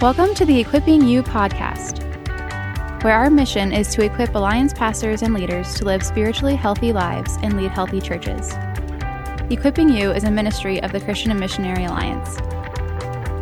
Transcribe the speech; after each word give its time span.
Welcome 0.00 0.32
to 0.34 0.44
the 0.44 0.60
Equipping 0.60 1.02
You 1.02 1.24
podcast, 1.24 2.04
where 3.02 3.14
our 3.14 3.28
mission 3.30 3.72
is 3.72 3.88
to 3.96 4.04
equip 4.04 4.32
Alliance 4.36 4.72
pastors 4.72 5.22
and 5.22 5.34
leaders 5.34 5.74
to 5.74 5.84
live 5.84 6.04
spiritually 6.04 6.54
healthy 6.54 6.92
lives 6.92 7.36
and 7.42 7.56
lead 7.56 7.72
healthy 7.72 8.00
churches. 8.00 8.52
Equipping 9.50 9.88
You 9.88 10.12
is 10.12 10.22
a 10.22 10.30
ministry 10.30 10.80
of 10.84 10.92
the 10.92 11.00
Christian 11.00 11.32
and 11.32 11.40
Missionary 11.40 11.86
Alliance. 11.86 12.36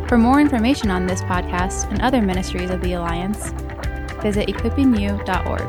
For 0.09 0.17
more 0.17 0.41
information 0.41 0.91
on 0.91 1.07
this 1.07 1.21
podcast 1.21 1.91
and 1.91 2.01
other 2.01 2.23
ministries 2.23 2.71
of 2.71 2.81
the 2.81 2.95
Alliance, 2.95 3.51
visit 4.23 4.49
equippingyou.org. 4.49 5.61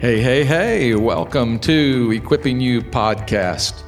Hey, 0.00 0.20
hey, 0.20 0.44
hey, 0.44 0.96
welcome 0.96 1.60
to 1.60 2.10
Equipping 2.10 2.60
You 2.60 2.82
podcast. 2.82 3.84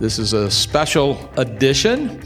This 0.00 0.18
is 0.18 0.32
a 0.32 0.50
special 0.50 1.30
edition. 1.36 2.20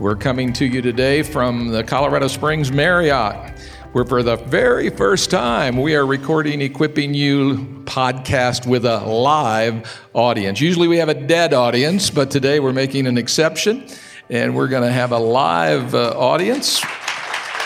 We're 0.00 0.16
coming 0.16 0.54
to 0.54 0.64
you 0.64 0.80
today 0.80 1.22
from 1.22 1.68
the 1.68 1.84
Colorado 1.84 2.26
Springs 2.26 2.72
Marriott, 2.72 3.52
where 3.92 4.06
for 4.06 4.22
the 4.22 4.36
very 4.36 4.88
first 4.88 5.30
time 5.30 5.76
we 5.76 5.94
are 5.94 6.06
recording 6.06 6.62
Equipping 6.62 7.12
You 7.12 7.82
podcast 7.84 8.66
with 8.66 8.86
a 8.86 9.00
live 9.00 10.00
audience. 10.14 10.58
Usually 10.58 10.88
we 10.88 10.96
have 10.96 11.10
a 11.10 11.14
dead 11.26 11.52
audience, 11.52 12.08
but 12.08 12.30
today 12.30 12.60
we're 12.60 12.72
making 12.72 13.06
an 13.06 13.18
exception 13.18 13.86
and 14.30 14.56
we're 14.56 14.68
going 14.68 14.84
to 14.84 14.90
have 14.90 15.12
a 15.12 15.18
live 15.18 15.94
uh, 15.94 16.18
audience. 16.18 16.82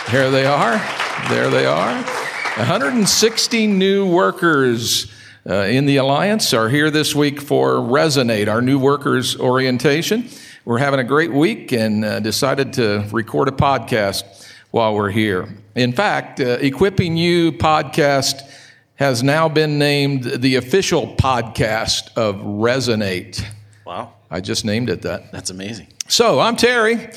Here 0.08 0.28
they 0.32 0.44
are. 0.44 0.78
There 1.28 1.50
they 1.50 1.66
are. 1.66 2.02
160 2.56 3.68
new 3.68 4.10
workers 4.10 5.06
uh, 5.48 5.54
in 5.54 5.86
the 5.86 5.98
Alliance 5.98 6.52
are 6.52 6.68
here 6.68 6.90
this 6.90 7.14
week 7.14 7.40
for 7.40 7.76
Resonate, 7.76 8.48
our 8.48 8.60
new 8.60 8.80
workers 8.80 9.38
orientation. 9.38 10.28
We're 10.66 10.78
having 10.78 10.98
a 10.98 11.04
great 11.04 11.30
week 11.30 11.72
and 11.72 12.02
uh, 12.02 12.20
decided 12.20 12.72
to 12.74 13.06
record 13.12 13.48
a 13.48 13.52
podcast 13.52 14.48
while 14.70 14.94
we're 14.94 15.10
here. 15.10 15.46
In 15.74 15.92
fact, 15.92 16.40
uh, 16.40 16.56
Equipping 16.58 17.18
You 17.18 17.52
podcast 17.52 18.40
has 18.94 19.22
now 19.22 19.46
been 19.50 19.78
named 19.78 20.24
the 20.24 20.56
official 20.56 21.14
podcast 21.16 22.14
of 22.16 22.36
Resonate. 22.36 23.44
Wow. 23.84 24.14
I 24.30 24.40
just 24.40 24.64
named 24.64 24.88
it 24.88 25.02
that. 25.02 25.30
That's 25.32 25.50
amazing. 25.50 25.88
So 26.08 26.40
I'm 26.40 26.56
Terry, 26.56 27.10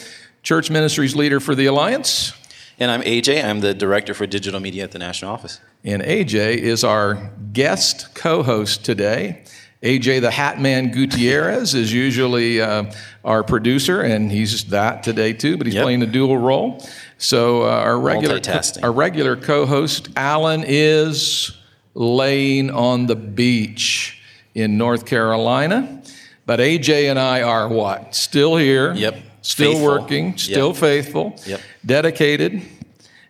Church 0.44 0.70
Ministries 0.70 1.16
leader 1.16 1.40
for 1.40 1.56
the 1.56 1.68
Alliance. 1.68 2.34
And 2.80 2.92
I'm 2.92 3.02
AJ. 3.04 3.46
I'm 3.46 3.62
the 3.62 3.74
director 3.74 4.14
for 4.14 4.28
digital 4.28 4.60
media 4.60 4.84
at 4.84 4.92
the 4.92 5.00
national 5.00 5.32
office. 5.32 5.62
And 5.86 6.02
AJ 6.02 6.58
is 6.58 6.84
our 6.84 7.32
guest 7.54 8.14
co 8.14 8.44
host 8.44 8.84
today. 8.84 9.46
AJ 9.84 10.22
the 10.22 10.30
Hatman 10.30 10.92
Gutierrez 10.92 11.76
is 11.76 11.94
usually 11.94 12.62
uh, 12.62 12.92
our 13.24 13.44
producer, 13.44 14.02
and 14.02 14.32
he's 14.32 14.66
that 14.66 15.04
today 15.04 15.34
too, 15.34 15.58
but 15.58 15.68
he's 15.68 15.76
yep. 15.76 15.84
playing 15.84 16.02
a 16.02 16.08
dual 16.08 16.38
role. 16.38 16.84
So 17.18 17.64
uh, 17.64 17.68
our 17.68 18.00
regular 18.00 18.40
our 18.82 18.92
regular 18.92 19.36
co-host 19.36 20.10
Alan 20.16 20.64
is 20.66 21.56
laying 21.94 22.70
on 22.72 23.06
the 23.06 23.16
beach 23.16 24.22
in 24.56 24.78
North 24.78 25.06
Carolina, 25.06 26.02
but 26.46 26.60
AJ 26.60 27.10
and 27.10 27.20
I 27.20 27.44
are 27.44 27.68
what? 27.68 28.16
Still 28.16 28.58
here. 28.58 28.94
Yep 28.94 29.24
still 29.48 29.74
faithful. 29.74 29.88
working, 29.88 30.38
still 30.38 30.68
yep. 30.68 30.76
faithful, 30.76 31.40
yep. 31.46 31.62
dedicated. 31.86 32.62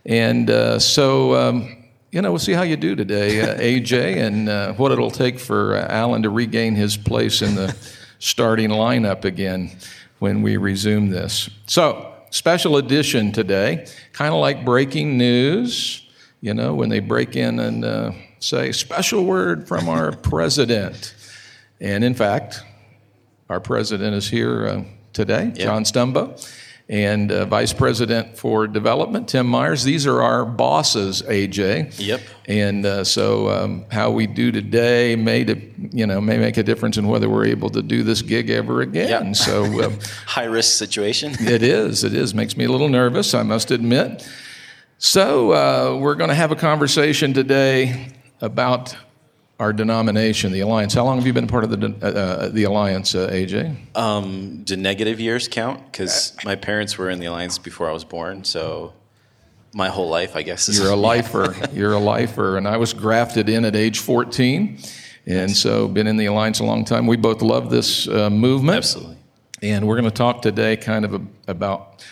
And 0.06 0.50
uh, 0.50 0.80
so, 0.80 1.36
um, 1.36 1.77
you 2.18 2.24
know, 2.24 2.32
we'll 2.32 2.40
see 2.40 2.54
how 2.54 2.64
you 2.64 2.76
do 2.76 2.96
today, 2.96 3.42
uh, 3.42 3.56
AJ, 3.60 4.18
and 4.18 4.50
uh, 4.50 4.74
what 4.74 4.92
it'll 4.92 5.12
take 5.12 5.38
for 5.38 5.76
uh, 5.76 5.86
Alan 5.88 6.24
to 6.24 6.32
regain 6.32 6.74
his 6.74 6.98
place 6.98 7.44
in 7.44 7.54
the 7.54 7.78
starting 8.18 8.72
lineup 8.72 9.24
again 9.24 9.70
when 10.18 10.42
we 10.42 10.58
resume 10.58 11.12
this. 11.12 11.48
So, 11.68 12.12
special 12.32 12.78
edition 12.78 13.32
today, 13.32 13.86
kind 14.14 14.34
of 14.34 14.40
like 14.40 14.66
breaking 14.66 15.20
news, 15.20 16.08
you 16.42 16.56
know, 16.56 16.74
when 16.74 16.90
they 16.90 17.02
break 17.02 17.36
in 17.36 17.60
and 17.60 17.86
uh, 17.86 18.14
say, 18.40 18.72
special 18.72 19.24
word 19.24 19.68
from 19.68 19.88
our 19.88 20.12
president. 20.32 21.14
And 21.80 22.04
in 22.04 22.16
fact, 22.16 22.64
our 23.48 23.60
president 23.60 24.16
is 24.16 24.28
here 24.28 24.66
uh, 24.66 24.84
today, 25.14 25.52
yep. 25.54 25.56
John 25.58 25.84
Stumbo, 25.84 26.36
and 26.90 27.32
uh, 27.32 27.46
Vice 27.46 27.74
President 27.74 28.38
for 28.38 28.66
Development, 28.66 29.28
Tim 29.28 29.46
Myers. 29.46 29.84
These 29.84 30.08
are 30.08 30.22
our 30.22 30.46
bosses, 30.46 31.22
AJ. 31.24 32.00
Yep. 32.00 32.22
And 32.46 32.86
uh, 32.86 33.04
so, 33.04 33.50
um, 33.50 33.86
how 33.92 34.12
we 34.12 34.26
do 34.26 34.52
today 34.52 35.18
may, 35.18 35.46
you 35.92 36.08
know, 36.08 36.22
may 36.22 36.38
make 36.38 36.56
a 36.56 36.64
difference 36.64 36.98
in 36.98 37.08
whether 37.08 37.30
we're 37.30 37.46
able 37.46 37.70
to 37.72 37.82
do 37.82 38.04
this 38.04 38.22
gig 38.22 38.50
ever 38.50 38.82
again. 38.82 39.26
Yep. 39.26 39.36
So, 39.36 39.82
uh, 39.82 39.92
high 40.26 40.46
risk 40.46 40.78
situation. 40.78 41.36
it 41.40 41.62
is. 41.62 42.06
It 42.06 42.14
is. 42.14 42.34
Makes 42.34 42.56
me 42.56 42.66
a 42.66 42.72
little 42.72 42.90
nervous. 42.90 43.34
I 43.34 43.44
must 43.44 43.70
admit. 43.72 44.28
So, 44.98 45.52
uh, 45.52 45.98
we're 46.00 46.16
going 46.16 46.30
to 46.30 46.36
have 46.36 46.52
a 46.52 46.56
conversation 46.56 47.34
today 47.34 48.14
about 48.40 48.96
our 49.60 49.74
denomination, 49.74 50.52
the 50.52 50.60
Alliance. 50.60 50.94
How 50.94 51.04
long 51.04 51.18
have 51.18 51.26
you 51.26 51.34
been 51.34 51.48
part 51.48 51.64
of 51.64 51.72
the 51.72 51.96
uh, 52.06 52.50
the 52.50 52.64
Alliance, 52.64 53.16
uh, 53.16 53.30
AJ? 53.30 53.76
Um, 53.96 54.64
do 54.64 54.78
negative 54.78 55.20
years 55.20 55.48
count? 55.48 55.92
Because 55.92 56.36
my 56.46 56.56
parents 56.56 56.98
were 56.98 57.10
in 57.10 57.20
the 57.20 57.26
Alliance 57.26 57.58
before 57.58 57.90
I 57.90 57.94
was 57.94 58.04
born, 58.04 58.44
so 58.44 58.94
my 59.74 59.90
whole 59.90 60.10
life, 60.10 60.36
I 60.36 60.44
guess. 60.44 60.70
You're 60.78 60.92
a 60.92 60.96
lifer. 61.12 61.56
You're 61.74 61.94
a 61.94 62.00
lifer, 62.00 62.58
and 62.58 62.68
I 62.68 62.78
was 62.78 62.94
grafted 62.94 63.50
in 63.50 63.66
at 63.66 63.76
age 63.76 64.00
14, 64.00 64.80
and 65.26 65.56
so 65.56 65.88
been 65.88 66.08
in 66.08 66.18
the 66.18 66.28
Alliance 66.28 66.60
a 66.60 66.64
long 66.64 66.86
time. 66.86 67.08
We 67.08 67.18
both 67.18 67.42
love 67.42 67.70
this 67.70 68.08
uh, 68.08 68.30
movement. 68.30 68.78
Absolutely. 68.78 69.18
And 69.64 69.88
we're 69.88 69.96
going 69.96 70.06
to 70.06 70.12
talk 70.12 70.44
today, 70.44 70.78
kind 70.78 71.04
of 71.04 71.16
a, 71.16 71.22
about 71.48 72.06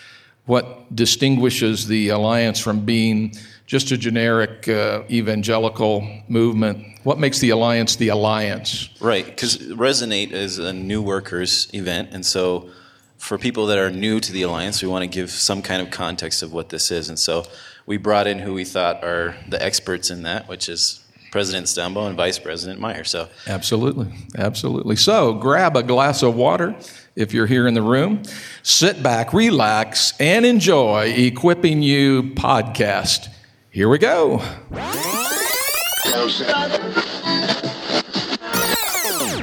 what 0.46 0.96
distinguishes 0.96 1.88
the 1.88 2.10
Alliance 2.10 2.60
from 2.60 2.86
being 2.86 3.36
just 3.66 3.92
a 3.92 3.98
generic 3.98 4.68
uh, 4.68 5.03
evangelical 5.09 6.08
movement. 6.28 6.86
What 7.03 7.20
makes 7.20 7.40
the 7.40 7.50
alliance 7.50 7.96
the 7.96 8.09
alliance? 8.09 8.90
Right, 9.00 9.26
because 9.26 9.58
Resonate 9.58 10.31
is 10.31 10.59
a 10.59 10.74
new 10.74 11.02
workers 11.02 11.68
event, 11.74 12.09
and 12.12 12.26
so 12.26 12.70
for 13.18 13.38
people 13.38 13.66
that 13.68 13.78
are 13.78 13.90
new 13.90 14.20
to 14.20 14.31
the 14.31 14.44
alliance, 14.44 14.81
we 14.81 14.88
want 14.88 15.03
to 15.03 15.08
give 15.08 15.31
some 15.31 15.62
kind 15.62 15.81
of 15.81 15.90
context 15.90 16.44
of 16.44 16.53
what 16.53 16.70
this 16.70 16.92
is, 16.92 17.09
and 17.09 17.18
so 17.18 17.46
we 17.86 17.98
brought 17.98 18.28
in 18.28 18.40
who 18.40 18.53
we 18.53 18.66
thought 18.66 19.03
are 19.03 19.36
the 19.48 19.62
experts 19.64 20.09
in 20.09 20.24
that, 20.24 20.47
which 20.47 20.70
is 20.70 21.03
President 21.32 21.68
Stumbo 21.68 22.08
and 22.08 22.16
Vice 22.16 22.40
President 22.40 22.80
Meyer. 22.80 23.03
So 23.03 23.28
absolutely, 23.46 24.08
absolutely. 24.38 24.96
So 24.96 25.34
grab 25.34 25.76
a 25.76 25.84
glass 25.84 26.24
of 26.24 26.36
water 26.36 26.76
if 27.16 27.34
you're 27.34 27.46
here 27.46 27.68
in 27.68 27.74
the 27.74 27.82
room. 27.82 28.24
Sit 28.64 29.03
back, 29.03 29.34
relax, 29.34 30.14
and 30.20 30.46
enjoy 30.46 31.14
Equipping 31.16 31.82
You 31.82 32.24
podcast. 32.36 33.28
Here 33.75 33.90
we 33.90 33.97
go. 33.97 34.40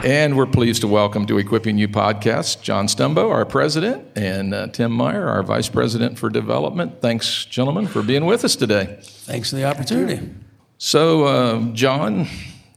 And 0.03 0.39
we're 0.39 0.47
pleased 0.47 0.81
to 0.81 0.89
welcome 0.89 1.27
to 1.27 1.37
Equipping 1.37 1.77
You 1.77 1.87
podcast 1.87 2.63
John 2.63 2.87
Stumbo, 2.87 3.29
our 3.29 3.45
president, 3.45 4.09
and 4.17 4.55
uh, 4.55 4.69
Tim 4.69 4.91
Meyer, 4.91 5.29
our 5.29 5.43
vice 5.43 5.69
president 5.69 6.19
for 6.19 6.31
development. 6.31 7.03
Thanks, 7.03 7.45
gentlemen, 7.45 7.87
for 7.87 8.03
being 8.03 8.25
with 8.25 8.43
us 8.43 8.57
today. 8.57 9.01
Thanks 9.03 9.51
for 9.51 9.57
the 9.57 9.67
opportunity. 9.67 10.31
So, 10.79 11.25
uh, 11.25 11.61
John, 11.75 12.27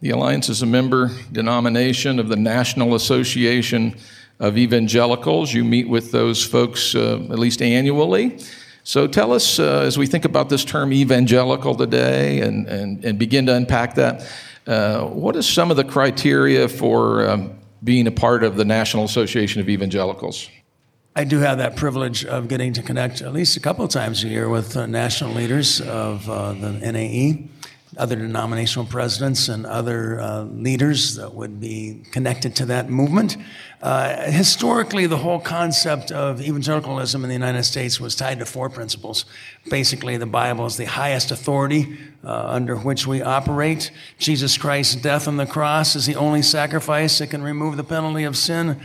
the 0.01 0.09
Alliance 0.09 0.49
is 0.49 0.61
a 0.61 0.65
member 0.65 1.09
denomination 1.31 2.19
of 2.19 2.27
the 2.27 2.35
National 2.35 2.95
Association 2.95 3.95
of 4.41 4.57
Evangelicals. 4.57 5.53
You 5.53 5.63
meet 5.63 5.87
with 5.87 6.11
those 6.11 6.45
folks 6.45 6.95
uh, 6.95 7.25
at 7.31 7.39
least 7.39 7.61
annually. 7.61 8.41
So 8.87 9.07
tell 9.07 9.33
us, 9.33 9.57
uh, 9.57 9.79
as 9.79 9.97
we 9.97 10.05
think 10.05 10.25
about 10.25 10.49
this 10.49 10.63
term 10.63 10.93
evangelical 10.93 11.73
today 11.73 12.41
and, 12.41 12.67
and, 12.67 13.03
and 13.03 13.17
begin 13.17 13.47
to 13.47 13.55
unpack 13.55 13.95
that, 13.95 14.31
uh, 14.67 15.05
what 15.05 15.35
is 15.35 15.49
some 15.49 15.71
of 15.71 15.77
the 15.77 15.83
criteria 15.83 16.69
for 16.69 17.27
um, 17.27 17.55
being 17.83 18.05
a 18.05 18.11
part 18.11 18.43
of 18.43 18.57
the 18.57 18.63
National 18.63 19.03
Association 19.03 19.59
of 19.59 19.69
Evangelicals? 19.69 20.51
I 21.15 21.23
do 21.23 21.39
have 21.39 21.57
that 21.57 21.75
privilege 21.75 22.25
of 22.25 22.47
getting 22.47 22.73
to 22.73 22.83
connect 22.83 23.23
at 23.23 23.33
least 23.33 23.57
a 23.57 23.59
couple 23.59 23.83
of 23.83 23.89
times 23.89 24.23
a 24.23 24.27
year 24.27 24.49
with 24.49 24.77
uh, 24.77 24.85
national 24.85 25.31
leaders 25.31 25.81
of 25.81 26.29
uh, 26.29 26.53
the 26.53 26.73
NAE, 26.73 27.47
other 27.97 28.15
denominational 28.15 28.85
presidents, 28.85 29.49
and 29.49 29.65
other 29.65 30.19
uh, 30.19 30.43
leaders 30.43 31.15
that 31.15 31.33
would 31.33 31.59
be 31.59 32.03
connected 32.11 32.55
to 32.57 32.67
that 32.67 32.87
movement. 32.91 33.35
Uh, 33.85 34.31
historically, 34.31 35.05
the 35.05 35.17
whole 35.17 35.39
concept 35.39 36.11
of 36.11 36.41
evangelicalism 36.41 37.23
in 37.23 37.27
the 37.27 37.35
United 37.35 37.63
States 37.63 37.99
was 37.99 38.15
tied 38.15 38.39
to 38.39 38.45
four 38.45 38.67
principles. 38.67 39.25
Basically, 39.69 40.17
the 40.17 40.25
Bible 40.25 40.65
is 40.65 40.75
the 40.75 40.85
highest 40.85 41.29
authority 41.29 41.95
uh, 42.23 42.47
under 42.47 42.75
which 42.75 43.05
we 43.05 43.21
operate. 43.21 43.91
Jesus 44.17 44.57
Christ's 44.57 44.95
death 44.95 45.27
on 45.27 45.37
the 45.37 45.45
cross 45.45 45.95
is 45.95 46.07
the 46.07 46.15
only 46.15 46.41
sacrifice 46.41 47.19
that 47.19 47.27
can 47.27 47.43
remove 47.43 47.77
the 47.77 47.83
penalty 47.83 48.23
of 48.23 48.35
sin. 48.35 48.81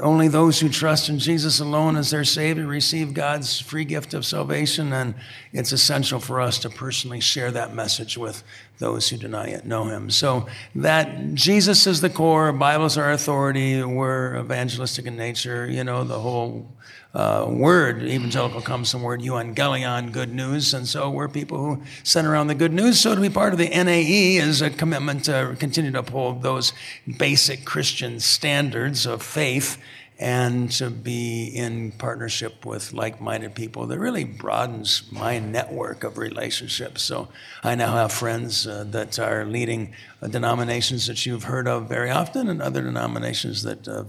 Only 0.00 0.28
those 0.28 0.60
who 0.60 0.68
trust 0.68 1.08
in 1.08 1.18
Jesus 1.18 1.58
alone 1.58 1.96
as 1.96 2.10
their 2.10 2.24
Savior 2.24 2.66
receive 2.66 3.14
God's 3.14 3.58
free 3.58 3.86
gift 3.86 4.12
of 4.12 4.26
salvation, 4.26 4.92
and 4.92 5.14
it's 5.54 5.72
essential 5.72 6.20
for 6.20 6.40
us 6.40 6.58
to 6.58 6.68
personally 6.68 7.20
share 7.20 7.50
that 7.52 7.74
message 7.74 8.18
with 8.18 8.44
those 8.78 9.08
who 9.08 9.16
do 9.16 9.28
not 9.28 9.48
yet 9.48 9.64
know 9.64 9.84
Him. 9.84 10.10
So 10.10 10.46
that 10.74 11.34
Jesus 11.34 11.86
is 11.86 12.00
the 12.00 12.10
core, 12.10 12.52
Bible's 12.52 12.98
our 12.98 13.12
authority. 13.12 13.82
We're 13.82 14.41
evangelistic 14.44 15.06
in 15.06 15.16
nature. 15.16 15.66
You 15.66 15.84
know, 15.84 16.04
the 16.04 16.18
whole 16.18 16.66
uh, 17.14 17.46
word 17.48 18.02
evangelical 18.02 18.60
comes 18.60 18.90
from 18.90 19.00
the 19.00 19.06
word 19.06 19.20
euangelion, 19.20 20.12
good 20.12 20.32
news, 20.32 20.74
and 20.74 20.86
so 20.86 21.10
we're 21.10 21.28
people 21.28 21.58
who 21.58 21.82
center 22.02 22.32
around 22.32 22.46
the 22.46 22.54
good 22.54 22.72
news. 22.72 23.00
So 23.00 23.14
to 23.14 23.20
be 23.20 23.30
part 23.30 23.52
of 23.52 23.58
the 23.58 23.68
NAE 23.68 24.36
is 24.36 24.62
a 24.62 24.70
commitment 24.70 25.24
to 25.26 25.56
continue 25.58 25.90
to 25.92 25.98
uphold 26.00 26.42
those 26.42 26.72
basic 27.18 27.64
Christian 27.64 28.20
standards 28.20 29.06
of 29.06 29.22
faith 29.22 29.78
and 30.22 30.70
to 30.70 30.88
be 30.88 31.46
in 31.46 31.90
partnership 31.90 32.64
with 32.64 32.92
like 32.92 33.20
minded 33.20 33.56
people 33.56 33.88
that 33.88 33.98
really 33.98 34.22
broadens 34.22 35.02
my 35.10 35.40
network 35.40 36.04
of 36.04 36.16
relationships. 36.16 37.02
So 37.02 37.26
I 37.64 37.74
now 37.74 37.92
have 37.94 38.12
friends 38.12 38.64
uh, 38.64 38.84
that 38.90 39.18
are 39.18 39.44
leading 39.44 39.94
uh, 40.22 40.28
denominations 40.28 41.08
that 41.08 41.26
you've 41.26 41.44
heard 41.44 41.66
of 41.66 41.88
very 41.88 42.10
often 42.10 42.48
and 42.48 42.62
other 42.62 42.82
denominations 42.82 43.64
that 43.64 43.88
uh, 43.88 44.04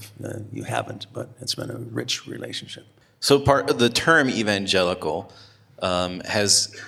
you 0.51 0.65
haven't, 0.65 1.07
but 1.11 1.29
it's 1.41 1.55
been 1.55 1.71
a 1.71 1.79
rich 1.79 2.27
relationship. 2.27 2.85
So 3.19 3.39
part 3.39 3.71
of 3.71 3.79
the 3.79 3.89
term 3.89 4.29
evangelical 4.29 5.33
um, 5.81 6.19
has 6.21 6.79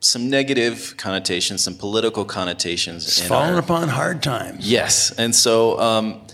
some 0.00 0.28
negative 0.28 0.94
connotations, 0.98 1.64
some 1.64 1.76
political 1.76 2.26
connotations. 2.26 3.06
It's 3.06 3.26
fallen 3.26 3.54
our, 3.54 3.60
upon 3.60 3.88
hard 3.88 4.22
times. 4.22 4.70
Yes, 4.70 5.12
and 5.12 5.34
so 5.34 5.80
um, 5.80 6.25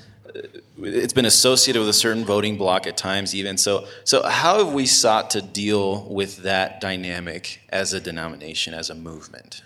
it's 0.82 1.12
been 1.12 1.25
associated 1.25 1.81
with 1.81 1.88
a 1.88 1.94
certain 1.94 2.25
voting 2.25 2.56
bloc 2.56 2.87
at 2.87 2.96
times 2.96 3.34
even. 3.34 3.56
So 3.56 3.87
so 4.05 4.23
how 4.23 4.64
have 4.64 4.73
we 4.73 4.87
sought 4.87 5.31
to 5.31 5.43
deal 5.43 6.05
with 6.05 6.38
that 6.38 6.81
dynamic 6.81 7.61
as 7.69 7.93
a 7.93 8.00
denomination 8.00 8.75
as 8.75 8.90
a 8.90 8.94
movement 8.94 9.62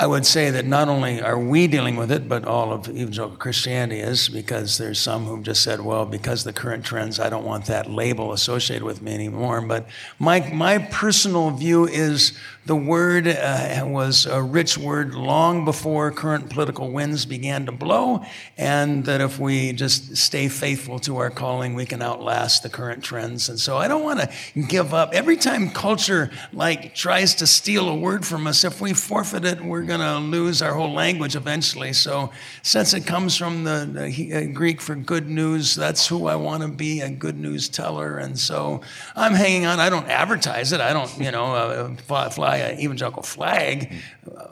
I 0.00 0.06
would 0.06 0.24
say 0.24 0.48
that 0.52 0.64
not 0.64 0.88
only 0.88 1.20
are 1.20 1.38
we 1.38 1.66
dealing 1.66 1.96
with 1.96 2.10
it, 2.10 2.26
but 2.26 2.46
all 2.46 2.72
of 2.72 2.88
evangelical 2.88 3.36
Christianity 3.36 4.00
is, 4.00 4.30
because 4.30 4.78
there's 4.78 4.98
some 4.98 5.26
who've 5.26 5.42
just 5.42 5.62
said, 5.62 5.82
well, 5.82 6.06
because 6.06 6.42
the 6.42 6.54
current 6.54 6.86
trends, 6.86 7.20
I 7.20 7.28
don't 7.28 7.44
want 7.44 7.66
that 7.66 7.90
label 7.90 8.32
associated 8.32 8.82
with 8.82 9.02
me 9.02 9.12
anymore. 9.12 9.60
But 9.60 9.86
my, 10.18 10.40
my 10.54 10.78
personal 10.78 11.50
view 11.50 11.86
is 11.86 12.32
the 12.64 12.76
word 12.76 13.26
uh, 13.26 13.84
was 13.86 14.26
a 14.26 14.40
rich 14.40 14.78
word 14.78 15.14
long 15.14 15.64
before 15.64 16.10
current 16.12 16.48
political 16.48 16.90
winds 16.90 17.26
began 17.26 17.66
to 17.66 17.72
blow, 17.72 18.24
and 18.56 19.04
that 19.04 19.20
if 19.20 19.38
we 19.38 19.72
just 19.72 20.16
stay 20.16 20.48
faithful 20.48 20.98
to 21.00 21.16
our 21.16 21.30
calling, 21.30 21.74
we 21.74 21.84
can 21.84 22.00
outlast 22.00 22.62
the 22.62 22.68
current 22.68 23.02
trends. 23.02 23.48
And 23.48 23.58
so 23.58 23.76
I 23.76 23.88
don't 23.88 24.02
want 24.02 24.20
to 24.20 24.30
give 24.62 24.94
up. 24.94 25.12
Every 25.12 25.36
time 25.36 25.70
culture 25.70 26.30
like 26.52 26.94
tries 26.94 27.34
to 27.36 27.46
steal 27.46 27.88
a 27.88 27.94
word 27.94 28.24
from 28.24 28.46
us, 28.46 28.62
if 28.64 28.80
we 28.80 28.92
forfeit 28.92 29.44
it, 29.44 29.60
we're 29.60 29.89
going 29.96 30.00
to 30.00 30.18
lose 30.18 30.60
our 30.60 30.74
whole 30.74 30.92
language 30.92 31.36
eventually. 31.36 31.92
So 31.92 32.30
since 32.62 32.92
it 32.94 33.06
comes 33.06 33.36
from 33.36 33.64
the, 33.64 33.88
the 33.90 34.34
uh, 34.34 34.52
Greek 34.52 34.80
for 34.80 34.94
good 34.94 35.28
news, 35.28 35.74
that's 35.74 36.06
who 36.06 36.26
I 36.26 36.34
want 36.36 36.62
to 36.62 36.68
be, 36.68 37.00
a 37.00 37.10
good 37.10 37.38
news 37.38 37.68
teller. 37.68 38.18
And 38.18 38.38
so 38.38 38.80
I'm 39.14 39.34
hanging 39.34 39.66
on. 39.66 39.80
I 39.80 39.88
don't 39.88 40.08
advertise 40.08 40.72
it. 40.72 40.80
I 40.80 40.92
don't, 40.92 41.10
you 41.18 41.30
know, 41.30 41.54
uh, 41.54 41.94
fly, 41.96 42.28
fly 42.28 42.40
fly 42.40 42.56
an 42.56 42.80
evangelical 42.80 43.22
flag. 43.22 43.92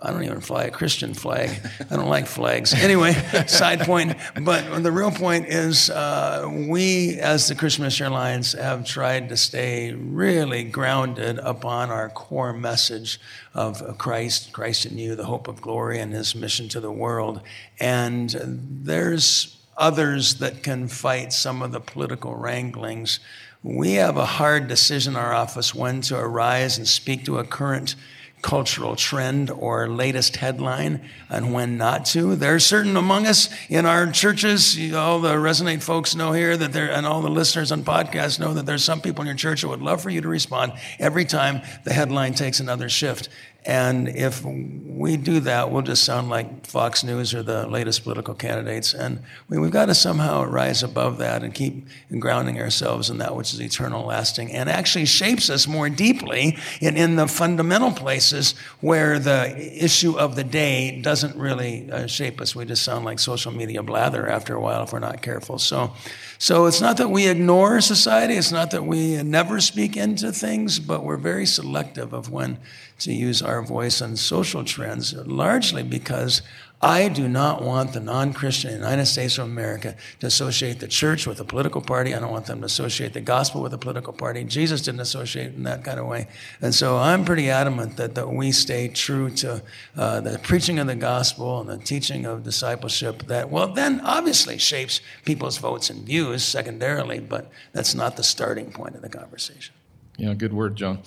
I 0.03 0.11
don't 0.11 0.23
even 0.23 0.41
fly 0.41 0.65
a 0.65 0.71
Christian 0.71 1.15
flag. 1.15 1.51
I 1.91 1.97
don't 1.97 2.09
like 2.09 2.27
flags. 2.27 2.75
Anyway, 2.75 3.13
side 3.47 3.81
point. 3.81 4.15
But 4.43 4.83
the 4.83 4.93
real 4.93 5.11
point 5.11 5.47
is 5.49 5.91
uh, 5.91 6.49
we, 6.69 7.19
as 7.19 7.49
the 7.49 7.55
Christian 7.55 7.85
Missionary 7.85 8.15
Alliance, 8.15 8.53
have 8.53 8.85
tried 8.85 9.31
to 9.31 9.37
stay 9.37 9.93
really 9.93 10.65
grounded 10.65 11.39
upon 11.39 11.91
our 11.91 12.11
core 12.11 12.53
message 12.53 13.19
of 13.55 13.99
Christ, 13.99 14.53
Christ 14.53 14.87
in 14.87 14.99
you, 14.99 15.17
the 15.19 15.27
hope 15.27 15.47
of 15.49 15.61
glory, 15.61 15.99
and 15.99 16.15
his 16.15 16.35
mission 16.35 16.69
to 16.71 16.81
the 16.81 16.91
world. 16.91 17.43
And 17.79 18.35
there's 18.83 19.59
others 19.77 20.37
that 20.37 20.63
can 20.63 20.89
fight 20.89 21.33
some 21.33 21.61
of 21.61 21.73
the 21.73 21.81
political 21.81 22.35
wranglings 22.35 23.21
we 23.63 23.95
have 23.95 24.17
a 24.17 24.25
hard 24.25 24.69
decision 24.69 25.15
in 25.15 25.21
our 25.21 25.35
office 25.35 25.75
when 25.75 26.01
to 26.03 26.17
arise 26.17 26.79
and 26.79 26.87
speak 26.87 27.25
to 27.25 27.39
a 27.39 27.45
current 27.45 27.97
cultural 28.41 28.95
trend 28.95 29.51
or 29.51 29.89
latest 29.89 30.37
headline 30.37 31.05
and 31.29 31.53
when 31.53 31.77
not 31.77 32.05
to. 32.07 32.37
There 32.37 32.55
are 32.55 32.61
certain 32.61 32.97
among 32.97 33.27
us 33.27 33.49
in 33.69 33.85
our 33.85 34.13
churches, 34.13 34.79
you, 34.79 34.97
all 34.97 35.21
the 35.21 35.35
Resonate 35.35 35.83
folks 35.83 36.15
know 36.15 36.31
here 36.31 36.57
that 36.57 36.73
there, 36.73 36.89
and 36.89 37.05
all 37.05 37.21
the 37.21 37.29
listeners 37.29 37.73
on 37.73 37.83
podcasts 37.83 38.39
know 38.39 38.55
that 38.55 38.65
there's 38.65 38.85
some 38.85 39.01
people 39.01 39.23
in 39.23 39.27
your 39.27 39.37
church 39.37 39.63
who 39.63 39.69
would 39.71 39.83
love 39.83 40.01
for 40.01 40.11
you 40.11 40.21
to 40.21 40.29
respond 40.29 40.73
every 41.01 41.25
time 41.25 41.63
the 41.83 41.93
headline 41.93 42.33
takes 42.33 42.61
another 42.61 42.89
shift. 42.89 43.29
And 43.65 44.09
if 44.09 44.45
we 44.45 45.17
do 45.17 45.41
that, 45.41 45.71
we'll 45.71 45.83
just 45.83 46.05
sound 46.05 46.31
like 46.31 46.65
Fox 46.67 47.03
News 47.05 47.35
or 47.35 47.43
the 47.43 47.67
latest 47.67 48.03
political 48.03 48.35
candidates. 48.35 48.95
And 48.95 49.23
we, 49.49 49.61
have 49.61 49.71
got 49.71 49.87
to 49.87 49.95
somehow 49.95 50.45
rise 50.45 50.83
above 50.83 51.19
that 51.19 51.43
and 51.43 51.53
keep 51.53 51.87
grounding 52.19 52.61
ourselves 52.61 53.11
in 53.11 53.19
that 53.19 53.35
which 53.37 53.53
is 53.53 53.61
eternal, 53.61 54.07
lasting, 54.07 54.53
and 54.53 54.71
actually 54.71 55.07
shapes 55.07 55.51
us 55.51 55.67
more 55.67 55.91
deeply 55.91 56.57
in, 56.81 56.97
in 56.97 57.17
the 57.17 57.27
fundamental 57.27 57.93
places 57.93 58.55
where 58.81 59.19
the 59.19 59.85
issue 59.85 60.17
of 60.19 60.37
the 60.37 60.45
day 60.45 61.01
doesn't 61.03 61.37
really 61.37 61.91
uh, 61.91 62.07
shape 62.07 62.41
us. 62.41 62.55
We 62.55 62.65
just 62.65 62.85
sound 62.85 63.05
like 63.05 63.19
social 63.19 63.53
media 63.53 63.83
blather 63.83 64.29
after 64.29 64.55
a 64.55 64.61
while 64.61 64.85
if 64.85 64.93
we're 64.93 65.01
not 65.01 65.21
careful. 65.21 65.59
So, 65.59 65.93
so 66.39 66.67
it's 66.67 66.81
not 66.81 66.97
that 66.99 67.11
we 67.11 67.27
ignore 67.27 67.81
society, 67.81 68.35
it's 68.35 68.53
not 68.53 68.71
that 68.71 68.85
we 68.85 69.23
never 69.23 69.61
speak 69.61 69.97
into 69.97 70.33
things, 70.33 70.79
but 70.79 71.05
we're 71.05 71.17
very 71.17 71.45
selective 71.45 72.13
of 72.13 72.31
when 72.31 72.59
to 72.99 73.13
use 73.13 73.43
our 73.43 73.63
voice 73.63 74.03
on 74.03 74.17
social 74.17 74.65
trends, 74.65 75.15
largely 75.15 75.83
because 75.83 76.43
I 76.81 77.09
do 77.09 77.29
not 77.29 77.63
want 77.63 77.93
the 77.93 77.99
non 78.01 78.33
Christian 78.33 78.73
United 78.73 79.07
States 79.07 79.37
of 79.37 79.47
America 79.47 79.97
to 80.21 80.27
associate 80.29 80.79
the 80.79 80.87
church 80.87 81.27
with 81.27 81.41
a 81.41 81.45
political 81.45 81.81
party. 81.81 82.15
I 82.15 82.21
don't 82.21 82.31
want 82.31 82.47
them 82.47 82.61
to 82.61 82.67
associate 82.67 83.15
the 83.15 83.21
gospel 83.21 83.63
with 83.63 83.75
a 83.75 83.79
political 83.79 84.13
party. 84.13 84.45
Jesus 84.45 84.83
didn't 84.83 85.01
associate 85.01 85.55
in 85.55 85.65
that 85.65 85.83
kind 85.83 85.99
of 85.99 86.07
way. 86.07 86.29
And 86.61 86.73
so 86.73 86.97
I'm 86.97 87.25
pretty 87.25 87.51
adamant 87.51 87.97
that, 87.97 88.15
that 88.15 88.29
we 88.29 88.53
stay 88.53 88.87
true 88.87 89.31
to 89.31 89.63
uh, 89.97 90.21
the 90.21 90.39
preaching 90.39 90.79
of 90.79 90.87
the 90.87 90.95
gospel 90.95 91.61
and 91.61 91.69
the 91.69 91.85
teaching 91.85 92.25
of 92.25 92.45
discipleship 92.45 93.25
that, 93.25 93.51
well, 93.51 93.73
then 93.73 94.01
obviously 94.03 94.57
shapes 94.57 95.01
people's 95.25 95.59
votes 95.59 95.91
and 95.91 96.07
views 96.07 96.45
secondarily, 96.45 97.19
but 97.19 97.51
that's 97.73 97.95
not 97.95 98.17
the 98.17 98.23
starting 98.23 98.71
point 98.71 98.95
of 98.95 99.03
the 99.03 99.09
conversation. 99.09 99.75
Yeah, 100.17 100.35
good 100.35 100.53
word, 100.53 100.77
John. 100.77 101.03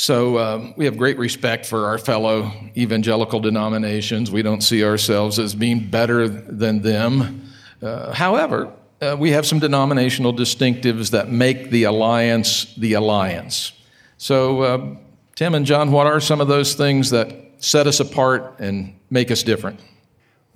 So 0.00 0.38
um, 0.38 0.74
we 0.76 0.84
have 0.84 0.96
great 0.96 1.18
respect 1.18 1.66
for 1.66 1.86
our 1.86 1.98
fellow 1.98 2.52
evangelical 2.76 3.40
denominations. 3.40 4.30
We 4.30 4.42
don't 4.42 4.60
see 4.60 4.84
ourselves 4.84 5.40
as 5.40 5.56
being 5.56 5.90
better 5.90 6.28
than 6.28 6.82
them. 6.82 7.50
Uh, 7.82 8.12
however, 8.12 8.72
uh, 9.02 9.16
we 9.18 9.32
have 9.32 9.44
some 9.44 9.58
denominational 9.58 10.32
distinctives 10.32 11.10
that 11.10 11.32
make 11.32 11.70
the 11.70 11.82
alliance 11.82 12.72
the 12.76 12.92
alliance. 12.92 13.72
So, 14.18 14.62
uh, 14.62 14.96
Tim 15.34 15.56
and 15.56 15.66
John, 15.66 15.90
what 15.90 16.06
are 16.06 16.20
some 16.20 16.40
of 16.40 16.46
those 16.46 16.76
things 16.76 17.10
that 17.10 17.34
set 17.58 17.88
us 17.88 17.98
apart 17.98 18.54
and 18.60 18.94
make 19.10 19.32
us 19.32 19.42
different? 19.42 19.80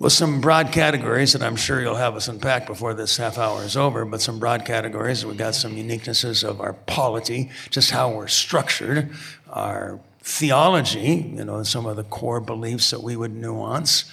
Well, 0.03 0.09
some 0.09 0.41
broad 0.41 0.73
categories 0.73 1.31
that 1.31 1.41
I'm 1.41 1.55
sure 1.55 1.81
you'll 1.81 1.95
have 1.95 2.17
us 2.17 2.27
unpack 2.27 2.67
before 2.67 2.93
this 2.93 3.15
half 3.15 3.37
hour 3.37 3.63
is 3.63 3.77
over, 3.77 4.03
but 4.03 4.21
some 4.21 4.37
broad 4.37 4.65
categories. 4.65 5.25
We've 5.25 5.37
got 5.37 5.55
some 5.55 5.77
uniquenesses 5.77 6.43
of 6.43 6.59
our 6.59 6.73
polity, 6.73 7.51
just 7.69 7.91
how 7.91 8.11
we're 8.11 8.27
structured, 8.27 9.11
our 9.49 10.01
theology, 10.21 11.33
you 11.33 11.45
know, 11.45 11.63
some 11.63 11.85
of 11.85 11.95
the 11.95 12.03
core 12.03 12.41
beliefs 12.41 12.91
that 12.91 13.01
we 13.01 13.15
would 13.15 13.33
nuance. 13.33 14.03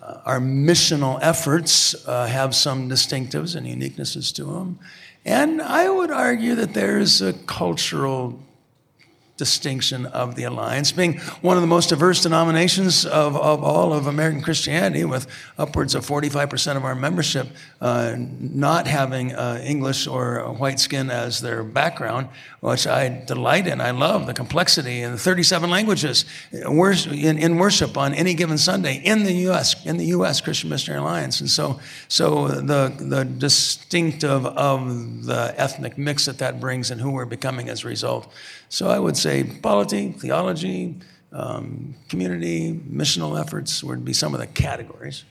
Uh, 0.00 0.20
our 0.24 0.38
missional 0.38 1.18
efforts 1.20 1.96
uh, 2.06 2.28
have 2.28 2.54
some 2.54 2.88
distinctives 2.88 3.56
and 3.56 3.66
uniquenesses 3.66 4.32
to 4.36 4.44
them. 4.44 4.78
And 5.24 5.60
I 5.60 5.90
would 5.90 6.12
argue 6.12 6.54
that 6.54 6.74
there's 6.74 7.20
a 7.20 7.32
cultural 7.32 8.38
distinction 9.40 10.04
of 10.04 10.34
the 10.34 10.44
alliance, 10.44 10.92
being 10.92 11.18
one 11.40 11.56
of 11.56 11.62
the 11.62 11.66
most 11.66 11.88
diverse 11.88 12.22
denominations 12.22 13.06
of, 13.06 13.34
of 13.36 13.64
all 13.64 13.94
of 13.94 14.06
American 14.06 14.42
Christianity, 14.42 15.02
with 15.06 15.26
upwards 15.56 15.94
of 15.94 16.04
45% 16.06 16.76
of 16.76 16.84
our 16.84 16.94
membership 16.94 17.48
uh, 17.80 18.16
not 18.18 18.86
having 18.86 19.34
uh, 19.34 19.62
English 19.64 20.06
or 20.06 20.52
white 20.52 20.78
skin 20.78 21.10
as 21.10 21.40
their 21.40 21.64
background, 21.64 22.28
which 22.60 22.86
I 22.86 23.22
delight 23.26 23.66
in. 23.66 23.80
I 23.80 23.90
love 23.90 24.26
the 24.26 24.34
complexity 24.34 25.02
the 25.02 25.16
37 25.16 25.70
languages 25.70 26.24
in, 26.52 27.38
in 27.38 27.56
worship 27.56 27.96
on 27.96 28.14
any 28.14 28.34
given 28.34 28.58
Sunday 28.58 28.96
in 28.96 29.24
the 29.24 29.32
U.S. 29.48 29.84
in 29.86 29.96
the 29.96 30.06
U.S. 30.06 30.40
Christian 30.40 30.68
Missionary 30.68 31.00
Alliance, 31.00 31.40
and 31.40 31.50
so 31.50 31.80
so 32.08 32.48
the 32.48 32.92
the 32.98 33.24
distinctive 33.24 34.44
of 34.46 35.24
the 35.24 35.54
ethnic 35.56 35.96
mix 35.96 36.26
that 36.26 36.38
that 36.38 36.60
brings 36.60 36.90
and 36.90 37.00
who 37.00 37.10
we're 37.10 37.24
becoming 37.24 37.68
as 37.68 37.84
a 37.84 37.88
result. 37.88 38.30
So 38.68 38.88
I 38.88 38.98
would 38.98 39.16
say 39.16 39.42
polity, 39.44 40.12
theology, 40.12 40.96
um, 41.32 41.94
community, 42.08 42.72
missional 42.72 43.40
efforts 43.40 43.82
would 43.82 44.04
be 44.04 44.12
some 44.12 44.34
of 44.34 44.40
the 44.40 44.46
categories. 44.46 45.24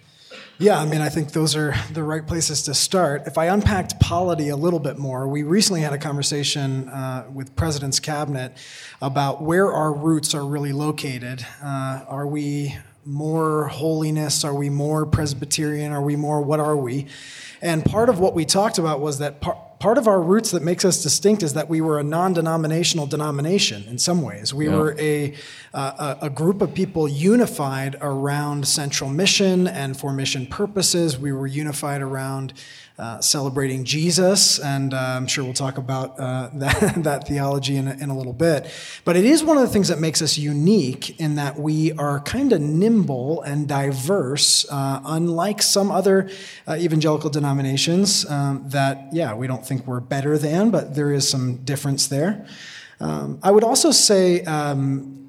Yeah, 0.61 0.77
I 0.77 0.85
mean, 0.85 0.99
I 0.99 1.07
think 1.07 1.31
those 1.31 1.55
are 1.55 1.73
the 1.93 2.03
right 2.03 2.27
places 2.27 2.63
to 2.63 2.73
start. 2.73 3.25
If 3.25 3.37
I 3.37 3.45
unpacked 3.45 3.97
polity 4.01 4.49
a 4.49 4.57
little 4.57 4.81
bit 4.81 4.97
more, 4.97 5.25
we 5.25 5.41
recently 5.41 5.79
had 5.79 5.93
a 5.93 5.97
conversation 5.97 6.89
uh, 6.89 7.27
with 7.33 7.55
President's 7.55 8.01
Cabinet 8.01 8.57
about 9.01 9.41
where 9.41 9.71
our 9.71 9.93
roots 9.93 10.35
are 10.35 10.45
really 10.45 10.73
located. 10.73 11.45
Uh, 11.63 12.03
are 12.09 12.27
we 12.27 12.75
more 13.05 13.69
holiness? 13.69 14.43
Are 14.43 14.53
we 14.53 14.69
more 14.69 15.05
Presbyterian? 15.05 15.93
Are 15.93 16.01
we 16.01 16.17
more, 16.17 16.41
what 16.41 16.59
are 16.59 16.75
we? 16.75 17.07
And 17.61 17.85
part 17.85 18.09
of 18.09 18.19
what 18.19 18.35
we 18.35 18.43
talked 18.43 18.77
about 18.77 18.99
was 18.99 19.19
that 19.19 19.39
part, 19.39 19.59
part 19.79 19.97
of 19.97 20.07
our 20.07 20.21
roots 20.21 20.51
that 20.51 20.61
makes 20.61 20.83
us 20.83 21.01
distinct 21.01 21.41
is 21.41 21.53
that 21.53 21.69
we 21.69 21.79
were 21.79 21.99
a 21.99 22.03
non-denominational 22.03 23.07
denomination 23.07 23.85
in 23.89 23.97
some 23.97 24.21
ways. 24.21 24.53
We 24.53 24.67
Yeah. 24.67 24.75
were 24.75 24.95
a, 24.99 25.33
uh, 25.73 26.15
a 26.21 26.25
a 26.25 26.29
group 26.29 26.61
of 26.61 26.73
people 26.73 27.07
unified 27.07 27.95
around 28.01 28.67
central 28.67 29.09
mission 29.09 29.67
and 29.67 29.97
for 29.97 30.11
mission 30.11 30.45
purposes. 30.45 31.17
We 31.17 31.31
were 31.31 31.47
unified 31.47 32.01
around 32.01 32.53
uh, 32.99 33.21
celebrating 33.21 33.85
Jesus, 33.85 34.59
and 34.59 34.93
uh, 34.93 34.97
I'm 34.97 35.25
sure 35.25 35.43
we'll 35.43 35.53
talk 35.53 35.77
about 35.77 36.19
uh, 36.19 36.49
that, 36.53 37.03
that 37.03 37.27
theology 37.27 37.77
in 37.77 37.87
a, 37.87 37.93
in 37.93 38.09
a 38.09 38.17
little 38.17 38.33
bit. 38.33 38.69
But 39.05 39.15
it 39.15 39.25
is 39.25 39.43
one 39.43 39.57
of 39.57 39.63
the 39.63 39.69
things 39.69 39.87
that 39.87 39.99
makes 39.99 40.21
us 40.21 40.37
unique 40.37 41.19
in 41.19 41.35
that 41.35 41.57
we 41.57 41.93
are 41.93 42.19
kind 42.19 42.51
of 42.51 42.61
nimble 42.61 43.41
and 43.43 43.67
diverse, 43.67 44.69
uh, 44.69 45.01
unlike 45.05 45.61
some 45.61 45.91
other 45.91 46.29
uh, 46.67 46.75
evangelical 46.75 47.29
denominations 47.29 48.29
um, 48.29 48.63
that, 48.67 49.07
yeah, 49.13 49.33
we 49.33 49.47
don't 49.47 49.65
think 49.65 49.87
we're 49.87 50.01
better 50.01 50.37
than, 50.37 50.69
but 50.69 50.95
there 50.95 51.11
is 51.11 51.27
some 51.27 51.57
difference 51.57 52.07
there. 52.07 52.45
Um, 52.99 53.39
I 53.41 53.51
would 53.51 53.63
also 53.63 53.91
say, 53.91 54.43
um, 54.43 55.28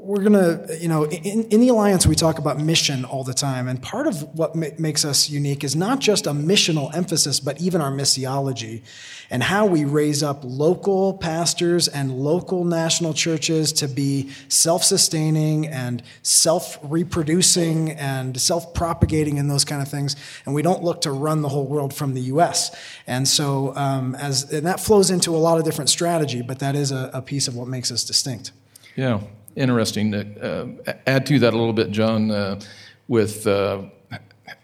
we're 0.00 0.22
going 0.22 0.32
to, 0.32 0.78
you 0.80 0.88
know, 0.88 1.04
in, 1.04 1.44
in 1.44 1.60
the 1.60 1.68
Alliance, 1.68 2.06
we 2.06 2.14
talk 2.14 2.38
about 2.38 2.58
mission 2.58 3.04
all 3.04 3.24
the 3.24 3.34
time. 3.34 3.68
And 3.68 3.82
part 3.82 4.06
of 4.06 4.22
what 4.36 4.54
ma- 4.54 4.68
makes 4.78 5.04
us 5.04 5.28
unique 5.28 5.64
is 5.64 5.76
not 5.76 5.98
just 5.98 6.26
a 6.26 6.30
missional 6.30 6.94
emphasis, 6.94 7.40
but 7.40 7.60
even 7.60 7.80
our 7.80 7.90
missiology 7.90 8.82
and 9.30 9.42
how 9.42 9.66
we 9.66 9.84
raise 9.84 10.22
up 10.22 10.40
local 10.42 11.14
pastors 11.14 11.88
and 11.88 12.12
local 12.12 12.64
national 12.64 13.12
churches 13.12 13.72
to 13.74 13.88
be 13.88 14.30
self 14.48 14.82
sustaining 14.82 15.66
and 15.66 16.02
self 16.22 16.78
reproducing 16.82 17.90
and 17.90 18.40
self 18.40 18.72
propagating 18.74 19.38
and 19.38 19.50
those 19.50 19.64
kind 19.64 19.82
of 19.82 19.88
things. 19.88 20.16
And 20.46 20.54
we 20.54 20.62
don't 20.62 20.82
look 20.82 21.02
to 21.02 21.12
run 21.12 21.42
the 21.42 21.48
whole 21.48 21.66
world 21.66 21.92
from 21.92 22.14
the 22.14 22.22
U.S. 22.22 22.74
And 23.06 23.28
so, 23.28 23.74
um, 23.76 24.14
as, 24.14 24.52
and 24.52 24.66
that 24.66 24.80
flows 24.80 25.10
into 25.10 25.36
a 25.36 25.38
lot 25.38 25.58
of 25.58 25.64
different 25.64 25.90
strategy, 25.90 26.42
but 26.42 26.60
that 26.60 26.74
is 26.74 26.92
a, 26.92 27.10
a 27.12 27.22
piece 27.22 27.48
of 27.48 27.56
what 27.56 27.68
makes 27.68 27.90
us 27.90 28.04
distinct. 28.04 28.52
Yeah, 28.96 29.20
interesting. 29.56 30.14
Uh, 30.14 30.94
add 31.06 31.26
to 31.26 31.38
that 31.38 31.52
a 31.52 31.56
little 31.56 31.72
bit, 31.72 31.90
John, 31.90 32.30
uh, 32.30 32.60
with 33.08 33.46
uh, 33.46 33.82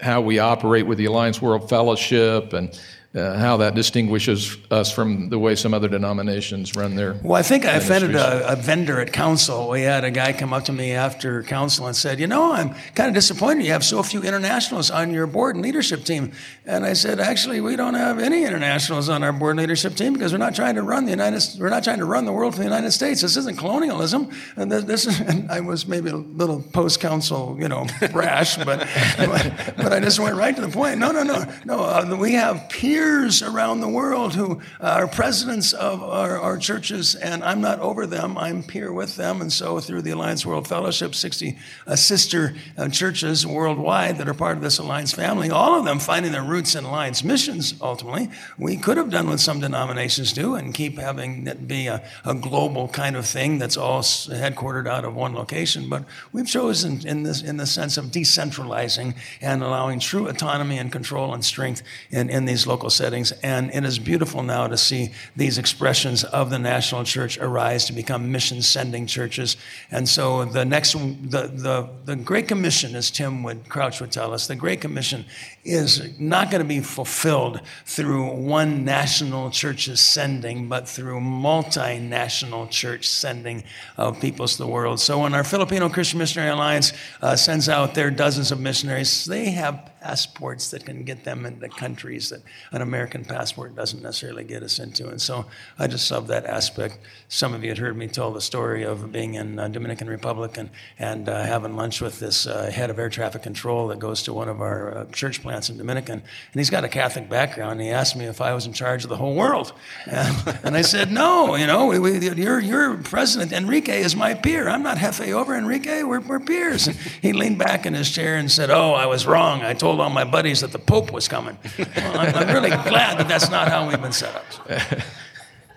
how 0.00 0.21
we 0.21 0.38
operate 0.38 0.87
with 0.87 0.99
the 0.99 1.07
Alliance 1.07 1.42
World 1.42 1.68
Fellowship 1.68 2.52
and 2.52 2.80
uh, 3.15 3.38
how 3.38 3.57
that 3.57 3.75
distinguishes 3.75 4.59
us 4.71 4.93
from 4.93 5.31
the 5.31 5.38
way 5.38 5.55
some 5.55 5.73
other 5.73 5.88
denominations 5.88 6.77
run 6.77 6.95
their. 6.95 7.15
Well, 7.23 7.37
I 7.37 7.43
think 7.43 7.65
I 7.65 7.73
offended 7.73 8.15
a, 8.15 8.53
a 8.53 8.57
vendor 8.57 9.00
at 9.00 9.15
council. 9.15 9.71
We 9.71 9.81
had 9.81 10.05
a 10.05 10.11
guy 10.11 10.35
come 10.35 10.53
up 10.53 10.67
to 10.67 10.75
me 10.75 10.93
after 10.93 11.43
council 11.43 11.87
and 11.87 11.97
said, 11.97 12.21
You 12.21 12.27
know, 12.27 12.53
I'm 12.53 12.75
kind 12.95 13.09
of 13.09 13.15
disappointed 13.15 13.65
you 13.65 13.73
have 13.73 13.83
so 13.85 14.03
few 14.03 14.23
internationals 14.23 14.91
on 14.91 15.11
your 15.11 15.27
board 15.27 15.57
and 15.57 15.65
leadership 15.65 16.05
team. 16.05 16.33
And 16.67 16.85
I 16.85 16.93
said, 16.93 17.19
Actually, 17.19 17.62
we 17.62 17.77
don't 17.77 17.95
have 17.95 18.19
any 18.19 18.45
internationals 18.45 19.09
on 19.09 19.23
our 19.23 19.33
board 19.33 19.53
and 19.53 19.61
leadership 19.61 19.95
team 19.95 20.12
because 20.12 20.33
we're 20.33 20.38
not 20.38 20.55
trying 20.55 20.75
to 20.75 20.83
run 20.83 21.07
the 21.07 21.12
United 21.12 21.43
We're 21.59 21.71
not 21.71 21.85
trying 21.85 21.99
to 21.99 22.05
run 22.05 22.27
the 22.27 22.33
world 22.33 22.55
for 22.55 22.59
the 22.59 22.67
United 22.67 22.91
States. 22.93 23.23
This 23.23 23.38
isn't 23.38 23.57
colonialism. 23.57 24.31
And 24.57 24.71
this, 24.71 24.85
this 24.85 25.07
is, 25.07 25.21
and 25.21 25.50
I 25.50 25.61
was 25.61 25.88
maybe 25.88 26.11
a 26.11 26.17
little 26.17 26.61
post 26.61 27.00
council, 27.00 27.57
you 27.59 27.69
know, 27.69 27.87
brash, 28.12 28.59
but, 28.59 28.87
but, 29.17 29.75
but 29.79 29.93
I 29.95 30.00
just 30.00 30.21
went 30.21 30.37
right 30.37 30.55
to 30.55 30.61
the 30.61 30.69
point. 30.69 30.99
No, 30.99 31.11
no, 31.11 31.23
no. 31.23 31.47
No, 31.65 31.81
uh, 31.81 32.17
we 32.21 32.35
have 32.35 32.69
peers 32.69 32.98
around 32.99 33.81
the 33.81 33.88
world 33.88 34.35
who 34.35 34.61
are 34.81 35.07
presidents 35.07 35.73
of 35.73 36.02
our, 36.02 36.38
our 36.38 36.59
churches, 36.59 37.14
and 37.14 37.45
I'm 37.45 37.61
not 37.61 37.78
over 37.78 38.07
them. 38.07 38.37
I'm 38.37 38.62
peer 38.62 38.93
with 38.93 39.17
them. 39.17 39.40
And 39.40 39.52
so, 39.52 39.78
through 39.78 40.02
the 40.02 40.11
Alliance 40.11 40.45
World 40.45 40.67
Fellowship, 40.67 41.14
60 41.14 41.57
uh, 41.87 41.95
sister 41.95 42.57
uh, 42.76 42.88
churches 42.88 43.47
worldwide 43.47 44.19
that 44.19 44.28
are 44.28 44.35
part 44.35 44.57
of 44.57 44.62
this 44.62 44.78
Alliance 44.78 45.12
family, 45.12 45.50
all 45.50 45.78
of 45.78 45.85
them 45.85 46.00
finding 46.00 46.33
their 46.33 46.43
roots 46.43 46.75
in 46.75 46.85
Alliance 46.85 47.23
missions, 47.23 47.75
ultimately. 47.81 48.31
We 48.59 48.76
could 48.76 48.97
have 48.97 49.11
done 49.11 49.28
what 49.28 49.40
some 49.40 49.61
denominations 49.61 50.33
do 50.33 50.55
and 50.55 50.75
keep 50.75 50.99
having 50.99 51.47
it 51.47 51.69
be 51.69 51.87
a, 51.87 52.02
a 52.25 52.35
global 52.35 52.88
kind 52.88 53.14
of 53.14 53.26
thing 53.26 53.59
that's 53.59 53.76
all 53.76 54.00
headquartered 54.00 54.88
out 54.88 55.05
of 55.05 55.14
one 55.14 55.35
location. 55.35 55.88
But 55.88 56.05
we've 56.33 56.49
chosen 56.49 57.07
in, 57.07 57.23
this, 57.23 57.43
in 57.43 57.59
the 57.59 57.67
sense 57.67 57.97
of 57.97 58.07
decentralizing 58.07 59.14
and 59.40 59.62
allowing 59.62 60.00
true 60.00 60.26
autonomy 60.26 60.78
and 60.78 60.90
control 60.90 61.35
and 61.35 61.45
strength 61.45 61.83
in, 62.11 62.31
in 62.31 62.45
these 62.45 62.67
local 62.67 62.88
settings. 62.90 63.33
And 63.42 63.71
it 63.73 63.85
is 63.85 63.99
beautiful 63.99 64.42
now 64.42 64.66
to 64.66 64.76
see 64.76 65.12
these 65.37 65.59
expressions 65.59 66.25
of 66.25 66.50
the 66.50 66.59
national 66.59 67.04
church 67.04 67.38
arise 67.38 67.85
to 67.87 67.92
become 67.92 68.30
mission 68.33 68.62
sending 68.62 69.07
churches. 69.07 69.57
And 69.90 70.09
so 70.09 70.45
the 70.45 70.64
next, 70.64 70.92
the, 70.92 71.50
the, 71.52 71.88
the 72.04 72.16
Great 72.16 72.49
Commission, 72.49 72.95
as 72.95 73.11
Tim 73.11 73.42
would, 73.42 73.68
Crouch 73.68 74.00
would 74.00 74.12
tell 74.12 74.33
us, 74.33 74.47
the 74.47 74.57
Great 74.57 74.80
Commission 74.80 75.25
is 75.64 76.18
not 76.18 76.50
going 76.50 76.62
to 76.62 76.68
be 76.68 76.80
fulfilled 76.80 77.61
through 77.85 78.26
one 78.35 78.85
national 78.85 79.50
church's 79.50 80.00
sending, 80.00 80.68
but 80.68 80.88
through 80.88 81.21
multinational 81.21 82.71
church 82.71 83.07
sending 83.07 83.64
of 83.97 84.21
peoples 84.21 84.52
to 84.52 84.62
the 84.62 84.68
world. 84.68 84.99
So 85.00 85.21
when 85.21 85.35
our 85.35 85.45
Filipino 85.45 85.88
Christian 85.88 86.18
Missionary 86.18 86.50
Alliance 86.50 86.92
uh, 87.21 87.37
sends 87.37 87.68
out 87.68 87.95
their 87.95 88.11
dozens 88.11 88.50
of 88.50 88.61
missionaries, 88.61 89.25
they 89.25 89.50
have 89.50 89.90
passports 90.00 90.71
that 90.71 90.85
can 90.85 91.04
get 91.04 91.25
them 91.25 91.45
into 91.45 91.68
countries 91.68 92.30
that 92.30 92.40
an 92.78 92.88
American 92.88 93.25
passport 93.25 93.75
doesn't 93.75 94.02
necessarily 94.02 94.44
get 94.44 94.62
us 94.62 94.78
into. 94.78 95.08
And 95.08 95.20
so 95.20 95.47
I 95.78 95.88
just 95.88 96.08
love 96.11 96.28
that 96.28 96.47
aspect. 96.47 96.99
Some 97.28 97.52
of 97.54 97.62
you 97.64 97.70
had 97.70 97.78
heard 97.78 97.97
me 97.97 98.06
tell 98.06 98.32
the 98.32 98.40
story 98.40 98.85
of 98.85 99.11
being 99.11 99.35
in 99.35 99.58
uh, 99.58 99.66
Dominican 99.68 100.08
Republic 100.08 100.56
and, 100.56 100.70
and 100.99 101.28
uh, 101.28 101.42
having 101.42 101.75
lunch 101.75 102.00
with 102.00 102.20
this 102.20 102.47
uh, 102.47 102.70
head 102.70 102.90
of 102.90 102.99
air 102.99 103.08
traffic 103.08 103.42
control 103.42 103.88
that 103.88 103.99
goes 103.99 104.23
to 104.23 104.32
one 104.32 104.49
of 104.49 104.61
our 104.61 104.97
uh, 104.97 105.04
church 105.06 105.42
plants 105.42 105.70
in 105.70 105.76
Dominican. 105.76 106.20
And 106.20 106.54
he's 106.54 106.70
got 106.70 106.85
a 106.85 106.88
Catholic 106.88 107.28
background. 107.28 107.73
And 107.73 107.80
he 107.80 107.90
asked 107.90 108.14
me 108.14 108.26
if 108.26 108.40
I 108.40 108.54
was 108.54 108.66
in 108.66 108.73
charge 108.73 109.02
of 109.02 109.11
the 109.11 109.16
whole 109.16 109.35
world. 109.35 109.73
And, 110.06 110.58
and 110.62 110.76
I 110.76 110.82
said, 110.82 111.11
no, 111.11 111.56
you 111.56 111.66
know, 111.66 111.87
we, 111.87 111.99
we, 111.99 112.30
your, 112.30 112.61
your 112.61 112.97
president, 112.97 113.52
Enrique, 113.52 114.00
is 114.00 114.14
my 114.14 114.35
peer. 114.35 114.68
I'm 114.68 114.85
not 114.85 114.99
Jefe 114.99 115.28
over 115.28 115.56
Enrique. 115.56 116.04
We're, 116.04 116.20
we're 116.20 116.40
peers. 116.40 116.87
And 116.87 116.97
he 116.97 117.32
leaned 117.32 117.58
back 117.58 117.87
in 117.87 117.94
his 117.94 118.11
chair 118.11 118.37
and 118.37 118.50
said, 118.50 118.70
oh, 118.70 118.92
I 118.92 119.06
was 119.06 119.26
wrong. 119.26 119.62
I 119.62 119.75
told 119.75 120.00
all 120.00 120.11
my 120.11 120.25
buddies 120.25 120.61
that 120.61 120.73
the 120.73 120.78
Pope 120.78 121.11
was 121.11 121.26
coming. 121.26 121.58
Well, 121.78 122.18
I'm, 122.18 122.35
I'm 122.35 122.49
really 122.54 122.68
glad 122.71 123.19
that 123.19 123.29
that's 123.29 123.51
not 123.51 123.69
how 123.69 123.89
we've 123.89 124.01
been 124.01 124.13
set 124.13 124.35
up. 124.35 124.45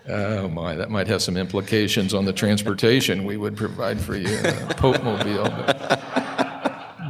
Oh 0.08 0.48
my, 0.48 0.74
that 0.74 0.90
might 0.90 1.06
have 1.06 1.22
some 1.22 1.36
implications 1.36 2.12
on 2.12 2.24
the 2.24 2.32
transportation 2.32 3.24
we 3.24 3.36
would 3.36 3.56
provide 3.56 4.00
for 4.00 4.16
you, 4.16 4.36
Pope 4.70 5.02
Mobile, 5.04 5.48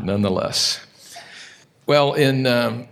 nonetheless. 0.03 0.85
Well, 1.87 2.13
in 2.13 2.47
um, 2.47 2.89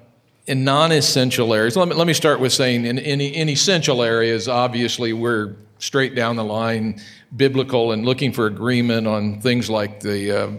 in 0.46 0.64
non-essential 0.64 1.52
areas, 1.54 1.76
let 1.76 1.88
me, 1.88 1.94
let 1.94 2.06
me 2.06 2.12
start 2.12 2.40
with 2.40 2.52
saying 2.52 2.84
in, 2.86 2.98
in, 2.98 3.20
in 3.20 3.48
essential 3.48 4.02
areas, 4.02 4.48
obviously 4.48 5.12
we're 5.12 5.54
straight 5.78 6.14
down 6.14 6.36
the 6.36 6.44
line, 6.44 7.00
biblical, 7.36 7.92
and 7.92 8.04
looking 8.04 8.32
for 8.32 8.46
agreement 8.46 9.06
on 9.06 9.40
things 9.40 9.70
like 9.70 10.00
the 10.00 10.32
uh, 10.32 10.50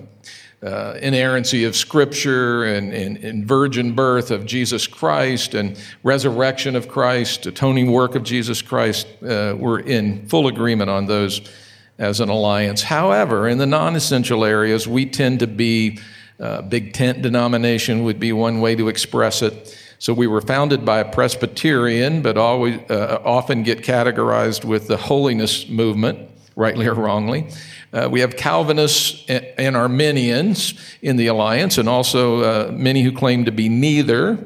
uh, 0.63 0.97
inerrancy 1.01 1.63
of 1.63 1.75
Scripture 1.75 2.63
and, 2.63 2.93
and, 2.93 3.17
and 3.17 3.45
virgin 3.45 3.93
birth 3.93 4.29
of 4.29 4.45
Jesus 4.45 4.85
Christ 4.85 5.55
and 5.55 5.77
resurrection 6.03 6.75
of 6.75 6.87
Christ, 6.87 7.45
atoning 7.47 7.91
work 7.91 8.15
of 8.15 8.23
Jesus 8.23 8.61
Christ. 8.61 9.07
Uh, 9.23 9.55
we're 9.57 9.79
in 9.79 10.27
full 10.27 10.47
agreement 10.47 10.89
on 10.89 11.07
those 11.07 11.41
as 11.97 12.19
an 12.19 12.29
alliance. 12.29 12.83
However, 12.83 13.47
in 13.47 13.57
the 13.57 13.65
non 13.65 13.95
essential 13.95 14.45
areas, 14.45 14.87
we 14.87 15.05
tend 15.05 15.39
to 15.39 15.47
be 15.47 15.99
uh, 16.39 16.61
big 16.63 16.93
tent 16.93 17.21
denomination, 17.21 18.03
would 18.03 18.19
be 18.19 18.33
one 18.33 18.61
way 18.61 18.75
to 18.75 18.87
express 18.87 19.41
it. 19.41 19.77
So 19.99 20.13
we 20.13 20.25
were 20.25 20.41
founded 20.41 20.83
by 20.83 20.99
a 20.99 21.11
Presbyterian, 21.11 22.23
but 22.23 22.37
always 22.37 22.79
uh, 22.89 23.21
often 23.23 23.61
get 23.61 23.83
categorized 23.83 24.65
with 24.65 24.87
the 24.87 24.97
holiness 24.97 25.69
movement, 25.69 26.27
rightly 26.55 26.87
or 26.87 26.95
wrongly. 26.95 27.47
Uh, 27.93 28.07
we 28.09 28.21
have 28.21 28.37
Calvinists 28.37 29.25
and 29.29 29.75
Arminians 29.75 30.73
in 31.01 31.17
the 31.17 31.27
alliance, 31.27 31.77
and 31.77 31.89
also 31.89 32.41
uh, 32.41 32.71
many 32.71 33.03
who 33.03 33.11
claim 33.11 33.45
to 33.45 33.51
be 33.51 33.67
neither. 33.67 34.39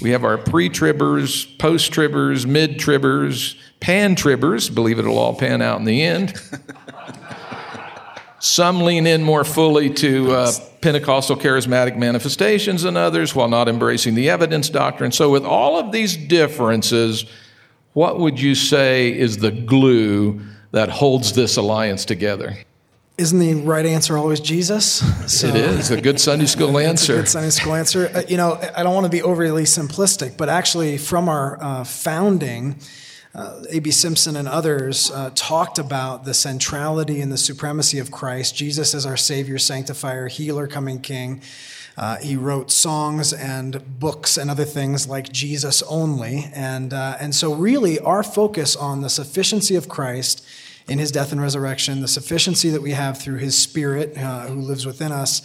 We 0.00 0.10
have 0.10 0.24
our 0.24 0.38
pre 0.38 0.68
tribbers, 0.68 1.58
post 1.58 1.92
tribbers, 1.92 2.46
mid 2.46 2.78
tribbers, 2.78 3.56
pan 3.80 4.14
tribbers. 4.14 4.72
Believe 4.72 4.98
it'll 4.98 5.18
all 5.18 5.34
pan 5.34 5.60
out 5.60 5.78
in 5.78 5.84
the 5.84 6.02
end. 6.02 6.40
Some 8.38 8.82
lean 8.82 9.06
in 9.06 9.22
more 9.22 9.42
fully 9.42 9.88
to 9.94 10.32
uh, 10.32 10.52
Pentecostal 10.82 11.36
charismatic 11.36 11.96
manifestations 11.96 12.82
than 12.82 12.96
others 12.96 13.34
while 13.34 13.48
not 13.48 13.68
embracing 13.68 14.14
the 14.14 14.28
evidence 14.28 14.68
doctrine. 14.68 15.12
So, 15.12 15.30
with 15.30 15.44
all 15.44 15.80
of 15.80 15.90
these 15.92 16.16
differences, 16.16 17.24
what 17.94 18.20
would 18.20 18.38
you 18.38 18.54
say 18.54 19.16
is 19.16 19.38
the 19.38 19.50
glue 19.50 20.42
that 20.72 20.90
holds 20.90 21.32
this 21.32 21.56
alliance 21.56 22.04
together? 22.04 22.58
Isn't 23.16 23.38
the 23.38 23.54
right 23.54 23.86
answer 23.86 24.18
always 24.18 24.40
Jesus? 24.40 24.84
So, 25.32 25.46
It 25.46 25.54
is 25.54 25.92
a 25.92 26.00
good 26.00 26.18
Sunday 26.20 26.46
school 26.46 26.76
It's 26.78 26.84
a 26.86 26.88
answer. 26.88 27.14
good 27.14 27.28
Sunday 27.28 27.50
school 27.50 27.74
answer. 27.74 28.10
Uh, 28.12 28.22
you 28.28 28.36
know, 28.36 28.60
I 28.76 28.82
don't 28.82 28.92
want 28.92 29.04
to 29.04 29.10
be 29.10 29.22
overly 29.22 29.62
simplistic, 29.62 30.36
but 30.36 30.48
actually, 30.48 30.98
from 30.98 31.28
our 31.28 31.56
uh, 31.62 31.84
founding, 31.84 32.74
uh, 33.32 33.62
A.B. 33.70 33.92
Simpson 33.92 34.34
and 34.34 34.48
others 34.48 35.12
uh, 35.12 35.30
talked 35.36 35.78
about 35.78 36.24
the 36.24 36.34
centrality 36.34 37.20
and 37.20 37.30
the 37.30 37.38
supremacy 37.38 38.00
of 38.00 38.10
Christ, 38.10 38.56
Jesus 38.56 38.96
as 38.96 39.06
our 39.06 39.16
Savior, 39.16 39.58
Sanctifier, 39.58 40.26
Healer, 40.26 40.66
Coming 40.66 41.00
King. 41.00 41.40
Uh, 41.96 42.16
he 42.16 42.34
wrote 42.34 42.72
songs 42.72 43.32
and 43.32 44.00
books 44.00 44.36
and 44.36 44.50
other 44.50 44.64
things 44.64 45.06
like 45.06 45.30
Jesus 45.30 45.82
Only. 45.82 46.50
And, 46.52 46.92
uh, 46.92 47.16
and 47.20 47.32
so, 47.32 47.54
really, 47.54 48.00
our 48.00 48.24
focus 48.24 48.74
on 48.74 49.02
the 49.02 49.08
sufficiency 49.08 49.76
of 49.76 49.88
Christ 49.88 50.44
in 50.86 50.98
his 50.98 51.10
death 51.10 51.32
and 51.32 51.40
resurrection, 51.40 52.00
the 52.00 52.08
sufficiency 52.08 52.70
that 52.70 52.82
we 52.82 52.92
have 52.92 53.18
through 53.18 53.38
his 53.38 53.56
Spirit 53.56 54.16
uh, 54.18 54.46
who 54.46 54.60
lives 54.60 54.84
within 54.84 55.12
us, 55.12 55.42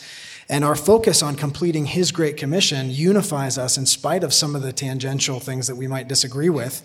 and 0.49 0.65
our 0.65 0.75
focus 0.75 1.21
on 1.21 1.35
completing 1.35 1.85
his 1.85 2.11
great 2.11 2.35
commission 2.35 2.89
unifies 2.89 3.57
us 3.57 3.77
in 3.77 3.85
spite 3.85 4.23
of 4.23 4.33
some 4.33 4.55
of 4.55 4.63
the 4.63 4.73
tangential 4.73 5.39
things 5.39 5.67
that 5.67 5.75
we 5.75 5.87
might 5.87 6.07
disagree 6.07 6.49
with. 6.49 6.83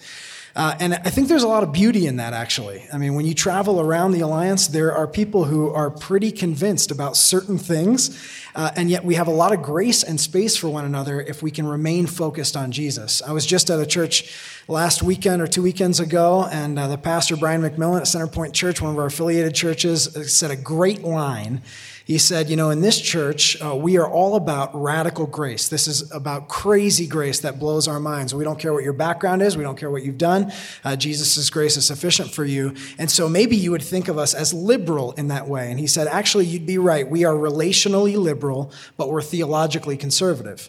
Uh, 0.56 0.76
and 0.78 0.94
I 0.94 1.10
think 1.10 1.26
there's 1.26 1.42
a 1.42 1.48
lot 1.48 1.64
of 1.64 1.72
beauty 1.72 2.06
in 2.06 2.16
that, 2.16 2.32
actually. 2.32 2.86
I 2.92 2.98
mean, 2.98 3.14
when 3.14 3.26
you 3.26 3.34
travel 3.34 3.80
around 3.80 4.12
the 4.12 4.20
Alliance, 4.20 4.68
there 4.68 4.92
are 4.92 5.08
people 5.08 5.44
who 5.44 5.70
are 5.70 5.90
pretty 5.90 6.30
convinced 6.30 6.92
about 6.92 7.16
certain 7.16 7.58
things, 7.58 8.16
uh, 8.54 8.70
and 8.76 8.88
yet 8.88 9.04
we 9.04 9.16
have 9.16 9.26
a 9.26 9.32
lot 9.32 9.52
of 9.52 9.62
grace 9.62 10.04
and 10.04 10.20
space 10.20 10.56
for 10.56 10.68
one 10.68 10.84
another 10.84 11.20
if 11.20 11.42
we 11.42 11.50
can 11.50 11.66
remain 11.66 12.06
focused 12.06 12.56
on 12.56 12.70
Jesus. 12.70 13.20
I 13.20 13.32
was 13.32 13.44
just 13.44 13.68
at 13.68 13.80
a 13.80 13.86
church 13.86 14.32
last 14.68 15.02
weekend 15.02 15.42
or 15.42 15.48
two 15.48 15.62
weekends 15.62 15.98
ago, 15.98 16.46
and 16.52 16.78
uh, 16.78 16.86
the 16.86 16.98
pastor, 16.98 17.36
Brian 17.36 17.62
McMillan 17.62 17.98
at 17.98 18.04
Centerpoint 18.04 18.52
Church, 18.52 18.80
one 18.80 18.92
of 18.92 18.98
our 18.98 19.06
affiliated 19.06 19.56
churches, 19.56 20.16
uh, 20.16 20.22
said 20.22 20.52
a 20.52 20.56
great 20.56 21.02
line. 21.02 21.62
He 22.04 22.18
said, 22.18 22.50
You 22.50 22.56
know, 22.56 22.68
in 22.70 22.82
this 22.82 23.00
church, 23.00 23.60
uh, 23.62 23.74
we 23.74 23.96
are 23.96 24.06
all 24.06 24.36
about 24.36 24.70
radical 24.74 25.26
grace. 25.26 25.68
This 25.68 25.88
is 25.88 26.12
about 26.12 26.48
crazy 26.48 27.06
grace 27.06 27.40
that 27.40 27.58
blows 27.58 27.88
our 27.88 27.98
minds. 27.98 28.34
We 28.34 28.44
don't 28.44 28.58
care 28.58 28.74
what 28.74 28.84
your 28.84 28.92
background 28.92 29.40
is, 29.40 29.56
we 29.56 29.64
don't 29.64 29.78
care 29.78 29.90
what 29.90 30.04
you've 30.04 30.18
done. 30.18 30.52
Uh, 30.84 30.96
Jesus' 30.96 31.48
grace 31.48 31.78
is 31.78 31.86
sufficient 31.86 32.30
for 32.30 32.44
you. 32.44 32.74
And 32.98 33.10
so 33.10 33.28
maybe 33.28 33.56
you 33.56 33.70
would 33.70 33.82
think 33.82 34.08
of 34.08 34.18
us 34.18 34.34
as 34.34 34.52
liberal 34.52 35.12
in 35.12 35.28
that 35.28 35.48
way. 35.48 35.70
And 35.70 35.80
he 35.80 35.86
said, 35.86 36.06
Actually, 36.06 36.44
you'd 36.44 36.66
be 36.66 36.78
right. 36.78 37.08
We 37.08 37.24
are 37.24 37.34
relationally 37.34 38.16
liberal, 38.16 38.70
but 38.98 39.08
we're 39.08 39.22
theologically 39.22 39.96
conservative. 39.96 40.68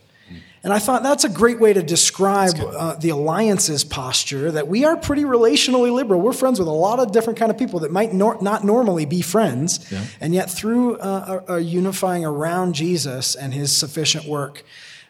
And 0.65 0.73
I 0.73 0.79
thought 0.79 1.03
that's 1.03 1.23
a 1.23 1.29
great 1.29 1.59
way 1.59 1.73
to 1.73 1.83
describe 1.83 2.55
uh, 2.59 2.95
the 2.95 3.09
alliance's 3.09 3.83
posture 3.83 4.49
that 4.49 4.67
we 4.67 4.83
are 4.83 4.97
pretty 4.97 5.21
relationally 5.21 5.93
liberal. 5.93 6.19
We're 6.19 6.33
friends 6.33 6.57
with 6.57 6.67
a 6.67 6.71
lot 6.71 6.97
of 6.97 7.11
different 7.11 7.37
kind 7.37 7.51
of 7.51 7.57
people 7.59 7.81
that 7.81 7.91
might 7.91 8.13
nor- 8.13 8.41
not 8.41 8.63
normally 8.63 9.05
be 9.05 9.21
friends. 9.21 9.91
Yeah. 9.91 10.03
And 10.19 10.33
yet, 10.33 10.49
through 10.49 10.97
uh, 10.97 11.43
a, 11.47 11.53
a, 11.53 11.59
unifying 11.59 12.25
around 12.25 12.73
Jesus 12.73 13.35
and 13.35 13.53
his 13.53 13.71
sufficient 13.77 14.25
work 14.25 14.63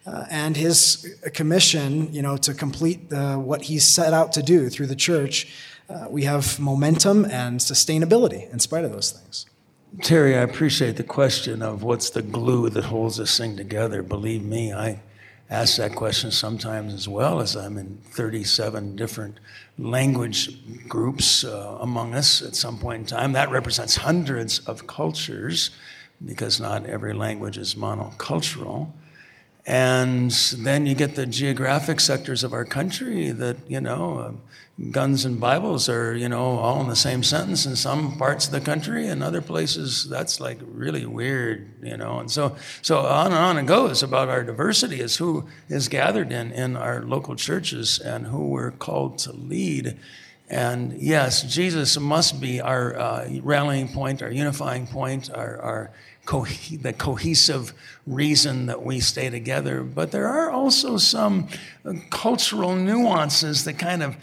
uh, 0.05 0.25
and 0.29 0.57
his 0.57 1.17
commission, 1.33 2.11
you 2.11 2.21
know, 2.21 2.35
to 2.35 2.53
complete 2.53 3.13
uh, 3.13 3.37
what 3.37 3.61
he's 3.61 3.85
set 3.85 4.11
out 4.11 4.33
to 4.33 4.43
do 4.43 4.69
through 4.69 4.87
the 4.87 4.95
church, 4.95 5.47
uh, 5.89 6.07
we 6.09 6.23
have 6.23 6.59
momentum 6.59 7.23
and 7.23 7.61
sustainability 7.61 8.51
in 8.51 8.59
spite 8.59 8.83
of 8.83 8.91
those 8.91 9.11
things. 9.11 9.45
Terry, 10.01 10.35
I 10.35 10.41
appreciate 10.41 10.97
the 10.97 11.03
question 11.03 11.61
of 11.61 11.81
what's 11.81 12.09
the 12.09 12.21
glue 12.21 12.69
that 12.71 12.83
holds 12.83 13.15
this 13.15 13.37
thing 13.37 13.55
together. 13.55 14.03
Believe 14.03 14.43
me, 14.43 14.73
I 14.73 14.99
ask 15.49 15.77
that 15.77 15.95
question 15.95 16.31
sometimes 16.31 16.93
as 16.93 17.07
well 17.07 17.39
as 17.39 17.55
I'm 17.55 17.77
in 17.77 17.99
37 18.05 18.95
different 18.95 19.39
language 19.77 20.87
groups 20.87 21.43
uh, 21.43 21.77
among 21.79 22.15
us 22.15 22.41
at 22.41 22.55
some 22.55 22.77
point 22.79 23.01
in 23.01 23.05
time. 23.05 23.33
That 23.33 23.51
represents 23.51 23.97
hundreds 23.97 24.59
of 24.59 24.87
cultures 24.87 25.71
because 26.23 26.59
not 26.59 26.85
every 26.85 27.13
language 27.13 27.57
is 27.57 27.75
monocultural. 27.75 28.91
And 29.67 30.31
then 30.57 30.85
you 30.85 30.93
get 30.93 31.15
the 31.15 31.25
geographic 31.25 31.99
sectors 31.99 32.43
of 32.43 32.53
our 32.53 32.65
country 32.65 33.31
that, 33.31 33.57
you 33.67 33.81
know, 33.81 34.19
uh, 34.19 34.31
guns 34.91 35.25
and 35.25 35.39
Bibles 35.39 35.89
are, 35.89 36.15
you 36.15 36.29
know, 36.29 36.59
all 36.59 36.81
in 36.81 36.87
the 36.87 36.95
same 36.95 37.23
sentence 37.23 37.65
in 37.65 37.75
some 37.75 38.17
parts 38.17 38.45
of 38.45 38.51
the 38.51 38.61
country, 38.61 39.07
and 39.07 39.23
other 39.23 39.41
places 39.41 40.07
that's 40.07 40.39
like 40.39 40.59
really 40.61 41.05
weird, 41.05 41.71
you 41.81 41.97
know. 41.97 42.19
And 42.19 42.29
so, 42.29 42.55
so 42.83 42.99
on 42.99 43.27
and 43.27 43.35
on 43.35 43.57
it 43.57 43.65
goes 43.65 44.03
about 44.03 44.29
our 44.29 44.43
diversity 44.43 44.99
is 44.99 45.15
who 45.15 45.47
is 45.67 45.87
gathered 45.87 46.31
in 46.31 46.51
in 46.51 46.75
our 46.75 47.01
local 47.01 47.35
churches 47.35 47.97
and 47.97 48.27
who 48.27 48.49
we're 48.49 48.71
called 48.71 49.17
to 49.19 49.31
lead. 49.31 49.97
And 50.47 51.01
yes, 51.01 51.41
Jesus 51.41 51.97
must 51.97 52.39
be 52.39 52.61
our 52.61 52.95
uh, 52.95 53.29
rallying 53.41 53.87
point, 53.87 54.21
our 54.21 54.29
unifying 54.29 54.85
point, 54.85 55.31
our, 55.33 55.59
our 55.59 55.91
co- 56.25 56.45
the 56.45 56.93
cohesive 56.93 57.73
reason 58.05 58.65
that 58.65 58.83
we 58.83 58.99
stay 58.99 59.29
together. 59.29 59.83
But 59.83 60.11
there 60.11 60.27
are 60.27 60.51
also 60.51 60.97
some 60.97 61.47
uh, 61.85 61.93
cultural 62.09 62.75
nuances 62.75 63.63
that 63.65 63.79
kind 63.79 64.03
of 64.03 64.17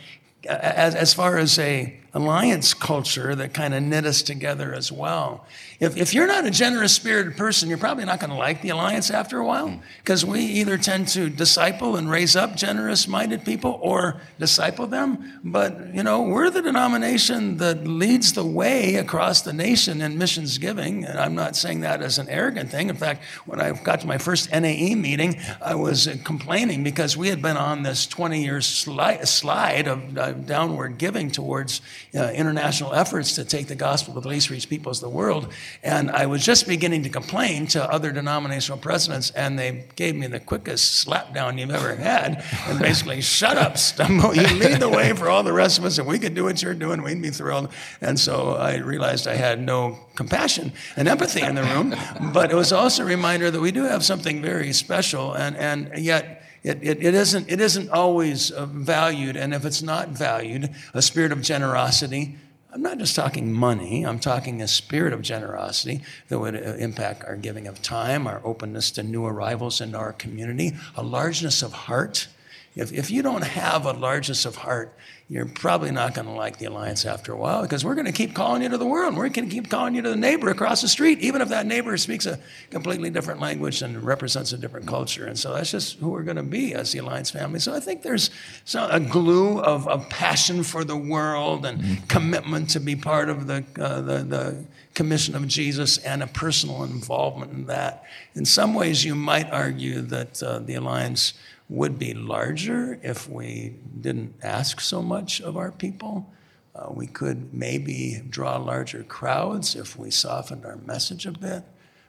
as, 0.46 0.94
as 0.94 1.14
far 1.14 1.38
as 1.38 1.58
a 1.58 1.98
alliance 2.14 2.74
culture 2.74 3.34
that 3.34 3.54
kind 3.54 3.72
of 3.72 3.82
knit 3.82 4.04
us 4.04 4.22
together 4.22 4.74
as 4.74 4.92
well. 4.92 5.46
If, 5.80 5.96
if 5.96 6.12
you're 6.12 6.26
not 6.26 6.44
a 6.44 6.50
generous 6.50 6.92
spirited 6.92 7.36
person, 7.36 7.68
you're 7.68 7.78
probably 7.78 8.04
not 8.04 8.20
going 8.20 8.30
to 8.30 8.36
like 8.36 8.60
the 8.60 8.68
alliance 8.68 9.10
after 9.10 9.38
a 9.38 9.44
while 9.44 9.80
because 9.98 10.24
we 10.24 10.40
either 10.40 10.76
tend 10.76 11.08
to 11.08 11.30
disciple 11.30 11.96
and 11.96 12.10
raise 12.10 12.36
up 12.36 12.54
generous 12.54 13.08
minded 13.08 13.44
people 13.44 13.78
or 13.82 14.20
disciple 14.38 14.86
them. 14.86 15.40
But, 15.42 15.94
you 15.94 16.02
know, 16.02 16.22
we're 16.22 16.50
the 16.50 16.60
denomination 16.60 17.56
that 17.56 17.86
leads 17.86 18.34
the 18.34 18.44
way 18.44 18.96
across 18.96 19.40
the 19.40 19.54
nation 19.54 20.02
in 20.02 20.18
missions 20.18 20.58
giving. 20.58 21.04
And 21.04 21.18
I'm 21.18 21.34
not 21.34 21.56
saying 21.56 21.80
that 21.80 22.02
as 22.02 22.18
an 22.18 22.28
arrogant 22.28 22.70
thing. 22.70 22.90
In 22.90 22.96
fact, 22.96 23.24
when 23.46 23.60
I 23.60 23.72
got 23.72 24.02
to 24.02 24.06
my 24.06 24.18
first 24.18 24.52
NAE 24.52 24.94
meeting, 24.94 25.40
I 25.62 25.74
was 25.74 26.08
complaining 26.24 26.84
because 26.84 27.16
we 27.16 27.28
had 27.28 27.40
been 27.40 27.56
on 27.56 27.82
this 27.82 28.06
20 28.06 28.42
year 28.42 28.60
slide, 28.60 29.26
slide 29.26 29.88
of 29.88 30.18
uh, 30.18 30.32
downward 30.32 30.98
giving 30.98 31.30
towards 31.30 31.80
uh, 32.14 32.30
international 32.34 32.92
efforts 32.92 33.34
to 33.36 33.44
take 33.44 33.68
the 33.68 33.74
gospel 33.74 34.14
to 34.14 34.20
the 34.20 34.28
least 34.28 34.50
reached 34.50 34.68
peoples 34.68 35.02
of 35.02 35.10
the 35.10 35.16
world. 35.16 35.48
And 35.82 36.10
I 36.10 36.26
was 36.26 36.44
just 36.44 36.66
beginning 36.66 37.02
to 37.04 37.08
complain 37.08 37.66
to 37.68 37.90
other 37.90 38.12
denominational 38.12 38.78
presidents, 38.78 39.30
and 39.30 39.58
they 39.58 39.84
gave 39.96 40.14
me 40.14 40.26
the 40.26 40.40
quickest 40.40 40.96
slap 40.96 41.34
down 41.34 41.58
you've 41.58 41.70
ever 41.70 41.94
had, 41.96 42.44
and 42.66 42.78
basically, 42.78 43.20
shut 43.22 43.56
up, 43.56 43.74
Stumbo. 43.74 44.34
You 44.34 44.58
lead 44.58 44.80
the 44.80 44.88
way 44.88 45.12
for 45.14 45.28
all 45.28 45.42
the 45.42 45.52
rest 45.52 45.78
of 45.78 45.84
us, 45.84 45.98
and 45.98 46.06
we 46.06 46.18
could 46.18 46.34
do 46.34 46.44
what 46.44 46.62
you're 46.62 46.74
doing. 46.74 47.02
We'd 47.02 47.22
be 47.22 47.30
thrilled. 47.30 47.70
And 48.00 48.18
so 48.18 48.56
I 48.56 48.76
realized 48.76 49.26
I 49.26 49.36
had 49.36 49.60
no 49.60 49.98
compassion 50.14 50.72
and 50.96 51.08
empathy 51.08 51.40
in 51.40 51.54
the 51.54 51.62
room, 51.62 51.94
but 52.32 52.50
it 52.50 52.54
was 52.54 52.72
also 52.72 53.02
a 53.02 53.06
reminder 53.06 53.50
that 53.50 53.60
we 53.60 53.72
do 53.72 53.84
have 53.84 54.04
something 54.04 54.42
very 54.42 54.72
special, 54.72 55.32
and, 55.32 55.56
and 55.56 55.90
yet, 55.96 56.41
it, 56.62 56.78
it, 56.82 57.02
it, 57.02 57.14
isn't, 57.14 57.50
it 57.50 57.60
isn't 57.60 57.90
always 57.90 58.50
uh, 58.50 58.66
valued, 58.66 59.36
and 59.36 59.52
if 59.52 59.64
it's 59.64 59.82
not 59.82 60.08
valued, 60.10 60.70
a 60.94 61.02
spirit 61.02 61.32
of 61.32 61.42
generosity, 61.42 62.36
I'm 62.72 62.82
not 62.82 62.98
just 62.98 63.14
talking 63.14 63.52
money, 63.52 64.06
I'm 64.06 64.18
talking 64.18 64.62
a 64.62 64.68
spirit 64.68 65.12
of 65.12 65.20
generosity 65.20 66.02
that 66.28 66.38
would 66.38 66.54
uh, 66.54 66.76
impact 66.76 67.24
our 67.24 67.36
giving 67.36 67.66
of 67.66 67.82
time, 67.82 68.26
our 68.26 68.40
openness 68.44 68.90
to 68.92 69.02
new 69.02 69.26
arrivals 69.26 69.80
in 69.80 69.94
our 69.94 70.12
community, 70.12 70.72
a 70.96 71.02
largeness 71.02 71.62
of 71.62 71.72
heart. 71.72 72.28
If, 72.74 72.92
if 72.92 73.10
you 73.10 73.22
don't 73.22 73.44
have 73.44 73.84
a 73.84 73.92
largeness 73.92 74.46
of 74.46 74.56
heart, 74.56 74.96
you're 75.28 75.46
probably 75.46 75.90
not 75.90 76.14
going 76.14 76.26
to 76.26 76.32
like 76.32 76.58
the 76.58 76.66
alliance 76.66 77.06
after 77.06 77.32
a 77.32 77.36
while 77.36 77.62
because 77.62 77.84
we're 77.84 77.94
going 77.94 78.06
to 78.06 78.12
keep 78.12 78.34
calling 78.34 78.62
you 78.62 78.68
to 78.68 78.76
the 78.76 78.86
world. 78.86 79.16
We're 79.16 79.28
going 79.28 79.48
to 79.48 79.54
keep 79.54 79.70
calling 79.70 79.94
you 79.94 80.02
to 80.02 80.10
the 80.10 80.16
neighbor 80.16 80.50
across 80.50 80.82
the 80.82 80.88
street, 80.88 81.20
even 81.20 81.40
if 81.40 81.48
that 81.48 81.64
neighbor 81.64 81.96
speaks 81.96 82.26
a 82.26 82.38
completely 82.70 83.08
different 83.08 83.40
language 83.40 83.80
and 83.80 84.02
represents 84.02 84.52
a 84.52 84.58
different 84.58 84.86
culture. 84.86 85.26
And 85.26 85.38
so 85.38 85.54
that's 85.54 85.70
just 85.70 85.98
who 85.98 86.10
we're 86.10 86.22
going 86.22 86.36
to 86.36 86.42
be 86.42 86.74
as 86.74 86.92
the 86.92 86.98
alliance 86.98 87.30
family. 87.30 87.60
So 87.60 87.74
I 87.74 87.80
think 87.80 88.02
there's 88.02 88.30
a 88.74 89.00
glue 89.00 89.60
of, 89.60 89.88
of 89.88 90.08
passion 90.10 90.62
for 90.62 90.84
the 90.84 90.96
world 90.96 91.64
and 91.64 91.80
mm-hmm. 91.80 92.06
commitment 92.08 92.70
to 92.70 92.80
be 92.80 92.96
part 92.96 93.30
of 93.30 93.46
the, 93.46 93.64
uh, 93.78 94.00
the, 94.02 94.18
the 94.18 94.64
commission 94.94 95.34
of 95.34 95.46
Jesus 95.46 95.98
and 95.98 96.22
a 96.22 96.26
personal 96.26 96.84
involvement 96.84 97.52
in 97.52 97.66
that. 97.66 98.04
In 98.34 98.44
some 98.44 98.74
ways, 98.74 99.04
you 99.04 99.14
might 99.14 99.50
argue 99.50 100.02
that 100.02 100.42
uh, 100.42 100.58
the 100.58 100.74
alliance 100.74 101.34
would 101.68 101.98
be 101.98 102.14
larger 102.14 102.98
if 103.02 103.28
we 103.28 103.74
didn't 104.00 104.34
ask 104.42 104.80
so 104.80 105.02
much 105.02 105.40
of 105.40 105.56
our 105.56 105.70
people. 105.70 106.30
Uh, 106.74 106.88
we 106.90 107.06
could 107.06 107.52
maybe 107.52 108.22
draw 108.28 108.56
larger 108.56 109.02
crowds 109.04 109.76
if 109.76 109.96
we 109.98 110.10
softened 110.10 110.64
our 110.64 110.76
message 110.76 111.26
a 111.26 111.32
bit, 111.32 111.62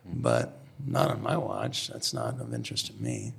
but 0.05 0.59
not 0.85 1.09
on 1.09 1.21
my 1.21 1.37
watch. 1.37 1.87
That's 1.87 2.13
not 2.13 2.39
of 2.39 2.53
interest 2.53 2.87
to 2.87 2.93
me. 2.93 3.33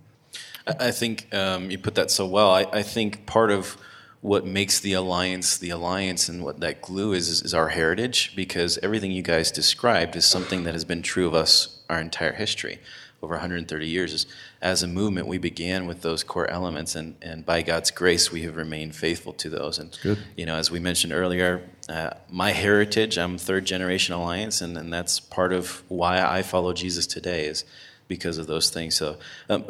I 0.67 0.91
think 0.91 1.33
um, 1.35 1.71
you 1.71 1.79
put 1.79 1.95
that 1.97 2.11
so 2.11 2.27
well. 2.27 2.51
I, 2.51 2.63
I, 2.73 2.83
think 2.83 3.27
part 3.27 3.51
of 3.51 3.77
what 4.23 4.47
makes 4.47 4.81
the 4.81 4.95
alliance 4.95 5.59
the 5.59 5.69
alliance 5.69 6.31
and 6.31 6.43
what 6.43 6.61
that 6.61 6.81
glue 6.81 7.13
is, 7.13 7.29
is, 7.29 7.43
is 7.43 7.53
our 7.53 7.69
heritage 7.69 8.35
because 8.35 8.79
everything 8.83 9.11
you 9.11 9.21
guys 9.21 9.53
described 9.53 10.17
is 10.17 10.25
something 10.25 10.65
that 10.65 10.73
has 10.73 10.85
been 10.85 11.03
true 11.03 11.27
of 11.27 11.35
us 11.35 11.81
our 11.91 12.01
entire 12.01 12.33
history 12.33 12.79
over 13.25 13.35
130 13.35 13.87
years 13.87 14.13
is 14.13 14.27
as 14.63 14.83
a 14.83 14.87
movement 14.87 15.27
we 15.27 15.39
began 15.39 15.87
with 15.87 16.03
those 16.03 16.23
core 16.23 16.49
elements 16.51 16.95
and, 16.95 17.17
and 17.23 17.45
by 17.45 17.63
god's 17.63 17.91
grace 17.91 18.31
we 18.31 18.43
have 18.43 18.57
remained 18.57 18.95
faithful 18.95 19.33
to 19.33 19.49
those 19.49 19.79
and 19.79 19.99
Good. 20.03 20.19
you 20.37 20.47
know 20.47 20.57
as 20.57 20.71
we 20.71 20.79
mentioned 20.79 21.13
earlier 21.13 21.69
uh, 21.89 22.11
my 22.31 22.53
heritage 22.53 23.19
i'm 23.19 23.39
third 23.39 23.65
generation 23.65 24.15
alliance 24.15 24.61
and, 24.61 24.77
and 24.77 24.93
that's 24.93 25.19
part 25.19 25.53
of 25.53 25.83
why 25.89 26.23
i 26.23 26.43
follow 26.43 26.73
jesus 26.73 27.07
today 27.07 27.47
is 27.47 27.65
because 28.09 28.39
of 28.39 28.47
those 28.47 28.71
things. 28.71 28.95
So, 28.95 29.17
um, 29.49 29.65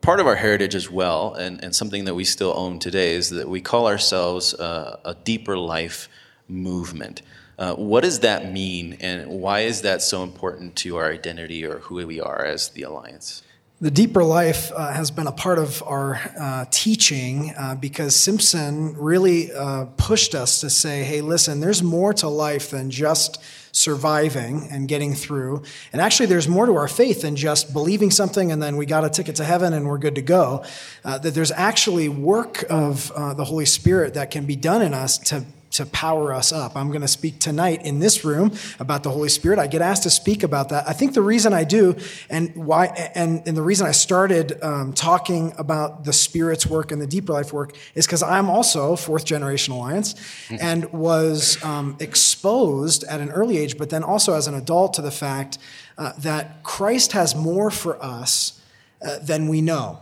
part 0.00 0.20
of 0.20 0.26
our 0.26 0.36
heritage 0.36 0.74
as 0.74 0.90
well, 0.90 1.34
and, 1.34 1.62
and 1.62 1.74
something 1.74 2.04
that 2.04 2.14
we 2.14 2.24
still 2.24 2.52
own 2.56 2.78
today, 2.78 3.14
is 3.14 3.30
that 3.30 3.48
we 3.48 3.60
call 3.60 3.86
ourselves 3.86 4.54
uh, 4.54 5.00
a 5.04 5.14
deeper 5.14 5.56
life 5.56 6.08
movement. 6.48 7.22
Uh, 7.60 7.74
what 7.74 8.02
does 8.02 8.20
that 8.20 8.50
mean, 8.50 8.96
and 9.00 9.28
why 9.28 9.60
is 9.60 9.82
that 9.82 10.00
so 10.00 10.22
important 10.22 10.74
to 10.76 10.96
our 10.96 11.12
identity 11.12 11.62
or 11.62 11.80
who 11.80 12.06
we 12.06 12.18
are 12.18 12.42
as 12.42 12.70
the 12.70 12.82
Alliance? 12.82 13.42
The 13.82 13.90
deeper 13.90 14.24
life 14.24 14.72
uh, 14.74 14.92
has 14.92 15.10
been 15.10 15.26
a 15.26 15.32
part 15.32 15.58
of 15.58 15.82
our 15.82 16.18
uh, 16.38 16.64
teaching 16.70 17.52
uh, 17.58 17.74
because 17.74 18.16
Simpson 18.16 18.96
really 18.96 19.52
uh, 19.52 19.86
pushed 19.98 20.34
us 20.34 20.62
to 20.62 20.70
say, 20.70 21.02
hey, 21.02 21.20
listen, 21.20 21.60
there's 21.60 21.82
more 21.82 22.14
to 22.14 22.28
life 22.28 22.70
than 22.70 22.90
just 22.90 23.42
surviving 23.72 24.66
and 24.70 24.88
getting 24.88 25.14
through. 25.14 25.62
And 25.92 26.00
actually, 26.00 26.26
there's 26.26 26.48
more 26.48 26.64
to 26.64 26.74
our 26.76 26.88
faith 26.88 27.22
than 27.22 27.36
just 27.36 27.74
believing 27.74 28.10
something 28.10 28.52
and 28.52 28.62
then 28.62 28.78
we 28.78 28.86
got 28.86 29.04
a 29.04 29.10
ticket 29.10 29.36
to 29.36 29.44
heaven 29.44 29.74
and 29.74 29.86
we're 29.86 29.98
good 29.98 30.14
to 30.14 30.22
go. 30.22 30.64
Uh, 31.04 31.18
that 31.18 31.34
there's 31.34 31.52
actually 31.52 32.08
work 32.08 32.64
of 32.70 33.12
the 33.36 33.44
Holy 33.44 33.66
Spirit 33.66 34.14
that 34.14 34.30
can 34.30 34.46
be 34.46 34.56
done 34.56 34.80
in 34.80 34.94
us 34.94 35.18
to 35.18 35.44
to 35.70 35.86
power 35.86 36.32
us 36.32 36.52
up. 36.52 36.76
I'm 36.76 36.88
going 36.88 37.00
to 37.02 37.08
speak 37.08 37.38
tonight 37.38 37.84
in 37.84 38.00
this 38.00 38.24
room 38.24 38.52
about 38.78 39.02
the 39.02 39.10
Holy 39.10 39.28
Spirit. 39.28 39.58
I 39.58 39.66
get 39.66 39.82
asked 39.82 40.02
to 40.02 40.10
speak 40.10 40.42
about 40.42 40.70
that. 40.70 40.88
I 40.88 40.92
think 40.92 41.14
the 41.14 41.22
reason 41.22 41.52
I 41.52 41.64
do, 41.64 41.96
and 42.28 42.54
why, 42.56 42.86
and, 43.14 43.42
and 43.46 43.56
the 43.56 43.62
reason 43.62 43.86
I 43.86 43.92
started 43.92 44.60
um, 44.62 44.92
talking 44.92 45.52
about 45.58 46.04
the 46.04 46.12
Spirit's 46.12 46.66
work 46.66 46.90
and 46.90 47.00
the 47.00 47.06
deeper 47.06 47.32
life 47.32 47.52
work 47.52 47.76
is 47.94 48.06
because 48.06 48.22
I'm 48.22 48.50
also 48.50 48.96
fourth 48.96 49.24
generation 49.24 49.72
Alliance 49.72 50.14
and 50.60 50.92
was 50.92 51.62
um, 51.62 51.96
exposed 52.00 53.04
at 53.04 53.20
an 53.20 53.30
early 53.30 53.56
age, 53.56 53.78
but 53.78 53.90
then 53.90 54.02
also 54.02 54.34
as 54.34 54.48
an 54.48 54.54
adult 54.54 54.94
to 54.94 55.02
the 55.02 55.10
fact 55.10 55.58
uh, 55.98 56.12
that 56.18 56.62
Christ 56.64 57.12
has 57.12 57.34
more 57.36 57.70
for 57.70 58.02
us 58.02 58.60
uh, 59.02 59.18
than 59.20 59.48
we 59.48 59.60
know 59.60 60.00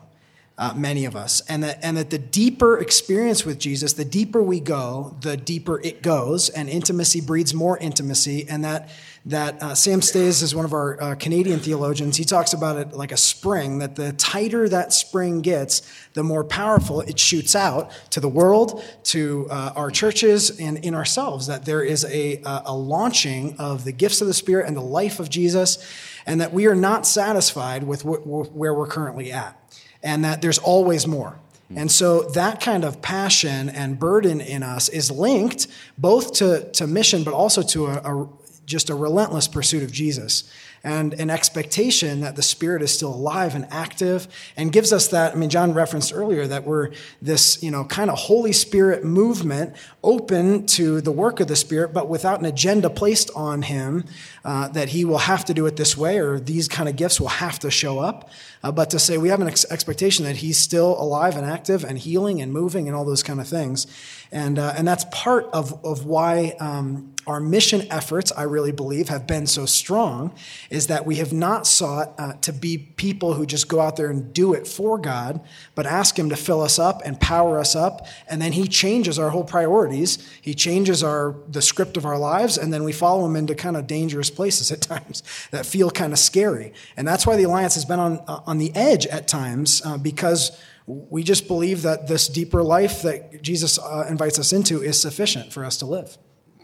uh, 0.59 0.75
many 0.75 1.05
of 1.05 1.14
us. 1.14 1.40
And 1.49 1.62
that, 1.62 1.79
and 1.83 1.97
that 1.97 2.11
the 2.11 2.18
deeper 2.18 2.79
experience 2.79 3.44
with 3.44 3.61
Jesus, 3.61 3.92
the 3.92 4.05
deeper 4.05 4.42
we 4.42 4.59
go, 4.59 5.16
the 5.21 5.37
deeper 5.37 5.81
it 5.81 6.03
goes, 6.03 6.49
and 6.49 6.68
intimacy 6.68 7.21
breeds 7.21 7.55
more 7.55 7.79
intimacy. 7.79 8.44
And 8.49 8.64
that, 8.64 8.90
that 9.27 9.62
uh, 9.62 9.77
Sam 9.77 10.03
Stays 10.03 10.42
is 10.42 10.57
one 10.57 10.64
of 10.64 10.73
our 10.73 11.01
uh, 11.01 11.14
Canadian 11.14 11.61
theologians. 11.61 12.16
He 12.16 12.25
talks 12.25 12.55
about 12.55 12.77
it 12.77 12.92
like 12.92 13.12
a 13.12 13.16
spring, 13.16 13.79
that 13.79 13.94
the 13.94 14.12
tighter 14.14 14.68
that 14.68 14.92
spring 14.92 15.42
gets, 15.42 15.83
the 16.14 16.25
more 16.25 16.42
powerful 16.42 17.03
it 17.03 17.21
shoots 17.21 17.55
out 17.55 17.92
to 18.11 18.18
the 18.18 18.29
world, 18.29 18.83
to 19.05 19.47
uh, 19.51 19.73
our 19.77 19.92
churches, 19.92 20.59
and 20.59 20.79
in 20.79 20.92
ourselves. 20.92 21.47
That 21.47 21.66
there 21.66 21.85
is 21.85 22.05
a, 22.05 22.42
a 22.44 22.75
launching 22.75 23.57
of 23.59 23.85
the 23.85 23.92
gifts 23.92 24.21
of 24.21 24.27
the 24.27 24.35
Spirit 24.35 24.66
and 24.66 24.77
the 24.77 24.81
life 24.81 25.21
of 25.21 25.31
Jesus, 25.31 25.79
and 26.27 26.40
that 26.40 26.53
we 26.53 26.66
are 26.66 26.75
not 26.75 27.07
satisfied 27.07 27.85
with 27.85 28.03
wh- 28.03 28.55
where 28.57 28.75
we're 28.75 28.88
currently 28.88 29.31
at 29.31 29.58
and 30.02 30.24
that 30.24 30.42
there's 30.42 30.58
always 30.58 31.06
more. 31.06 31.38
Hmm. 31.68 31.78
And 31.78 31.92
so 31.92 32.22
that 32.30 32.61
kind 32.61 32.84
of 32.84 33.02
passion 33.02 33.68
and 33.68 33.98
burden 33.98 34.40
in 34.40 34.62
us 34.62 34.88
is 34.88 35.11
linked 35.11 35.66
both 35.96 36.34
to, 36.34 36.70
to 36.72 36.87
mission, 36.87 37.24
but 37.24 37.34
also 37.34 37.62
to 37.62 37.87
a, 37.87 37.94
a, 37.94 38.28
just 38.64 38.90
a 38.90 38.94
relentless 38.94 39.48
pursuit 39.48 39.82
of 39.82 39.92
Jesus 39.92 40.50
and 40.88 41.12
an 41.20 41.29
expectation 41.29 42.20
that 42.20 42.35
the 42.35 42.42
Spirit 42.42 42.81
is 42.81 42.90
still 42.90 43.12
alive 43.14 43.55
and 43.55 43.66
active 43.70 44.27
and 44.57 44.72
gives 44.72 44.90
us 44.90 45.09
that. 45.09 45.35
I 45.35 45.37
mean, 45.37 45.51
John 45.51 45.74
referenced 45.74 46.14
earlier 46.14 46.46
that 46.46 46.64
we're 46.64 46.92
this, 47.20 47.62
you 47.62 47.70
know, 47.70 47.85
kind 47.85 48.11
of 48.11 48.18
Holy 48.18 48.53
Spirit 48.55 49.05
movement 49.05 49.77
open 50.03 50.64
to 50.66 51.03
the 51.03 51.12
work 51.12 51.40
of 51.40 51.46
the 51.46 51.57
Spirit, 51.57 51.92
but 51.92 52.09
without 52.09 52.40
an 52.40 52.46
agenda 52.46 52.88
placed 52.88 53.31
on 53.37 53.61
him 53.61 54.07
uh, 54.46 54.68
that 54.68 54.88
he 54.88 55.05
will 55.05 55.18
have 55.18 55.44
to 55.44 55.53
do 55.53 55.66
it 55.66 55.77
this 55.77 55.94
way 55.94 56.18
or 56.18 56.40
these 56.40 56.68
kind 56.68 56.88
of 56.88 56.96
gifts 56.96 57.20
will 57.20 57.29
have 57.29 57.59
to 57.59 57.70
show 57.70 57.98
up. 57.98 58.31
Uh, 58.62 58.72
but 58.72 58.88
to 58.88 58.98
say 58.98 59.18
we 59.18 59.29
have 59.29 59.42
an 59.42 59.48
ex- 59.48 59.70
expectation 59.70 60.24
that 60.24 60.37
he's 60.37 60.57
still 60.57 60.98
alive 61.01 61.37
and 61.37 61.44
active 61.44 61.85
and 61.85 61.98
healing 61.98 62.40
and 62.40 62.51
moving 62.51 62.88
and 62.88 62.96
all 62.96 63.05
those 63.05 63.22
kind 63.22 63.40
of 63.40 63.46
things. 63.46 63.87
And, 64.33 64.59
uh, 64.59 64.72
and 64.74 64.88
that's 64.88 65.05
part 65.11 65.51
of, 65.53 65.85
of 65.85 66.07
why 66.07 66.57
um, 66.61 67.14
our 67.26 67.40
mission 67.40 67.87
efforts, 67.90 68.33
I 68.33 68.44
really 68.44 68.72
believe, 68.72 69.09
have 69.09 69.26
been 69.26 69.46
so 69.46 69.66
strong, 69.66 70.35
is 70.70 70.87
that 70.87 71.04
we 71.04 71.16
have 71.16 71.33
not 71.33 71.66
sought 71.66 72.14
uh, 72.18 72.35
to 72.35 72.52
be 72.52 72.78
people 72.78 73.35
who 73.35 73.44
just 73.44 73.68
go 73.68 73.81
out 73.81 73.96
there 73.96 74.11
and 74.11 74.33
do 74.33 74.54
it 74.54 74.66
for 74.66 74.98
God, 74.98 75.40
but 75.74 75.85
ask 75.85 76.18
Him 76.18 76.31
to 76.31 76.37
fill 76.37 76.62
us 76.62 76.78
up 76.78 77.02
and 77.04 77.20
power 77.20 77.59
us 77.59 77.76
up. 77.76 78.07
And 78.28 78.40
then 78.40 78.52
He 78.52 78.66
changes 78.66 79.18
our 79.18 79.31
whole 79.31 79.44
priorities. 79.44 80.26
He 80.40 80.54
changes 80.54 81.02
our, 81.02 81.35
the 81.48 81.61
script 81.61 81.96
of 81.96 82.07
our 82.07 82.18
lives, 82.18 82.57
and 82.57 82.72
then 82.72 82.85
we 82.85 82.92
follow 82.92 83.26
Him 83.26 83.37
into 83.37 83.54
kind 83.54 83.76
of 83.76 83.87
dangerous 83.87 84.31
places 84.31 84.72
at 84.72 84.81
times 84.88 85.22
that 85.50 85.66
feel 85.66 85.90
kind 85.90 86.12
of 86.12 86.18
scary. 86.18 86.72
And 86.96 87.07
that's 87.07 87.26
why 87.26 87.37
the 87.37 87.44
Alliance 87.44 87.74
has 87.74 87.85
been 87.85 88.00
on, 88.00 88.18
uh, 88.26 88.40
on 88.46 88.59
the 88.59 88.74
edge 88.74 89.07
at 89.07 89.28
times, 89.28 89.83
uh, 89.85 89.98
because 89.98 90.59
we 90.87 91.22
just 91.22 91.46
believe 91.46 91.83
that 91.83 92.09
this 92.09 92.28
deeper 92.28 92.62
life 92.62 93.02
that 93.02 93.42
Jesus 93.42 93.78
uh, 93.78 94.07
invites 94.09 94.38
us 94.38 94.54
into 94.54 94.83
is 94.83 94.98
sufficient 95.00 95.52
for 95.52 95.64
us 95.64 95.76
to 95.78 95.87
live. 95.87 96.16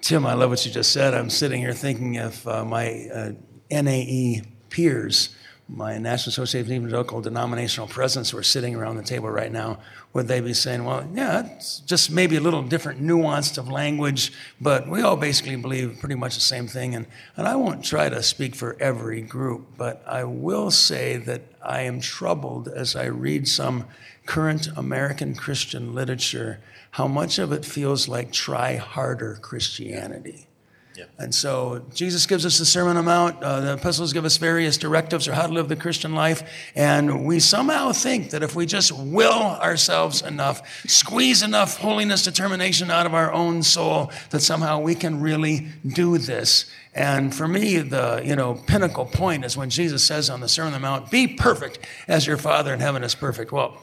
Tim, 0.05 0.27
I 0.27 0.35
love 0.35 0.51
what 0.51 0.67
you 0.67 0.71
just 0.71 0.93
said. 0.93 1.15
I'm 1.15 1.31
sitting 1.31 1.63
here 1.63 1.73
thinking 1.73 2.17
if 2.17 2.47
uh, 2.47 2.63
my 2.63 3.09
uh, 3.11 3.33
NAE 3.71 4.43
peers, 4.69 5.35
my 5.67 5.97
National 5.97 6.29
Association 6.29 6.67
of 6.67 6.73
Evangelical 6.77 7.23
Denominational 7.23 7.89
Presidents 7.89 8.35
were 8.35 8.43
sitting 8.43 8.75
around 8.75 8.99
the 8.99 9.03
table 9.03 9.31
right 9.31 9.51
now. 9.51 9.79
Would 10.13 10.29
they 10.29 10.43
be 10.43 10.53
saying, 10.53 10.85
well, 10.85 11.09
yeah, 11.15 11.47
it's 11.57 11.79
just 11.81 12.11
maybe 12.11 12.37
a 12.37 12.41
little 12.43 12.63
different 12.63 13.01
nuance 13.01 13.57
of 13.57 13.71
language, 13.71 14.31
but 14.61 14.87
we 14.91 15.01
all 15.01 15.17
basically 15.17 15.57
believe 15.57 15.97
pretty 16.01 16.17
much 16.17 16.35
the 16.35 16.43
same 16.43 16.67
thing. 16.67 16.95
And, 16.95 17.07
and 17.39 17.49
I 17.49 17.57
won't 17.57 17.83
try 17.83 18.11
to 18.11 18.23
speak 18.23 18.55
for 18.55 18.77
every 18.79 19.23
group, 19.23 19.69
but 19.79 20.05
I 20.07 20.25
will 20.25 20.71
say 20.71 21.17
that 21.17 21.41
I 21.63 21.81
am 21.81 22.03
troubled 22.03 22.69
as 22.69 22.95
I 22.95 23.07
read 23.07 23.49
some 23.49 23.87
current 24.27 24.69
American 24.77 25.35
Christian 25.35 25.95
literature, 25.95 26.61
how 26.95 27.09
much 27.09 27.41
of 27.41 27.51
it 27.51 27.65
feels 27.65 28.07
like 28.07 28.31
try 28.31 28.77
harder 28.77 29.37
Christianity. 29.43 30.47
Yep. 30.95 31.11
And 31.19 31.35
so 31.35 31.85
Jesus 31.93 32.25
gives 32.25 32.47
us 32.47 32.61
the 32.61 32.65
Sermon 32.65 32.97
on 32.97 33.05
the 33.05 33.11
Mount. 33.11 33.43
Uh, 33.43 33.61
the 33.63 33.73
epistles 33.73 34.13
give 34.13 34.25
us 34.25 34.37
various 34.37 34.77
directives 34.77 35.27
for 35.27 35.33
how 35.33 35.49
to 35.49 35.53
live 35.53 35.69
the 35.69 35.75
Christian 35.75 36.15
life. 36.15 36.49
And 36.77 37.27
we 37.27 37.41
somehow 37.41 37.91
think 37.91 38.31
that 38.31 38.45
if 38.45 38.55
we 38.55 38.65
just 38.65 38.93
will 38.93 39.33
ourselves 39.33 40.23
enough, 40.23 40.87
squeeze 40.87 41.43
enough 41.43 41.79
holiness 41.79 42.23
determination 42.23 42.93
out 42.93 43.07
of 43.07 43.15
our 43.15 43.33
own 43.33 43.65
soul, 43.65 44.13
that 44.31 44.43
somehow 44.43 44.79
we 44.79 44.95
can 44.95 45.21
really 45.21 45.67
do 45.85 46.17
this. 46.17 46.71
And 46.95 47.35
for 47.35 47.49
me, 47.49 47.79
the 47.79 48.23
you 48.25 48.37
know 48.37 48.55
pinnacle 48.69 49.07
point 49.07 49.45
is 49.45 49.57
when 49.57 49.69
Jesus 49.69 50.05
says 50.05 50.31
on 50.31 50.39
the 50.39 50.49
Sermon 50.49 50.75
on 50.75 50.81
the 50.81 50.87
Mount, 50.87 51.11
"Be 51.11 51.27
perfect 51.27 51.81
as 52.07 52.25
your 52.25 52.37
Father 52.37 52.73
in 52.73 52.79
heaven 52.79 53.03
is 53.03 53.17
perfect." 53.17 53.51
Well 53.51 53.83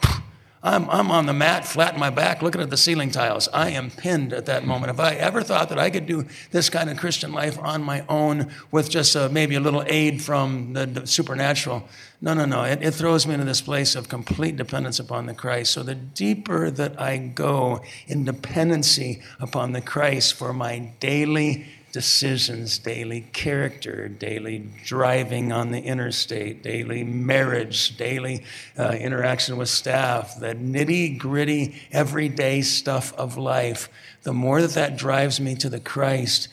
I'm, 0.63 0.88
I'm 0.91 1.10
on 1.10 1.26
the 1.26 1.34
mat, 1.34 1.65
flat 1.65 1.95
in 1.95 2.00
my 2.00 2.12
back, 2.12 2.43
looking 2.43 2.62
at 2.62 2.69
the 2.69 2.78
ceiling 2.78 3.10
tiles. 3.10 3.50
I 3.52 3.71
am 3.71 3.89
pinned 3.89 4.32
at 4.32 4.45
that 4.45 4.63
moment. 4.63 4.91
If 4.91 5.00
I 5.00 5.15
ever 5.15 5.41
thought 5.41 5.69
that 5.69 5.80
I 5.80 5.89
could 5.89 6.06
do 6.06 6.28
this 6.52 6.69
kind 6.69 6.88
of 6.89 6.97
Christian 6.97 7.34
life 7.34 7.58
on 7.58 7.82
my 7.82 8.06
own 8.08 8.52
with 8.69 8.88
just 8.88 9.15
a, 9.15 9.28
maybe 9.30 9.56
a 9.56 9.60
little 9.60 9.84
aid 9.88 10.21
from 10.21 10.74
the, 10.74 10.86
the 10.86 11.08
supernatural, 11.08 11.89
no, 12.21 12.36
no, 12.36 12.45
no. 12.45 12.63
It, 12.63 12.84
it 12.84 12.91
throws 12.91 13.26
me 13.26 13.34
into 13.34 13.45
this 13.45 13.62
place 13.62 13.95
of 13.95 14.08
complete 14.08 14.56
dependence 14.56 15.00
upon 15.00 15.26
the 15.26 15.34
Christ. 15.34 15.71
So 15.71 15.82
the 15.82 15.95
deeper 15.95 16.69
that 16.69 17.02
I 17.02 17.17
go 17.17 17.82
in 18.06 18.26
dependency 18.26 19.24
upon 19.39 19.71
the 19.71 19.82
Christ 19.82 20.36
for 20.36 20.54
my 20.54 20.91
daily 21.00 21.65
decisions 21.91 22.80
daily, 22.80 23.21
character 23.34 24.08
daily, 24.08 24.69
driving 24.86 25.51
on 25.51 25.71
the 25.71 25.82
interstate 25.82 26.63
daily, 26.63 27.04
marriage 27.04 27.97
daily, 27.97 28.43
uh, 28.77 28.91
interaction 28.91 29.58
with 29.58 29.69
staff, 29.69 30.39
the 30.39 30.56
nitty 30.56 31.17
gritty, 31.17 31.82
everyday 31.91 32.62
stuff 32.62 33.13
of 33.13 33.38
life, 33.38 33.89
the 34.23 34.34
more 34.34 34.62
that 34.62 34.71
that 34.71 34.97
drives 34.97 35.39
me 35.39 35.56
to 35.56 35.69
the 35.69 35.80
Christ, 35.80 36.47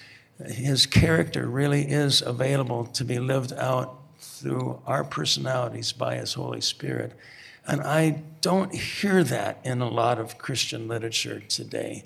his 0.47 0.87
character 0.87 1.47
really 1.47 1.83
is 1.83 2.23
available 2.23 2.87
to 2.87 3.05
be 3.05 3.19
lived 3.19 3.53
out 3.55 3.99
through 4.21 4.81
our 4.87 5.05
personalities 5.05 5.93
by 5.93 6.17
his 6.17 6.35
Holy 6.35 6.61
Spirit. 6.61 7.13
And 7.67 7.83
I 7.83 8.23
don't 8.41 8.75
hear 8.75 9.23
that 9.25 9.59
in 9.65 9.81
a 9.81 9.89
lot 9.89 10.19
of 10.19 10.39
Christian 10.39 10.89
literature 10.89 11.41
today. 11.41 12.05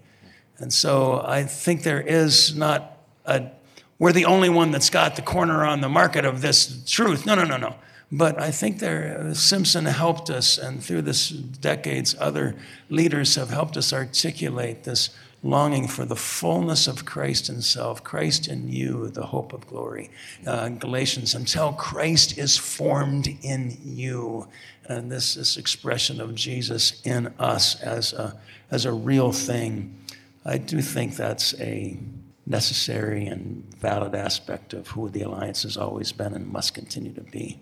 And 0.58 0.72
so 0.72 1.22
I 1.24 1.44
think 1.44 1.82
there 1.82 2.00
is 2.00 2.54
not 2.54 2.96
a, 3.24 3.50
we're 3.98 4.12
the 4.12 4.24
only 4.24 4.48
one 4.48 4.70
that's 4.70 4.90
got 4.90 5.16
the 5.16 5.22
corner 5.22 5.64
on 5.64 5.80
the 5.80 5.88
market 5.88 6.24
of 6.24 6.40
this 6.40 6.84
truth. 6.86 7.24
No, 7.24 7.34
no, 7.34 7.44
no, 7.44 7.56
no. 7.56 7.76
But 8.10 8.38
I 8.38 8.50
think 8.50 8.78
there, 8.78 9.34
Simpson 9.34 9.86
helped 9.86 10.28
us, 10.28 10.58
and 10.58 10.82
through 10.82 11.02
this 11.02 11.30
decades, 11.30 12.14
other 12.18 12.54
leaders 12.90 13.36
have 13.36 13.48
helped 13.48 13.76
us 13.78 13.90
articulate 13.90 14.84
this 14.84 15.10
longing 15.42 15.88
for 15.88 16.04
the 16.04 16.16
fullness 16.16 16.86
of 16.86 17.04
Christ 17.04 17.46
Himself, 17.46 18.04
Christ 18.04 18.48
in 18.48 18.68
you, 18.68 19.08
the 19.08 19.26
hope 19.26 19.52
of 19.52 19.66
glory. 19.66 20.10
Uh, 20.46 20.68
Galatians, 20.68 21.34
until 21.34 21.72
Christ 21.72 22.36
is 22.38 22.56
formed 22.56 23.28
in 23.42 23.78
you. 23.82 24.46
And 24.86 25.10
this, 25.10 25.34
this 25.34 25.56
expression 25.56 26.20
of 26.20 26.34
Jesus 26.34 27.00
in 27.04 27.32
us 27.38 27.80
as 27.80 28.12
a, 28.12 28.38
as 28.70 28.84
a 28.84 28.92
real 28.92 29.32
thing. 29.32 29.96
I 30.44 30.58
do 30.58 30.82
think 30.82 31.16
that's 31.16 31.58
a 31.60 31.98
necessary 32.46 33.26
and 33.26 33.64
valid 33.76 34.14
aspect 34.14 34.72
of 34.72 34.88
who 34.88 35.08
the 35.08 35.22
alliance 35.22 35.62
has 35.62 35.76
always 35.76 36.12
been 36.12 36.34
and 36.34 36.46
must 36.46 36.74
continue 36.74 37.12
to 37.12 37.22
be. 37.22 37.58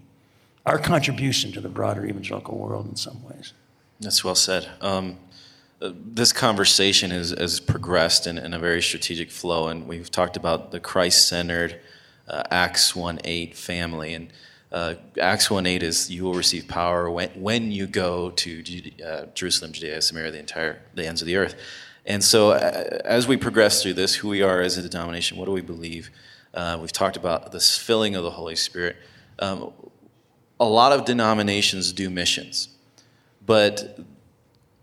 our 0.66 0.78
contribution 0.78 1.50
to 1.52 1.60
the 1.60 1.68
broader 1.68 2.04
evangelical 2.06 2.56
world 2.56 2.86
in 2.86 2.94
some 2.94 3.22
ways. 3.24 3.54
That's 3.98 4.22
well 4.22 4.34
said. 4.34 4.68
Um, 4.80 5.18
uh, 5.80 5.92
this 5.94 6.32
conversation 6.32 7.10
has, 7.10 7.30
has 7.30 7.60
progressed 7.60 8.26
in, 8.26 8.36
in, 8.36 8.52
a 8.52 8.58
very 8.58 8.82
strategic 8.82 9.30
flow, 9.30 9.68
and 9.68 9.88
we've 9.88 10.10
talked 10.10 10.36
about 10.36 10.70
the 10.70 10.80
Christ 10.80 11.26
centered 11.28 11.80
uh, 12.28 12.42
Acts 12.50 12.94
1 12.94 13.20
8 13.24 13.56
family. 13.56 14.14
And 14.14 14.32
uh, 14.70 14.94
Acts 15.18 15.50
1 15.50 15.66
8 15.66 15.82
is 15.82 16.10
you 16.10 16.24
will 16.24 16.34
receive 16.34 16.68
power 16.68 17.10
when, 17.10 17.30
when 17.30 17.72
you 17.72 17.86
go 17.86 18.30
to 18.30 18.62
Judea, 18.62 19.06
uh, 19.06 19.26
Jerusalem, 19.34 19.72
Judea, 19.72 20.00
Samaria, 20.02 20.30
the 20.30 20.38
entire 20.38 20.80
the 20.94 21.06
ends 21.06 21.22
of 21.22 21.26
the 21.26 21.36
earth. 21.36 21.54
And 22.06 22.24
so, 22.24 22.50
uh, 22.50 23.00
as 23.04 23.28
we 23.28 23.36
progress 23.36 23.82
through 23.82 23.94
this, 23.94 24.16
who 24.16 24.28
we 24.28 24.42
are 24.42 24.60
as 24.60 24.78
a 24.78 24.88
denomination, 24.88 25.36
what 25.36 25.46
do 25.46 25.52
we 25.52 25.60
believe? 25.60 26.10
Uh, 26.54 26.78
we've 26.80 26.92
talked 26.92 27.16
about 27.16 27.52
this 27.52 27.76
filling 27.76 28.14
of 28.14 28.24
the 28.24 28.30
Holy 28.30 28.56
Spirit. 28.56 28.96
Um, 29.38 29.72
a 30.58 30.64
lot 30.64 30.92
of 30.92 31.04
denominations 31.04 31.92
do 31.92 32.10
missions, 32.10 32.68
but 33.44 33.98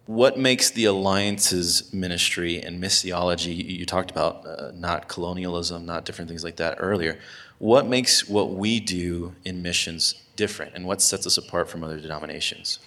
what 0.07 0.39
makes 0.39 0.71
the 0.71 0.85
alliances 0.85 1.93
ministry 1.93 2.61
and 2.61 2.81
missiology 2.81 3.53
you 3.53 3.85
talked 3.85 4.09
about 4.09 4.45
uh, 4.45 4.71
not 4.73 5.09
colonialism 5.09 5.85
not 5.85 6.05
different 6.05 6.29
things 6.29 6.45
like 6.45 6.55
that 6.55 6.77
earlier 6.79 7.19
what 7.59 7.85
makes 7.85 8.27
what 8.27 8.51
we 8.51 8.79
do 8.79 9.35
in 9.43 9.61
missions 9.61 10.15
different 10.37 10.73
and 10.73 10.85
what 10.85 11.01
sets 11.01 11.27
us 11.27 11.37
apart 11.37 11.69
from 11.69 11.83
other 11.83 11.99
denominations 11.99 12.79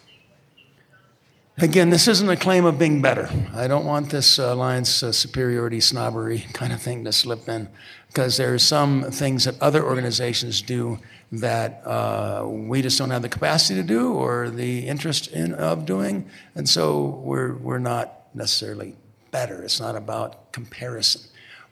again 1.62 1.90
this 1.90 2.08
isn't 2.08 2.28
a 2.28 2.36
claim 2.36 2.64
of 2.64 2.78
being 2.78 3.02
better 3.02 3.28
i 3.54 3.66
don't 3.66 3.84
want 3.84 4.10
this 4.10 4.38
uh, 4.38 4.52
alliance 4.54 5.02
uh, 5.02 5.12
superiority 5.12 5.80
snobbery 5.80 6.46
kind 6.52 6.72
of 6.72 6.80
thing 6.80 7.04
to 7.04 7.12
slip 7.12 7.48
in 7.48 7.68
because 8.06 8.36
there 8.36 8.52
are 8.52 8.58
some 8.58 9.02
things 9.10 9.44
that 9.44 9.60
other 9.60 9.84
organizations 9.84 10.62
do 10.62 10.98
that 11.32 11.86
uh, 11.86 12.44
we 12.46 12.82
just 12.82 12.98
don't 12.98 13.10
have 13.10 13.22
the 13.22 13.28
capacity 13.28 13.80
to 13.80 13.86
do 13.86 14.12
or 14.12 14.50
the 14.50 14.86
interest 14.86 15.28
in 15.28 15.54
of 15.54 15.86
doing, 15.86 16.28
and 16.54 16.68
so 16.68 17.20
we're 17.22 17.54
we're 17.54 17.78
not 17.78 18.26
necessarily 18.34 18.96
better. 19.30 19.62
It's 19.62 19.80
not 19.80 19.94
about 19.94 20.52
comparison, 20.52 21.22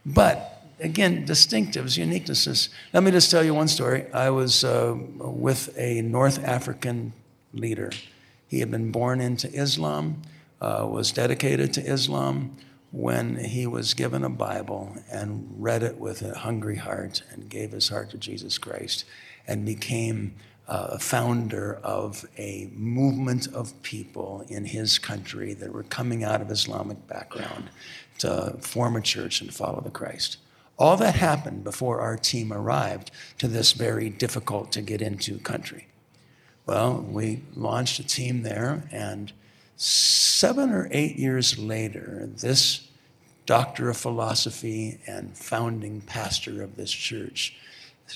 but 0.06 0.62
again, 0.78 1.26
distinctives, 1.26 1.98
uniquenesses. 1.98 2.68
Let 2.92 3.02
me 3.02 3.10
just 3.10 3.30
tell 3.30 3.42
you 3.42 3.52
one 3.52 3.68
story. 3.68 4.06
I 4.12 4.30
was 4.30 4.62
uh, 4.62 4.94
with 5.18 5.76
a 5.76 6.02
North 6.02 6.42
African 6.44 7.12
leader. 7.52 7.90
He 8.48 8.60
had 8.60 8.70
been 8.70 8.90
born 8.90 9.20
into 9.20 9.48
Islam, 9.52 10.22
uh, 10.60 10.88
was 10.90 11.12
dedicated 11.12 11.72
to 11.74 11.82
Islam 11.82 12.56
when 12.90 13.36
he 13.36 13.66
was 13.66 13.94
given 13.94 14.24
a 14.24 14.30
Bible 14.30 14.96
and 15.10 15.46
read 15.58 15.82
it 15.82 15.98
with 15.98 16.22
a 16.22 16.38
hungry 16.38 16.76
heart 16.76 17.22
and 17.30 17.50
gave 17.50 17.72
his 17.72 17.90
heart 17.90 18.10
to 18.10 18.18
Jesus 18.18 18.56
Christ 18.56 19.04
and 19.46 19.66
became 19.66 20.34
uh, 20.66 20.88
a 20.92 20.98
founder 20.98 21.78
of 21.82 22.26
a 22.36 22.70
movement 22.74 23.46
of 23.54 23.80
people 23.82 24.44
in 24.48 24.64
his 24.64 24.98
country 24.98 25.54
that 25.54 25.72
were 25.72 25.82
coming 25.82 26.24
out 26.24 26.40
of 26.40 26.50
Islamic 26.50 27.06
background 27.06 27.70
to 28.18 28.56
form 28.60 28.96
a 28.96 29.00
church 29.00 29.40
and 29.40 29.52
follow 29.52 29.80
the 29.80 29.90
Christ. 29.90 30.38
All 30.78 30.96
that 30.98 31.14
happened 31.14 31.64
before 31.64 32.00
our 32.00 32.16
team 32.16 32.52
arrived 32.52 33.10
to 33.38 33.48
this 33.48 33.72
very 33.72 34.08
difficult 34.10 34.70
to 34.72 34.82
get 34.82 35.02
into 35.02 35.38
country. 35.38 35.88
Well, 36.68 37.00
we 37.00 37.40
launched 37.56 37.98
a 37.98 38.06
team 38.06 38.42
there, 38.42 38.86
and 38.92 39.32
seven 39.76 40.68
or 40.68 40.86
eight 40.90 41.16
years 41.16 41.58
later, 41.58 42.28
this 42.30 42.90
doctor 43.46 43.88
of 43.88 43.96
philosophy 43.96 45.00
and 45.06 45.34
founding 45.34 46.02
pastor 46.02 46.62
of 46.62 46.76
this 46.76 46.90
church 46.90 47.56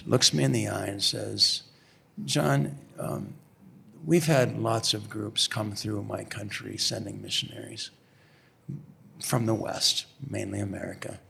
looks 0.04 0.34
me 0.34 0.44
in 0.44 0.52
the 0.52 0.68
eye 0.68 0.84
and 0.84 1.02
says, 1.02 1.62
John, 2.26 2.76
um, 2.98 3.32
we've 4.04 4.26
had 4.26 4.58
lots 4.58 4.92
of 4.92 5.08
groups 5.08 5.48
come 5.48 5.72
through 5.72 6.02
my 6.02 6.22
country 6.22 6.76
sending 6.76 7.22
missionaries 7.22 7.88
from 9.22 9.46
the 9.46 9.54
West, 9.54 10.04
mainly 10.28 10.60
America, 10.60 11.20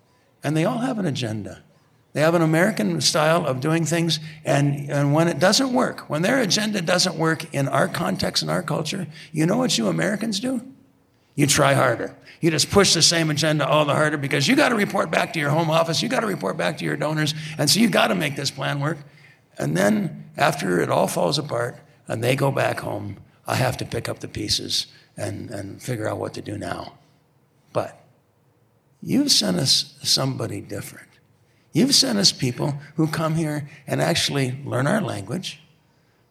and 0.42 0.56
they 0.56 0.64
all 0.64 0.78
have 0.78 0.98
an 0.98 1.06
agenda. 1.06 1.62
They 2.12 2.20
have 2.20 2.34
an 2.34 2.42
American 2.42 3.00
style 3.00 3.46
of 3.46 3.60
doing 3.60 3.86
things, 3.86 4.20
and, 4.44 4.90
and 4.90 5.14
when 5.14 5.28
it 5.28 5.38
doesn't 5.38 5.72
work, 5.72 6.10
when 6.10 6.20
their 6.20 6.40
agenda 6.40 6.82
doesn't 6.82 7.16
work 7.16 7.52
in 7.54 7.68
our 7.68 7.88
context 7.88 8.42
and 8.42 8.50
our 8.50 8.62
culture, 8.62 9.06
you 9.32 9.46
know 9.46 9.56
what 9.56 9.78
you 9.78 9.88
Americans 9.88 10.38
do? 10.38 10.60
You 11.34 11.46
try 11.46 11.72
harder. 11.72 12.14
You 12.42 12.50
just 12.50 12.70
push 12.70 12.92
the 12.92 13.00
same 13.00 13.30
agenda 13.30 13.66
all 13.66 13.86
the 13.86 13.94
harder 13.94 14.18
because 14.18 14.46
you 14.46 14.56
got 14.56 14.70
to 14.70 14.74
report 14.74 15.10
back 15.10 15.32
to 15.32 15.38
your 15.38 15.50
home 15.50 15.70
office, 15.70 16.02
you 16.02 16.08
got 16.08 16.20
to 16.20 16.26
report 16.26 16.58
back 16.58 16.78
to 16.78 16.84
your 16.84 16.96
donors, 16.96 17.34
and 17.56 17.70
so 17.70 17.80
you 17.80 17.88
got 17.88 18.08
to 18.08 18.14
make 18.14 18.36
this 18.36 18.50
plan 18.50 18.80
work. 18.80 18.98
And 19.58 19.76
then 19.76 20.30
after 20.36 20.80
it 20.80 20.90
all 20.90 21.08
falls 21.08 21.38
apart 21.38 21.78
and 22.08 22.22
they 22.22 22.36
go 22.36 22.50
back 22.50 22.80
home, 22.80 23.18
I 23.46 23.54
have 23.54 23.76
to 23.78 23.84
pick 23.84 24.08
up 24.08 24.18
the 24.18 24.28
pieces 24.28 24.86
and, 25.16 25.50
and 25.50 25.82
figure 25.82 26.08
out 26.08 26.18
what 26.18 26.34
to 26.34 26.42
do 26.42 26.58
now. 26.58 26.94
But 27.72 28.04
you've 29.00 29.30
sent 29.30 29.56
us 29.56 29.94
somebody 30.02 30.60
different. 30.60 31.08
You've 31.72 31.94
sent 31.94 32.18
us 32.18 32.32
people 32.32 32.74
who 32.96 33.06
come 33.06 33.34
here 33.34 33.68
and 33.86 34.00
actually 34.00 34.58
learn 34.64 34.86
our 34.86 35.00
language, 35.00 35.60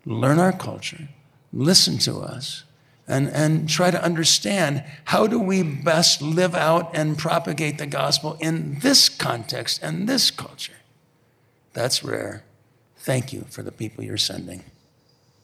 learn 0.06 0.40
our 0.40 0.52
culture, 0.52 1.10
listen 1.52 1.98
to 2.00 2.20
us, 2.20 2.64
and, 3.08 3.28
and 3.30 3.68
try 3.68 3.92
to 3.92 4.02
understand 4.02 4.84
how 5.06 5.28
do 5.28 5.40
we 5.40 5.64
best 5.64 6.22
live 6.22 6.56
out 6.56 6.96
and 6.96 7.18
propagate 7.18 7.78
the 7.78 7.88
gospel 7.88 8.38
in 8.40 8.80
this 8.80 9.10
context 9.10 9.82
and 9.82 10.08
this 10.08 10.30
culture. 10.32 10.78
That's 11.74 12.04
rare. 12.04 12.44
Thank 12.98 13.34
you 13.34 13.46
for 13.50 13.64
the 13.64 13.72
people 13.72 14.04
you're 14.04 14.18
sending. 14.18 14.64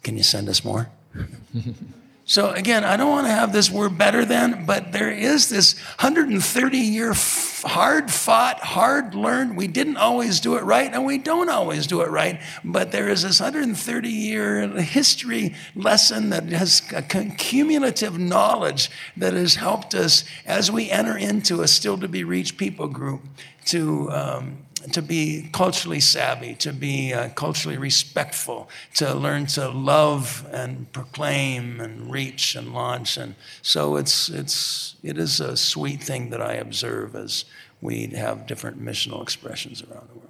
Can 0.03 0.15
you 0.15 0.23
send 0.23 0.47
us 0.47 0.63
more? 0.63 0.89
So 2.30 2.52
again, 2.52 2.84
I 2.84 2.98
don't 2.98 3.10
want 3.10 3.26
to 3.26 3.32
have 3.32 3.54
this 3.54 3.72
we're 3.72 3.88
better 3.88 4.26
than, 4.26 4.66
but 4.66 4.92
there 4.92 5.10
is 5.10 5.48
this 5.48 5.80
130 5.80 6.78
year 6.78 7.13
hard 7.16 8.12
fought, 8.12 8.60
hard 8.60 9.16
learned. 9.16 9.56
We 9.56 9.68
didn't 9.68 9.96
always 9.96 10.42
do 10.42 10.58
it 10.58 10.63
right, 10.63 10.94
and 10.94 11.06
we 11.06 11.20
don't 11.20 11.48
always 11.48 11.88
do 11.88 12.02
it 12.02 12.10
right. 12.10 12.42
But 12.66 12.92
there 12.92 13.08
is 13.08 13.24
this 13.24 13.40
130 13.40 14.10
year 14.10 14.68
history 14.68 15.56
lesson 15.74 16.30
that 16.32 16.44
has 16.50 16.82
a 16.94 17.02
cumulative 17.02 18.20
knowledge 18.20 18.92
that 19.16 19.34
has 19.34 19.56
helped 19.56 19.96
us 19.96 20.26
as 20.46 20.70
we 20.70 20.92
enter 20.92 21.18
into 21.18 21.62
a 21.62 21.68
still 21.68 21.98
to 21.98 22.10
be 22.10 22.26
reached 22.26 22.58
people 22.58 22.90
group 22.90 23.22
to 23.68 24.12
um, 24.12 24.66
to 24.92 25.02
be 25.02 25.50
culturally 25.52 26.00
savvy, 26.00 26.56
to 26.56 26.72
be 26.72 27.13
uh, 27.13 27.30
culturally 27.30 27.78
respectful, 27.78 28.70
to 28.96 29.13
learn 29.13 29.46
to 29.48 29.70
love 29.70 30.48
and 30.52 30.92
proclaim 30.92 31.80
and 31.80 32.12
reach 32.12 32.56
and 32.56 32.74
launch. 32.74 33.18
And 33.18 33.36
so 33.62 33.96
it's, 33.96 34.30
it's, 34.30 34.96
it 35.04 35.18
is 35.18 35.40
a 35.40 35.58
sweet 35.58 36.04
thing 36.04 36.30
that 36.30 36.42
I 36.42 36.54
observe 36.54 37.16
as 37.16 37.46
we 37.82 38.08
have 38.08 38.48
different 38.48 38.84
missional 38.84 39.22
expressions 39.22 39.82
around 39.82 40.10
the 40.10 40.20
world. 40.20 40.28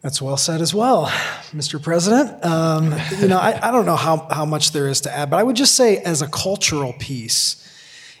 That's 0.00 0.22
well 0.22 0.36
said 0.36 0.60
as 0.60 0.72
well, 0.72 1.06
Mr. 1.52 1.82
President. 1.82 2.44
Um, 2.44 2.94
you 3.18 3.26
know, 3.26 3.38
I, 3.38 3.68
I 3.68 3.72
don't 3.72 3.84
know 3.84 3.96
how, 3.96 4.28
how 4.30 4.44
much 4.44 4.70
there 4.70 4.86
is 4.86 5.00
to 5.02 5.12
add, 5.12 5.30
but 5.30 5.38
I 5.38 5.42
would 5.42 5.56
just 5.56 5.74
say, 5.74 5.98
as 5.98 6.22
a 6.22 6.28
cultural 6.28 6.92
piece, 6.92 7.64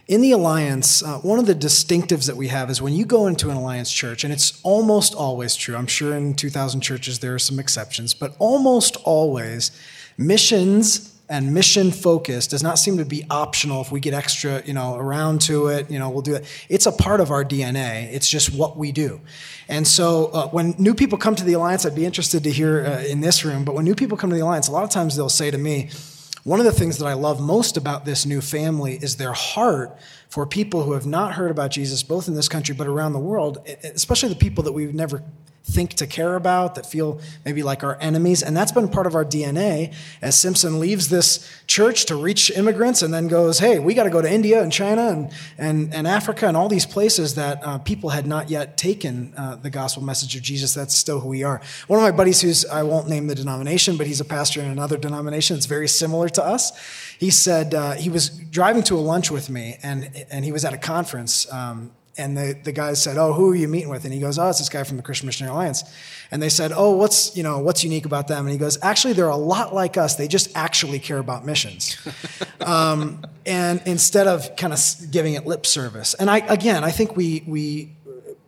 in 0.08 0.22
the 0.22 0.32
alliance, 0.32 1.02
uh, 1.02 1.18
one 1.18 1.38
of 1.38 1.44
the 1.44 1.54
distinctives 1.54 2.26
that 2.26 2.36
we 2.36 2.48
have 2.48 2.70
is 2.70 2.80
when 2.80 2.94
you 2.94 3.04
go 3.04 3.26
into 3.26 3.50
an 3.50 3.56
alliance 3.58 3.92
church, 3.92 4.24
and 4.24 4.32
it's 4.32 4.58
almost 4.62 5.14
always 5.14 5.54
true. 5.54 5.76
I'm 5.76 5.86
sure 5.86 6.16
in 6.16 6.32
2,000 6.32 6.80
churches 6.80 7.18
there 7.18 7.34
are 7.34 7.38
some 7.38 7.58
exceptions, 7.58 8.14
but 8.14 8.34
almost 8.38 8.96
always, 9.04 9.70
missions 10.16 11.14
and 11.28 11.52
mission 11.52 11.90
focus 11.90 12.46
does 12.46 12.62
not 12.62 12.78
seem 12.78 12.96
to 12.96 13.04
be 13.04 13.22
optional. 13.28 13.82
If 13.82 13.92
we 13.92 14.00
get 14.00 14.14
extra 14.14 14.62
you 14.64 14.72
know 14.72 14.96
around 14.96 15.42
to 15.42 15.66
it 15.66 15.90
you 15.90 15.98
know 15.98 16.08
we'll 16.08 16.22
do 16.22 16.34
it. 16.34 16.46
It's 16.70 16.86
a 16.86 16.92
part 16.92 17.20
of 17.20 17.30
our 17.30 17.44
dna 17.44 18.10
it's 18.10 18.30
just 18.30 18.54
what 18.54 18.78
we 18.78 18.92
do. 18.92 19.20
And 19.68 19.86
so 19.86 20.28
uh, 20.28 20.48
when 20.48 20.74
new 20.78 20.94
people 20.94 21.18
come 21.18 21.34
to 21.34 21.44
the 21.44 21.52
alliance 21.52 21.84
i'd 21.84 21.94
be 21.94 22.06
interested 22.06 22.44
to 22.44 22.50
hear 22.50 22.86
uh, 22.86 23.02
in 23.02 23.20
this 23.20 23.44
room 23.44 23.66
but 23.66 23.74
when 23.74 23.84
new 23.84 23.94
people 23.94 24.16
come 24.16 24.30
to 24.30 24.36
the 24.36 24.42
alliance 24.42 24.68
a 24.68 24.72
lot 24.72 24.84
of 24.84 24.90
times 24.90 25.16
they'll 25.16 25.28
say 25.28 25.50
to 25.50 25.58
me 25.58 25.90
one 26.44 26.60
of 26.60 26.66
the 26.66 26.72
things 26.72 26.98
that 26.98 27.06
I 27.06 27.14
love 27.14 27.40
most 27.40 27.76
about 27.76 28.04
this 28.04 28.24
new 28.24 28.40
family 28.40 28.98
is 29.00 29.16
their 29.16 29.32
heart 29.32 29.98
for 30.28 30.46
people 30.46 30.82
who 30.82 30.92
have 30.92 31.06
not 31.06 31.34
heard 31.34 31.50
about 31.50 31.70
Jesus, 31.70 32.02
both 32.02 32.28
in 32.28 32.34
this 32.34 32.48
country 32.48 32.74
but 32.74 32.86
around 32.86 33.12
the 33.12 33.18
world, 33.18 33.58
especially 33.82 34.28
the 34.28 34.36
people 34.36 34.64
that 34.64 34.72
we've 34.72 34.94
never 34.94 35.22
think 35.68 35.94
to 35.94 36.06
care 36.06 36.34
about, 36.34 36.74
that 36.74 36.86
feel 36.86 37.20
maybe 37.44 37.62
like 37.62 37.84
our 37.84 37.98
enemies. 38.00 38.42
And 38.42 38.56
that's 38.56 38.72
been 38.72 38.88
part 38.88 39.06
of 39.06 39.14
our 39.14 39.24
DNA 39.24 39.94
as 40.22 40.36
Simpson 40.36 40.80
leaves 40.80 41.08
this 41.08 41.48
church 41.66 42.06
to 42.06 42.16
reach 42.16 42.50
immigrants 42.50 43.02
and 43.02 43.12
then 43.12 43.28
goes, 43.28 43.58
hey, 43.58 43.78
we 43.78 43.94
got 43.94 44.04
to 44.04 44.10
go 44.10 44.22
to 44.22 44.32
India 44.32 44.62
and 44.62 44.72
China 44.72 45.08
and, 45.08 45.30
and, 45.58 45.94
and 45.94 46.08
Africa 46.08 46.46
and 46.46 46.56
all 46.56 46.68
these 46.68 46.86
places 46.86 47.34
that 47.34 47.60
uh, 47.62 47.78
people 47.78 48.10
had 48.10 48.26
not 48.26 48.48
yet 48.48 48.76
taken 48.76 49.34
uh, 49.36 49.56
the 49.56 49.70
gospel 49.70 50.02
message 50.02 50.34
of 50.34 50.42
Jesus. 50.42 50.74
That's 50.74 50.94
still 50.94 51.20
who 51.20 51.28
we 51.28 51.42
are. 51.42 51.60
One 51.86 51.98
of 51.98 52.02
my 52.02 52.16
buddies, 52.16 52.40
who's, 52.40 52.64
I 52.64 52.82
won't 52.82 53.08
name 53.08 53.26
the 53.26 53.34
denomination, 53.34 53.96
but 53.96 54.06
he's 54.06 54.20
a 54.20 54.24
pastor 54.24 54.60
in 54.60 54.70
another 54.70 54.96
denomination. 54.96 55.56
It's 55.56 55.66
very 55.66 55.88
similar 55.88 56.28
to 56.30 56.44
us. 56.44 56.72
He 57.18 57.30
said 57.30 57.74
uh, 57.74 57.92
he 57.92 58.08
was 58.08 58.30
driving 58.30 58.82
to 58.84 58.94
a 58.94 59.00
lunch 59.00 59.30
with 59.30 59.50
me 59.50 59.76
and, 59.82 60.24
and 60.30 60.44
he 60.44 60.52
was 60.52 60.64
at 60.64 60.72
a 60.72 60.78
conference. 60.78 61.50
Um, 61.52 61.92
and 62.18 62.36
the, 62.36 62.58
the 62.64 62.72
guys 62.72 63.02
said, 63.02 63.16
"Oh, 63.16 63.32
who 63.32 63.52
are 63.52 63.54
you 63.54 63.68
meeting 63.68 63.88
with?" 63.88 64.04
And 64.04 64.12
he 64.12 64.20
goes, 64.20 64.38
"Oh, 64.38 64.48
it's 64.48 64.58
this 64.58 64.68
guy 64.68 64.82
from 64.84 64.96
the 64.96 65.02
Christian 65.02 65.26
Missionary 65.26 65.54
Alliance." 65.54 65.84
And 66.30 66.42
they 66.42 66.48
said, 66.48 66.72
"Oh, 66.74 66.96
what's 66.96 67.36
you 67.36 67.42
know 67.42 67.60
what's 67.60 67.84
unique 67.84 68.04
about 68.04 68.28
them?" 68.28 68.40
And 68.46 68.50
he 68.50 68.58
goes, 68.58 68.78
"Actually, 68.82 69.14
they're 69.14 69.28
a 69.28 69.36
lot 69.36 69.74
like 69.74 69.96
us. 69.96 70.16
They 70.16 70.28
just 70.28 70.54
actually 70.56 70.98
care 70.98 71.18
about 71.18 71.46
missions." 71.46 71.96
um, 72.60 73.24
and 73.46 73.80
instead 73.86 74.26
of 74.26 74.56
kind 74.56 74.72
of 74.72 74.80
giving 75.10 75.34
it 75.34 75.46
lip 75.46 75.64
service, 75.64 76.14
and 76.14 76.28
I 76.28 76.38
again, 76.38 76.84
I 76.84 76.90
think 76.90 77.16
we 77.16 77.44
we 77.46 77.96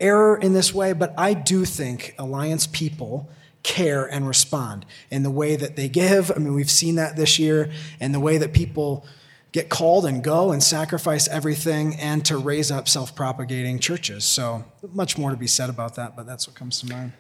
err 0.00 0.35
in 0.37 0.52
this 0.52 0.74
way, 0.74 0.92
but 0.92 1.14
I 1.16 1.35
do 1.35 1.64
think 1.64 2.14
Alliance 2.18 2.66
people 2.66 3.28
care 3.62 4.06
and 4.06 4.26
respond 4.26 4.87
in 5.11 5.22
the 5.22 5.30
way 5.30 5.54
that 5.56 5.76
they 5.76 5.88
give. 5.88 6.33
I 6.35 6.38
mean, 6.38 6.54
we've 6.54 6.70
seen 6.70 6.96
that 6.96 7.16
this 7.16 7.38
year, 7.38 7.70
and 8.00 8.14
the 8.14 8.20
way 8.20 8.38
that 8.38 8.52
people 8.52 9.04
get 9.52 9.68
called 9.68 10.06
and 10.06 10.22
go 10.22 10.52
and 10.52 10.62
sacrifice 10.62 11.28
everything 11.28 11.96
and 11.96 12.24
to 12.26 12.36
raise 12.36 12.70
up 12.70 12.88
self 12.88 13.14
propagating 13.14 13.78
churches. 13.78 14.24
So, 14.24 14.64
much 14.92 15.18
more 15.18 15.30
to 15.30 15.36
be 15.36 15.46
said 15.46 15.70
about 15.70 15.96
that, 15.96 16.16
but 16.16 16.26
that's 16.26 16.46
what 16.46 16.56
comes 16.56 16.80
to 16.80 16.86
mind. 16.86 17.12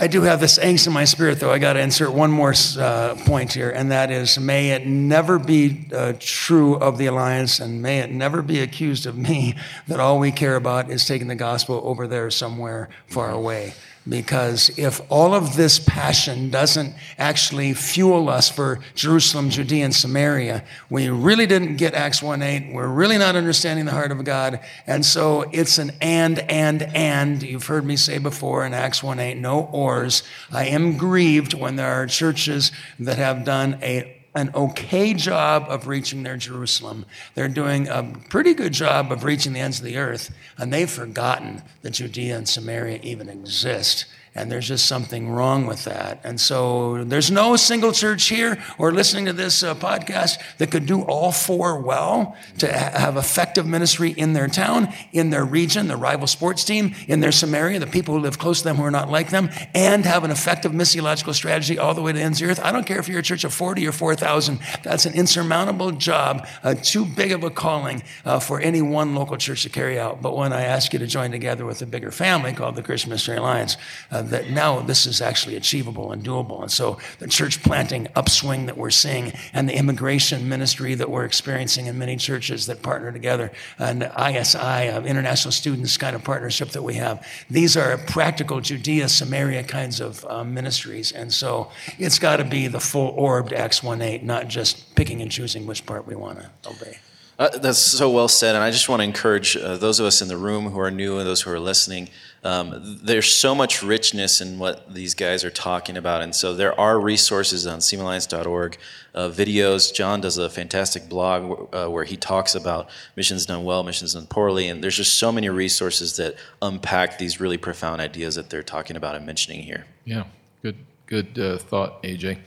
I 0.00 0.06
do 0.06 0.22
have 0.22 0.38
this 0.38 0.58
angst 0.58 0.86
in 0.86 0.92
my 0.92 1.04
spirit, 1.04 1.40
though. 1.40 1.50
I 1.50 1.58
got 1.58 1.72
to 1.72 1.80
insert 1.80 2.12
one 2.12 2.30
more 2.30 2.54
uh, 2.78 3.16
point 3.24 3.52
here, 3.52 3.70
and 3.70 3.90
that 3.90 4.12
is 4.12 4.38
may 4.38 4.70
it 4.70 4.86
never 4.86 5.40
be 5.40 5.88
uh, 5.92 6.12
true 6.20 6.76
of 6.76 6.98
the 6.98 7.06
alliance, 7.06 7.58
and 7.58 7.82
may 7.82 7.98
it 7.98 8.12
never 8.12 8.40
be 8.40 8.60
accused 8.60 9.06
of 9.06 9.18
me 9.18 9.56
that 9.88 9.98
all 9.98 10.20
we 10.20 10.30
care 10.30 10.54
about 10.54 10.88
is 10.88 11.04
taking 11.04 11.26
the 11.26 11.34
gospel 11.34 11.80
over 11.82 12.06
there 12.06 12.30
somewhere 12.30 12.88
far 13.08 13.30
away. 13.30 13.74
Because 14.08 14.70
if 14.78 15.00
all 15.10 15.34
of 15.34 15.56
this 15.56 15.78
passion 15.78 16.48
doesn't 16.50 16.94
actually 17.18 17.74
fuel 17.74 18.30
us 18.30 18.48
for 18.48 18.80
Jerusalem, 18.94 19.50
Judea, 19.50 19.84
and 19.84 19.94
Samaria, 19.94 20.64
we 20.88 21.10
really 21.10 21.46
didn't 21.46 21.76
get 21.76 21.94
Acts 21.94 22.22
1 22.22 22.40
8. 22.40 22.72
We're 22.72 22.88
really 22.88 23.18
not 23.18 23.36
understanding 23.36 23.84
the 23.84 23.92
heart 23.92 24.10
of 24.10 24.24
God. 24.24 24.60
And 24.86 25.04
so 25.04 25.42
it's 25.52 25.78
an 25.78 25.92
and, 26.00 26.38
and, 26.50 26.82
and. 26.82 27.42
You've 27.42 27.66
heard 27.66 27.84
me 27.84 27.96
say 27.96 28.18
before 28.18 28.64
in 28.64 28.72
Acts 28.72 29.02
1 29.02 29.18
8, 29.18 29.36
no 29.36 29.68
ors. 29.72 30.22
I 30.50 30.66
am 30.66 30.96
grieved 30.96 31.52
when 31.52 31.76
there 31.76 31.92
are 31.92 32.06
churches 32.06 32.72
that 32.98 33.18
have 33.18 33.44
done 33.44 33.78
a 33.82 34.17
an 34.34 34.50
okay 34.54 35.14
job 35.14 35.66
of 35.68 35.86
reaching 35.86 36.22
their 36.22 36.36
Jerusalem. 36.36 37.06
They're 37.34 37.48
doing 37.48 37.88
a 37.88 38.14
pretty 38.28 38.54
good 38.54 38.72
job 38.72 39.10
of 39.10 39.24
reaching 39.24 39.52
the 39.52 39.60
ends 39.60 39.78
of 39.78 39.84
the 39.84 39.96
earth, 39.96 40.34
and 40.56 40.72
they've 40.72 40.90
forgotten 40.90 41.62
that 41.82 41.94
Judea 41.94 42.36
and 42.36 42.48
Samaria 42.48 43.00
even 43.02 43.28
exist. 43.28 44.06
And 44.38 44.52
there's 44.52 44.68
just 44.68 44.86
something 44.86 45.28
wrong 45.28 45.66
with 45.66 45.84
that. 45.84 46.20
And 46.22 46.40
so 46.40 47.02
there's 47.04 47.30
no 47.30 47.56
single 47.56 47.90
church 47.90 48.28
here 48.28 48.62
or 48.78 48.92
listening 48.92 49.26
to 49.26 49.32
this 49.32 49.64
uh, 49.64 49.74
podcast 49.74 50.38
that 50.58 50.70
could 50.70 50.86
do 50.86 51.02
all 51.02 51.32
four 51.32 51.80
well 51.80 52.36
to 52.58 52.66
ha- 52.66 52.96
have 52.96 53.16
effective 53.16 53.66
ministry 53.66 54.10
in 54.10 54.34
their 54.34 54.46
town, 54.46 54.92
in 55.12 55.30
their 55.30 55.44
region, 55.44 55.88
the 55.88 55.96
rival 55.96 56.28
sports 56.28 56.64
team, 56.64 56.94
in 57.08 57.18
their 57.18 57.32
Samaria, 57.32 57.80
the 57.80 57.86
people 57.88 58.14
who 58.14 58.20
live 58.20 58.38
close 58.38 58.58
to 58.58 58.64
them 58.64 58.76
who 58.76 58.84
are 58.84 58.92
not 58.92 59.10
like 59.10 59.30
them, 59.30 59.50
and 59.74 60.04
have 60.04 60.22
an 60.22 60.30
effective 60.30 60.70
missiological 60.70 61.34
strategy 61.34 61.78
all 61.78 61.94
the 61.94 62.02
way 62.02 62.12
to 62.12 62.20
ends 62.20 62.40
of 62.40 62.46
the 62.46 62.52
earth. 62.52 62.60
I 62.62 62.70
don't 62.70 62.86
care 62.86 63.00
if 63.00 63.08
you're 63.08 63.18
a 63.18 63.22
church 63.22 63.42
of 63.42 63.52
40 63.52 63.86
or 63.88 63.92
4,000. 63.92 64.60
That's 64.84 65.04
an 65.04 65.14
insurmountable 65.14 65.92
job, 65.92 66.46
uh, 66.62 66.74
too 66.74 67.04
big 67.04 67.32
of 67.32 67.42
a 67.42 67.50
calling 67.50 68.04
uh, 68.24 68.38
for 68.38 68.60
any 68.60 68.82
one 68.82 69.16
local 69.16 69.36
church 69.36 69.64
to 69.64 69.68
carry 69.68 69.98
out. 69.98 70.22
But 70.22 70.36
when 70.36 70.52
I 70.52 70.62
ask 70.62 70.92
you 70.92 71.00
to 71.00 71.06
join 71.06 71.32
together 71.32 71.64
with 71.64 71.82
a 71.82 71.86
bigger 71.86 72.12
family 72.12 72.52
called 72.52 72.76
the 72.76 72.82
Christian 72.82 73.10
Missionary 73.10 73.40
Alliance, 73.40 73.76
uh, 74.10 74.22
that 74.28 74.50
now 74.50 74.80
this 74.80 75.06
is 75.06 75.20
actually 75.20 75.56
achievable 75.56 76.12
and 76.12 76.24
doable. 76.24 76.62
And 76.62 76.70
so 76.70 76.98
the 77.18 77.28
church 77.28 77.62
planting 77.62 78.08
upswing 78.14 78.66
that 78.66 78.76
we're 78.76 78.90
seeing 78.90 79.32
and 79.52 79.68
the 79.68 79.74
immigration 79.74 80.48
ministry 80.48 80.94
that 80.94 81.10
we're 81.10 81.24
experiencing 81.24 81.86
in 81.86 81.98
many 81.98 82.16
churches 82.16 82.66
that 82.66 82.82
partner 82.82 83.12
together 83.12 83.52
and 83.78 84.02
ISI, 84.02 84.58
uh, 84.58 85.02
international 85.02 85.52
students 85.52 85.96
kind 85.96 86.14
of 86.14 86.24
partnership 86.24 86.70
that 86.70 86.82
we 86.82 86.94
have, 86.94 87.26
these 87.50 87.76
are 87.76 87.98
practical 87.98 88.60
Judea, 88.60 89.08
Samaria 89.08 89.64
kinds 89.64 90.00
of 90.00 90.24
uh, 90.26 90.44
ministries. 90.44 91.12
And 91.12 91.32
so 91.32 91.70
it's 91.98 92.18
got 92.18 92.36
to 92.36 92.44
be 92.44 92.66
the 92.66 92.80
full 92.80 93.14
orbed 93.16 93.52
Acts 93.52 93.82
1 93.82 94.00
8, 94.00 94.22
not 94.22 94.48
just 94.48 94.94
picking 94.94 95.22
and 95.22 95.30
choosing 95.30 95.66
which 95.66 95.86
part 95.86 96.06
we 96.06 96.14
want 96.14 96.38
to 96.40 96.70
obey. 96.70 96.98
Uh, 97.38 97.56
that's 97.58 97.78
so 97.78 98.10
well 98.10 98.26
said, 98.26 98.56
and 98.56 98.64
I 98.64 98.72
just 98.72 98.88
want 98.88 98.98
to 98.98 99.04
encourage 99.04 99.56
uh, 99.56 99.76
those 99.76 100.00
of 100.00 100.06
us 100.06 100.20
in 100.20 100.26
the 100.26 100.36
room 100.36 100.70
who 100.70 100.80
are 100.80 100.90
new 100.90 101.18
and 101.18 101.26
those 101.26 101.42
who 101.42 101.52
are 101.52 101.60
listening. 101.60 102.08
Um, 102.44 102.98
there's 103.02 103.32
so 103.32 103.54
much 103.54 103.82
richness 103.82 104.40
in 104.40 104.58
what 104.58 104.94
these 104.94 105.14
guys 105.14 105.44
are 105.44 105.50
talking 105.50 105.96
about, 105.96 106.22
and 106.22 106.34
so 106.34 106.54
there 106.54 106.78
are 106.78 107.00
resources 107.00 107.66
on 107.66 107.80
cmalliance.org, 107.80 108.78
uh, 109.14 109.28
videos. 109.28 109.92
John 109.92 110.20
does 110.20 110.38
a 110.38 110.48
fantastic 110.48 111.08
blog 111.08 111.74
uh, 111.74 111.88
where 111.88 112.04
he 112.04 112.16
talks 112.16 112.54
about 112.54 112.88
missions 113.16 113.46
done 113.46 113.64
well, 113.64 113.82
missions 113.82 114.14
done 114.14 114.26
poorly, 114.26 114.68
and 114.68 114.82
there's 114.82 114.96
just 114.96 115.14
so 115.14 115.32
many 115.32 115.48
resources 115.48 116.16
that 116.16 116.36
unpack 116.62 117.18
these 117.18 117.40
really 117.40 117.58
profound 117.58 118.00
ideas 118.00 118.36
that 118.36 118.50
they're 118.50 118.62
talking 118.62 118.96
about 118.96 119.16
and 119.16 119.26
mentioning 119.26 119.62
here. 119.62 119.84
Yeah, 120.04 120.24
good, 120.62 120.76
good 121.06 121.38
uh, 121.38 121.58
thought, 121.58 122.02
AJ. 122.04 122.38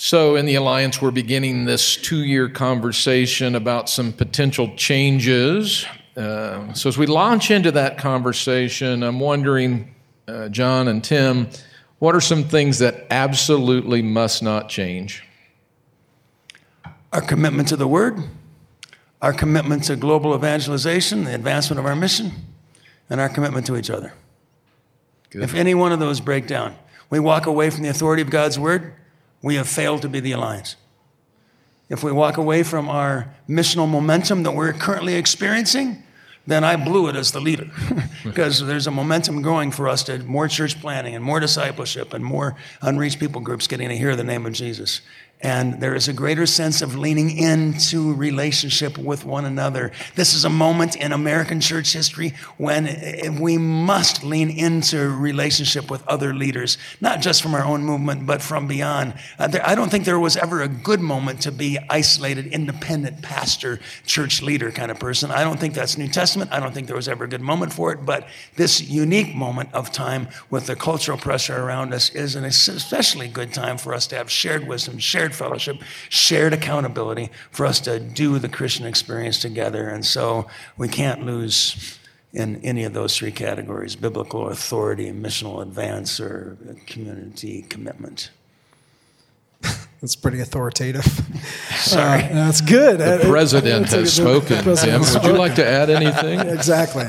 So, 0.00 0.36
in 0.36 0.46
the 0.46 0.54
Alliance, 0.54 1.02
we're 1.02 1.10
beginning 1.10 1.64
this 1.64 1.96
two 1.96 2.22
year 2.22 2.48
conversation 2.48 3.56
about 3.56 3.88
some 3.88 4.12
potential 4.12 4.72
changes. 4.76 5.84
Uh, 6.18 6.72
so, 6.72 6.88
as 6.88 6.98
we 6.98 7.06
launch 7.06 7.52
into 7.52 7.70
that 7.70 7.96
conversation, 7.96 9.04
I'm 9.04 9.20
wondering, 9.20 9.94
uh, 10.26 10.48
John 10.48 10.88
and 10.88 11.02
Tim, 11.04 11.48
what 12.00 12.16
are 12.16 12.20
some 12.20 12.42
things 12.42 12.80
that 12.80 13.06
absolutely 13.08 14.02
must 14.02 14.42
not 14.42 14.68
change? 14.68 15.22
Our 17.12 17.20
commitment 17.20 17.68
to 17.68 17.76
the 17.76 17.86
Word, 17.86 18.18
our 19.22 19.32
commitment 19.32 19.84
to 19.84 19.94
global 19.94 20.34
evangelization, 20.34 21.22
the 21.22 21.36
advancement 21.36 21.78
of 21.78 21.86
our 21.86 21.94
mission, 21.94 22.32
and 23.08 23.20
our 23.20 23.28
commitment 23.28 23.66
to 23.66 23.76
each 23.76 23.88
other. 23.88 24.12
Good. 25.30 25.42
If 25.42 25.54
any 25.54 25.74
one 25.76 25.92
of 25.92 26.00
those 26.00 26.18
break 26.18 26.48
down, 26.48 26.74
we 27.10 27.20
walk 27.20 27.46
away 27.46 27.70
from 27.70 27.84
the 27.84 27.90
authority 27.90 28.22
of 28.22 28.30
God's 28.30 28.58
Word 28.58 28.92
we 29.40 29.54
have 29.54 29.68
failed 29.68 30.02
to 30.02 30.08
be 30.08 30.18
the 30.18 30.32
alliance. 30.32 30.74
If 31.88 32.02
we 32.02 32.10
walk 32.10 32.38
away 32.38 32.64
from 32.64 32.88
our 32.88 33.32
missional 33.48 33.88
momentum 33.88 34.42
that 34.42 34.50
we're 34.50 34.72
currently 34.72 35.14
experiencing, 35.14 36.02
then 36.48 36.64
I 36.64 36.76
blew 36.76 37.08
it 37.08 37.16
as 37.16 37.32
the 37.32 37.40
leader. 37.40 37.70
because 38.24 38.64
there's 38.66 38.86
a 38.86 38.90
momentum 38.90 39.42
growing 39.42 39.70
for 39.70 39.88
us 39.88 40.02
to 40.04 40.18
more 40.20 40.48
church 40.48 40.80
planting 40.80 41.14
and 41.14 41.24
more 41.24 41.40
discipleship 41.40 42.14
and 42.14 42.24
more 42.24 42.56
unreached 42.82 43.20
people 43.20 43.40
groups 43.40 43.66
getting 43.66 43.88
to 43.88 43.96
hear 43.96 44.16
the 44.16 44.24
name 44.24 44.46
of 44.46 44.52
Jesus. 44.52 45.00
And 45.40 45.80
there 45.80 45.94
is 45.94 46.08
a 46.08 46.12
greater 46.12 46.46
sense 46.46 46.82
of 46.82 46.96
leaning 46.96 47.36
into 47.38 48.12
relationship 48.12 48.98
with 48.98 49.24
one 49.24 49.44
another. 49.44 49.92
This 50.16 50.34
is 50.34 50.44
a 50.44 50.50
moment 50.50 50.96
in 50.96 51.12
American 51.12 51.60
church 51.60 51.92
history 51.92 52.34
when 52.56 53.38
we 53.40 53.56
must 53.56 54.24
lean 54.24 54.50
into 54.50 55.08
relationship 55.08 55.92
with 55.92 56.06
other 56.08 56.34
leaders, 56.34 56.76
not 57.00 57.20
just 57.20 57.40
from 57.40 57.54
our 57.54 57.64
own 57.64 57.84
movement, 57.84 58.26
but 58.26 58.42
from 58.42 58.66
beyond. 58.66 59.14
Uh, 59.38 59.48
I 59.62 59.76
don't 59.76 59.90
think 59.90 60.04
there 60.04 60.18
was 60.18 60.36
ever 60.36 60.62
a 60.62 60.68
good 60.68 61.00
moment 61.00 61.42
to 61.42 61.52
be 61.52 61.78
isolated, 61.88 62.48
independent 62.48 63.22
pastor, 63.22 63.78
church 64.06 64.42
leader 64.42 64.72
kind 64.72 64.90
of 64.90 64.98
person. 64.98 65.30
I 65.30 65.44
don't 65.44 65.60
think 65.60 65.72
that's 65.72 65.96
New 65.96 66.08
Testament. 66.08 66.52
I 66.52 66.58
don't 66.58 66.74
think 66.74 66.88
there 66.88 66.96
was 66.96 67.08
ever 67.08 67.24
a 67.24 67.28
good 67.28 67.42
moment 67.42 67.72
for 67.72 67.92
it. 67.92 68.04
But 68.04 68.26
this 68.56 68.80
unique 68.80 69.36
moment 69.36 69.72
of 69.72 69.92
time 69.92 70.28
with 70.50 70.66
the 70.66 70.74
cultural 70.74 71.16
pressure 71.16 71.56
around 71.56 71.94
us 71.94 72.10
is 72.10 72.34
an 72.34 72.44
especially 72.44 73.28
good 73.28 73.54
time 73.54 73.78
for 73.78 73.94
us 73.94 74.08
to 74.08 74.16
have 74.16 74.28
shared 74.28 74.66
wisdom, 74.66 74.98
shared 74.98 75.27
shared 75.28 75.34
fellowship, 75.34 75.82
shared 76.08 76.52
accountability 76.52 77.30
for 77.50 77.66
us 77.66 77.80
to 77.80 78.00
do 78.00 78.38
the 78.38 78.48
Christian 78.48 78.86
experience 78.86 79.40
together. 79.40 79.88
And 79.88 80.04
so 80.04 80.46
we 80.76 80.88
can't 80.88 81.24
lose 81.24 81.98
in 82.32 82.56
any 82.62 82.84
of 82.84 82.92
those 82.92 83.16
three 83.16 83.32
categories 83.32 83.96
biblical 83.96 84.48
authority, 84.48 85.12
missional 85.12 85.62
advance, 85.62 86.20
or 86.20 86.56
community 86.86 87.62
commitment. 87.62 88.30
That's 90.00 90.14
pretty 90.14 90.40
authoritative. 90.40 91.04
Sorry. 91.76 92.22
Uh, 92.22 92.28
that's 92.28 92.60
good. 92.60 92.98
The 92.98 93.26
president 93.28 93.88
has 93.88 94.12
spoken, 94.12 94.62
Tim. 94.76 95.00
Would 95.00 95.24
you 95.24 95.32
like 95.32 95.56
to 95.56 95.66
add 95.66 95.90
anything? 95.90 96.38
exactly. 96.56 97.06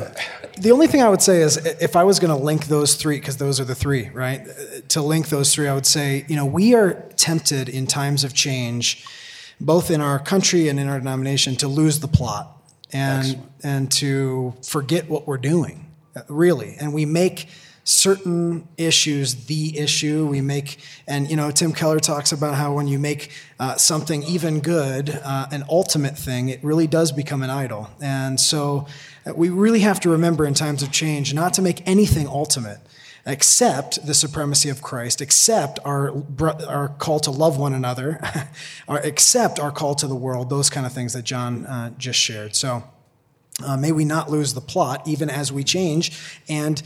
The 0.59 0.71
only 0.71 0.87
thing 0.87 1.01
I 1.01 1.09
would 1.09 1.21
say 1.21 1.41
is 1.41 1.57
if 1.57 1.95
I 1.95 2.03
was 2.03 2.19
going 2.19 2.37
to 2.37 2.43
link 2.43 2.65
those 2.65 2.95
three, 2.95 3.17
because 3.17 3.37
those 3.37 3.59
are 3.59 3.63
the 3.63 3.75
three, 3.75 4.09
right? 4.09 4.45
To 4.89 5.01
link 5.01 5.29
those 5.29 5.53
three, 5.53 5.67
I 5.67 5.73
would 5.73 5.85
say, 5.85 6.25
you 6.27 6.35
know, 6.35 6.45
we 6.45 6.75
are 6.75 6.93
tempted 7.15 7.69
in 7.69 7.87
times 7.87 8.23
of 8.23 8.33
change, 8.33 9.05
both 9.61 9.89
in 9.89 10.01
our 10.01 10.19
country 10.19 10.67
and 10.67 10.79
in 10.79 10.87
our 10.89 10.99
denomination, 10.99 11.55
to 11.57 11.67
lose 11.67 11.99
the 11.99 12.07
plot 12.07 12.57
and 12.91 13.41
and 13.63 13.91
to 13.93 14.53
forget 14.63 15.09
what 15.09 15.27
we're 15.27 15.37
doing, 15.37 15.91
really. 16.27 16.75
And 16.79 16.93
we 16.93 17.05
make 17.05 17.47
certain 17.89 18.67
issues 18.77 19.45
the 19.45 19.75
issue 19.75 20.27
we 20.27 20.41
make 20.41 20.77
and 21.07 21.27
you 21.27 21.35
know 21.35 21.49
tim 21.49 21.73
keller 21.73 21.99
talks 21.99 22.31
about 22.31 22.53
how 22.53 22.71
when 22.71 22.87
you 22.87 22.99
make 22.99 23.31
uh, 23.59 23.75
something 23.77 24.21
even 24.23 24.59
good 24.59 25.09
uh, 25.23 25.47
an 25.51 25.63
ultimate 25.69 26.15
thing 26.15 26.49
it 26.49 26.63
really 26.63 26.85
does 26.85 27.11
become 27.11 27.41
an 27.41 27.49
idol 27.49 27.89
and 27.99 28.39
so 28.39 28.85
we 29.35 29.49
really 29.49 29.79
have 29.81 29.99
to 29.99 30.09
remember 30.09 30.45
in 30.45 30.53
times 30.53 30.81
of 30.83 30.91
change 30.91 31.33
not 31.33 31.53
to 31.53 31.61
make 31.61 31.87
anything 31.87 32.27
ultimate 32.27 32.79
except 33.25 34.05
the 34.05 34.13
supremacy 34.13 34.69
of 34.69 34.81
christ 34.81 35.21
except 35.21 35.77
our, 35.85 36.23
our 36.67 36.89
call 36.97 37.19
to 37.19 37.31
love 37.31 37.57
one 37.57 37.73
another 37.73 38.19
or 38.87 38.99
except 38.99 39.59
our 39.59 39.71
call 39.71 39.93
to 39.95 40.07
the 40.07 40.15
world 40.15 40.49
those 40.49 40.69
kind 40.69 40.85
of 40.85 40.93
things 40.93 41.13
that 41.13 41.23
john 41.23 41.65
uh, 41.65 41.89
just 41.97 42.19
shared 42.19 42.55
so 42.55 42.83
Uh, 43.61 43.75
may 43.75 43.91
we 43.91 44.05
not 44.05 44.29
lose 44.31 44.53
the 44.53 44.61
plot 44.61 45.05
even 45.05 45.29
as 45.29 45.51
we 45.51 45.63
change 45.63 46.11
and 46.47 46.81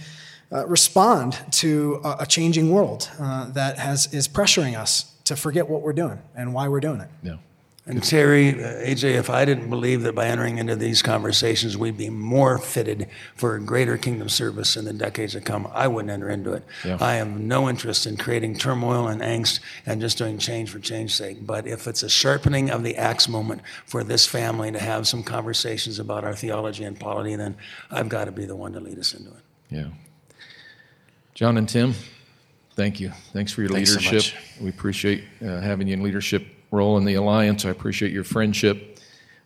uh, 0.51 0.65
respond 0.67 1.37
to 1.51 2.01
a, 2.03 2.15
a 2.21 2.25
changing 2.25 2.71
world 2.71 3.09
uh, 3.19 3.45
that 3.53 3.77
has, 3.77 4.11
is 4.11 4.27
pressuring 4.27 4.75
us 4.75 5.13
to 5.23 5.35
forget 5.35 5.69
what 5.69 5.81
we're 5.83 5.93
doing 5.93 6.19
and 6.35 6.51
why 6.53 6.67
we're 6.67 6.79
doing 6.81 6.99
it. 7.01 7.09
Yeah. 7.21 7.37
And 7.85 8.01
Terry, 8.01 8.51
uh, 8.51 8.77
AJ, 8.85 9.15
if 9.15 9.29
I 9.29 9.43
didn't 9.43 9.69
believe 9.69 10.03
that 10.03 10.15
by 10.15 10.27
entering 10.27 10.57
into 10.57 10.73
these 10.73 11.01
conversations 11.01 11.77
we'd 11.77 11.97
be 11.97 12.09
more 12.09 12.57
fitted 12.57 13.09
for 13.35 13.55
a 13.55 13.59
greater 13.59 13.97
kingdom 13.97 14.29
service 14.29 14.77
in 14.77 14.85
the 14.85 14.93
decades 14.93 15.33
to 15.33 15.41
come, 15.41 15.67
I 15.73 15.89
wouldn't 15.89 16.09
enter 16.09 16.29
into 16.29 16.53
it. 16.53 16.63
Yeah. 16.85 16.97
I 17.01 17.15
have 17.15 17.37
no 17.37 17.67
interest 17.67 18.05
in 18.05 18.15
creating 18.15 18.57
turmoil 18.57 19.07
and 19.09 19.21
angst 19.21 19.59
and 19.85 19.99
just 19.99 20.17
doing 20.17 20.37
change 20.37 20.69
for 20.69 20.79
change's 20.79 21.17
sake. 21.17 21.45
But 21.45 21.67
if 21.67 21.85
it's 21.85 22.03
a 22.03 22.09
sharpening 22.09 22.69
of 22.69 22.83
the 22.83 22.95
axe 22.95 23.27
moment 23.27 23.61
for 23.85 24.01
this 24.01 24.25
family 24.25 24.71
to 24.71 24.79
have 24.79 25.05
some 25.05 25.21
conversations 25.21 25.99
about 25.99 26.23
our 26.23 26.33
theology 26.33 26.85
and 26.85 26.97
polity, 26.97 27.35
then 27.35 27.57
I've 27.91 28.07
got 28.07 28.25
to 28.25 28.31
be 28.31 28.45
the 28.45 28.55
one 28.55 28.71
to 28.73 28.79
lead 28.79 28.97
us 28.97 29.13
into 29.13 29.31
it. 29.31 29.43
Yeah. 29.69 29.87
John 31.33 31.57
and 31.57 31.67
Tim, 31.67 31.95
thank 32.75 33.01
you. 33.01 33.11
Thanks 33.33 33.51
for 33.51 33.59
your 33.59 33.71
Thanks 33.71 33.91
so 33.91 33.99
leadership. 33.99 34.39
we 34.61 34.69
appreciate 34.69 35.25
uh, 35.41 35.59
having 35.59 35.89
you 35.89 35.95
in 35.95 36.03
leadership 36.03 36.45
role 36.73 36.97
in 36.97 37.05
the 37.05 37.13
alliance. 37.13 37.63
I 37.63 37.69
appreciate 37.69 38.11
your 38.11 38.23
friendship. 38.23 38.99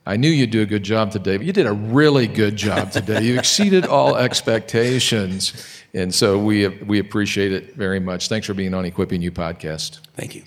I 0.06 0.16
knew 0.16 0.30
you'd 0.30 0.50
do 0.50 0.62
a 0.62 0.66
good 0.66 0.82
job 0.82 1.12
today, 1.12 1.36
but 1.36 1.44
you 1.44 1.52
did 1.52 1.66
a 1.66 1.72
really 1.72 2.26
good 2.26 2.56
job 2.56 2.90
today. 2.90 3.22
You 3.22 3.38
exceeded 3.38 3.84
all 3.84 4.16
expectations. 4.16 5.52
And 5.92 6.14
so 6.14 6.38
we, 6.38 6.66
we 6.66 6.98
appreciate 6.98 7.52
it 7.52 7.74
very 7.76 8.00
much. 8.00 8.28
Thanks 8.28 8.46
for 8.46 8.54
being 8.54 8.72
on 8.72 8.86
Equipping 8.86 9.20
You 9.20 9.30
podcast. 9.30 10.00
Thank 10.16 10.34
you. 10.34 10.42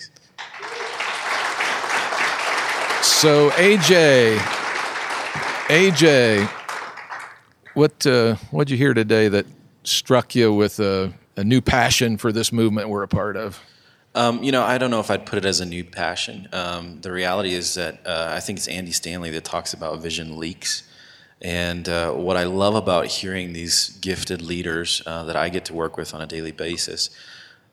So, 3.04 3.52
AJ, 3.52 4.38
AJ, 5.68 6.48
what 7.76 8.06
uh, 8.06 8.36
what'd 8.50 8.72
you 8.72 8.78
hear 8.78 8.94
today 8.94 9.28
that 9.28 9.46
struck 9.84 10.34
you 10.36 10.54
with 10.54 10.80
a, 10.80 11.14
a 11.36 11.44
new 11.44 11.62
passion 11.62 12.18
for 12.18 12.32
this 12.32 12.52
movement 12.52 12.90
we're 12.90 13.04
a 13.04 13.08
part 13.08 13.38
of? 13.38 13.60
Um, 14.14 14.44
you 14.44 14.52
know, 14.52 14.64
I 14.64 14.78
don't 14.78 14.92
know 14.92 15.00
if 15.00 15.10
I'd 15.10 15.26
put 15.26 15.38
it 15.38 15.46
as 15.46 15.62
a 15.62 15.66
new 15.66 15.86
passion. 15.86 16.50
Um, 16.52 17.00
the 17.02 17.12
reality 17.12 17.54
is 17.54 17.76
that 17.76 18.06
uh, 18.06 18.32
I 18.36 18.42
think 18.42 18.58
it's 18.60 18.68
Andy 18.68 18.92
Stanley 18.92 19.32
that 19.32 19.46
talks 19.46 19.74
about 19.74 20.02
vision 20.02 20.38
leaks. 20.38 20.84
And 21.42 21.88
uh, 21.88 22.12
what 22.12 22.38
I 22.38 22.44
love 22.44 22.76
about 22.76 23.08
hearing 23.08 23.54
these 23.54 23.90
gifted 24.02 24.42
leaders 24.42 25.02
uh, 25.06 25.24
that 25.24 25.36
I 25.36 25.50
get 25.50 25.66
to 25.66 25.74
work 25.74 25.98
with 25.98 26.14
on 26.14 26.22
a 26.22 26.28
daily 26.28 26.52
basis 26.52 27.10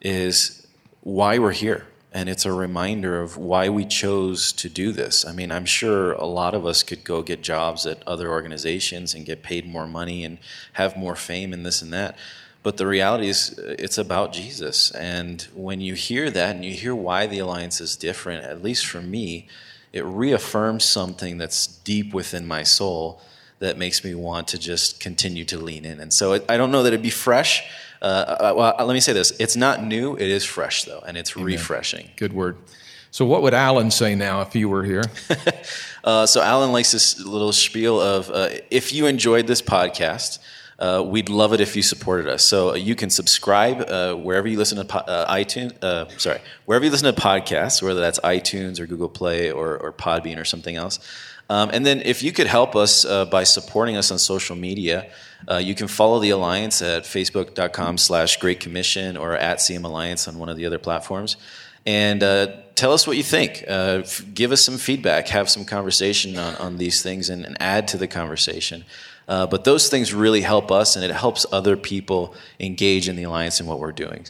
is 0.01 0.66
why 1.03 1.39
we're 1.39 1.53
here. 1.53 1.86
And 2.12 2.28
it's 2.28 2.47
a 2.47 2.53
reminder 2.53 3.20
of 3.20 3.36
why 3.36 3.68
we 3.68 3.84
chose 3.84 4.53
to 4.53 4.70
do 4.70 4.93
this. 4.93 5.26
I 5.26 5.32
mean, 5.32 5.53
I'm 5.53 5.66
sure 5.66 6.12
a 6.12 6.24
lot 6.24 6.55
of 6.55 6.64
us 6.64 6.82
could 6.82 7.05
go 7.05 7.20
get 7.20 7.43
jobs 7.43 7.84
at 7.84 8.03
other 8.07 8.30
organizations 8.30 9.12
and 9.12 9.26
get 9.26 9.43
paid 9.43 9.66
more 9.66 9.86
money 9.86 10.24
and 10.24 10.39
have 10.74 10.97
more 10.97 11.16
fame 11.16 11.53
and 11.53 11.66
this 11.66 11.82
and 11.82 11.93
that. 11.93 12.16
But 12.63 12.77
the 12.77 12.87
reality 12.87 13.29
is, 13.29 13.59
uh, 13.59 13.77
it's 13.79 13.99
about 13.99 14.33
Jesus. 14.33 14.91
And 14.93 15.43
when 15.55 15.81
you 15.81 15.95
hear 15.95 16.31
that 16.31 16.57
and 16.57 16.65
you 16.65 16.73
hear 16.73 16.95
why 16.95 17.27
the 17.27 17.39
alliance 17.39 17.81
is 17.81 17.97
different, 17.97 18.45
at 18.45 18.63
least 18.63 18.87
for 18.87 19.01
me, 19.01 19.49
it 19.93 20.05
reaffirms 20.05 20.85
something 20.85 21.39
that's 21.39 21.67
deep 21.67 22.13
within 22.13 22.47
my 22.47 22.63
soul 22.63 23.21
that 23.59 23.79
makes 23.79 24.05
me 24.05 24.15
want 24.15 24.49
to 24.49 24.59
just 24.59 25.01
continue 25.01 25.45
to 25.45 25.59
lean 25.59 25.85
in. 25.85 26.01
And 26.01 26.13
so 26.13 26.35
it, 26.35 26.45
I 26.49 26.57
don't 26.57 26.71
know 26.71 26.83
that 26.83 26.89
it'd 26.89 27.03
be 27.03 27.11
fresh. 27.11 27.65
Uh, 28.01 28.05
uh, 28.05 28.55
well, 28.57 28.87
let 28.87 28.95
me 28.95 29.01
say 29.01 29.13
this 29.13 29.33
it's 29.41 29.57
not 29.57 29.83
new, 29.83 30.15
it 30.15 30.29
is 30.29 30.45
fresh, 30.45 30.85
though, 30.85 31.03
and 31.07 31.17
it's 31.17 31.37
refreshing. 31.37 32.11
Good 32.17 32.33
word. 32.33 32.57
So, 33.11 33.25
what 33.25 33.43
would 33.43 33.55
Alan 33.55 33.91
say 33.91 34.15
now 34.15 34.43
if 34.43 34.53
he 34.53 34.65
were 34.65 34.85
here? 34.85 35.05
Uh, 36.05 36.25
so 36.25 36.41
Alan 36.41 36.73
likes 36.73 36.93
this 36.93 37.21
little 37.21 37.53
spiel 37.53 38.01
of 38.01 38.31
uh, 38.31 38.49
if 38.71 38.95
you 38.95 39.07
enjoyed 39.07 39.47
this 39.47 39.61
podcast, 39.61 40.39
uh, 40.79 41.03
we'd 41.05 41.29
love 41.29 41.53
it 41.53 41.61
if 41.61 41.74
you 41.74 41.83
supported 41.83 42.29
us. 42.29 42.45
So 42.45 42.74
you 42.74 42.95
can 42.95 43.11
subscribe 43.11 43.89
uh, 43.89 44.14
wherever 44.14 44.47
you 44.47 44.59
listen 44.59 44.79
to 44.79 44.85
po- 44.85 44.99
uh, 44.99 45.33
iTunes. 45.33 45.83
Uh, 45.83 46.09
sorry, 46.18 46.41
wherever 46.66 46.85
you 46.85 46.91
listen 46.91 47.12
to 47.12 47.20
podcasts, 47.20 47.83
whether 47.83 48.01
that's 48.01 48.20
iTunes 48.20 48.79
or 48.79 48.87
Google 48.87 49.09
Play 49.09 49.51
or, 49.51 49.76
or 49.76 49.93
Podbean 49.93 50.41
or 50.41 50.45
something 50.45 50.76
else. 50.76 51.01
Um, 51.51 51.70
and 51.72 51.85
then 51.85 52.03
if 52.05 52.22
you 52.22 52.31
could 52.31 52.47
help 52.47 52.76
us 52.76 53.05
uh, 53.05 53.24
by 53.24 53.45
supporting 53.45 53.97
us 53.97 54.11
on 54.11 54.18
social 54.18 54.55
media, 54.55 55.11
uh, 55.51 55.57
you 55.57 55.74
can 55.74 55.89
follow 55.89 56.18
the 56.20 56.31
Alliance 56.31 56.83
at 56.83 57.05
facebook.com 57.05 57.97
slash 57.97 58.37
Great 58.37 58.61
Commission 58.61 59.16
or 59.16 59.35
at 59.35 59.59
CM 59.59 59.85
Alliance 59.85 60.29
on 60.29 60.39
one 60.39 60.49
of 60.49 60.57
the 60.57 60.66
other 60.66 60.79
platforms. 60.79 61.37
And 61.87 62.22
uh, 62.22 62.49
tell 62.74 62.93
us 62.93 63.07
what 63.07 63.16
you 63.16 63.22
think. 63.22 63.64
Uh, 63.66 64.03
f- 64.03 64.22
give 64.35 64.53
us 64.53 64.62
some 64.62 64.76
feedback, 64.76 65.29
have 65.29 65.49
some 65.49 65.64
conversation 65.64 66.37
on, 66.37 66.55
on 66.57 66.76
these 66.76 67.03
things, 67.03 67.31
and, 67.31 67.47
and 67.47 67.57
add 67.61 67.89
to 67.89 67.97
the 67.97 68.07
conversation. 68.07 68.85
Uh, 69.29 69.47
but 69.47 69.64
those 69.64 69.89
things 69.89 70.12
really 70.14 70.41
help 70.41 70.72
us, 70.72 70.97
and 70.97 71.05
it 71.05 71.11
helps 71.11 71.45
other 71.53 71.76
people 71.76 72.35
engage 72.59 73.09
in 73.09 73.16
the 73.16 73.24
Alliance 73.24 73.61
and 73.61 73.68
what 73.68 73.79
we're 73.79 73.93
doing. 73.93 74.24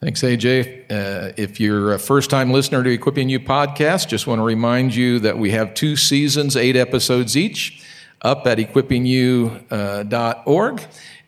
Thanks, 0.00 0.22
AJ. 0.22 0.90
Uh, 0.90 1.32
if 1.36 1.60
you're 1.60 1.92
a 1.92 1.98
first 1.98 2.30
time 2.30 2.50
listener 2.50 2.82
to 2.82 2.90
Equipping 2.90 3.28
You 3.28 3.38
podcast, 3.38 4.08
just 4.08 4.26
want 4.26 4.38
to 4.38 4.44
remind 4.44 4.94
you 4.94 5.18
that 5.18 5.36
we 5.36 5.50
have 5.50 5.74
two 5.74 5.94
seasons, 5.94 6.56
eight 6.56 6.74
episodes 6.74 7.36
each, 7.36 7.84
up 8.22 8.46
at 8.46 8.56
equippingyou.org. 8.56 10.82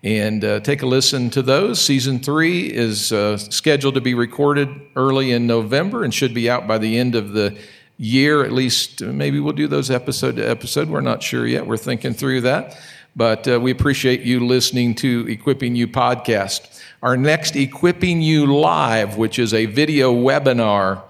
And 0.05 0.45
uh, 0.45 0.59
take 0.61 0.83
a 0.83 0.87
listen 0.87 1.31
to 1.31 1.43
those. 1.43 1.81
Season 1.81 2.19
three 2.19 2.67
is 2.67 3.13
uh, 3.13 3.37
scheduled 3.37 3.95
to 3.95 4.01
be 4.01 4.15
recorded 4.15 4.69
early 4.97 5.31
in 5.31 5.47
November 5.47 6.03
and 6.03 6.13
should 6.13 6.35
be 6.35 6.51
out 6.51 6.67
by 6.67 6.79
the 6.79 6.99
end 6.99 7.15
of 7.15 7.35
the 7.35 7.57
year. 7.99 8.43
At 8.43 8.51
least 8.53 9.03
uh, 9.03 9.07
maybe 9.07 9.39
we'll 9.39 9.53
do 9.53 9.69
those 9.69 9.91
episode 9.91 10.37
to 10.37 10.49
episode. 10.49 10.89
We're 10.89 11.03
not 11.03 11.23
sure 11.23 11.47
yet. 11.47 11.67
We're 11.67 11.77
thinking 11.77 12.15
through 12.15 12.41
that. 12.41 12.77
But 13.15 13.47
uh, 13.47 13.61
we 13.61 13.71
appreciate 13.71 14.23
you 14.23 14.47
listening 14.47 14.95
to 14.97 15.27
Equipping 15.29 15.77
You 15.77 15.87
podcast. 15.87 16.81
Our 17.03 17.15
next 17.15 17.57
Equipping 17.57 18.23
You 18.23 18.47
Live, 18.47 19.19
which 19.19 19.39
is 19.39 19.53
a 19.53 19.67
video 19.67 20.15
webinar 20.15 20.99
uh, 20.99 21.03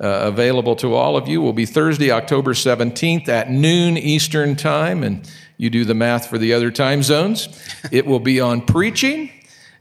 available 0.00 0.74
to 0.76 0.94
all 0.94 1.18
of 1.18 1.28
you, 1.28 1.42
will 1.42 1.52
be 1.52 1.66
Thursday, 1.66 2.10
October 2.10 2.54
17th 2.54 3.28
at 3.28 3.50
noon 3.50 3.98
Eastern 3.98 4.56
Time. 4.56 5.02
And 5.02 5.30
you 5.58 5.68
do 5.68 5.84
the 5.84 5.94
math 5.94 6.30
for 6.30 6.38
the 6.38 6.54
other 6.54 6.70
time 6.70 7.02
zones. 7.02 7.48
It 7.92 8.06
will 8.06 8.20
be 8.20 8.40
on 8.40 8.62
preaching, 8.62 9.30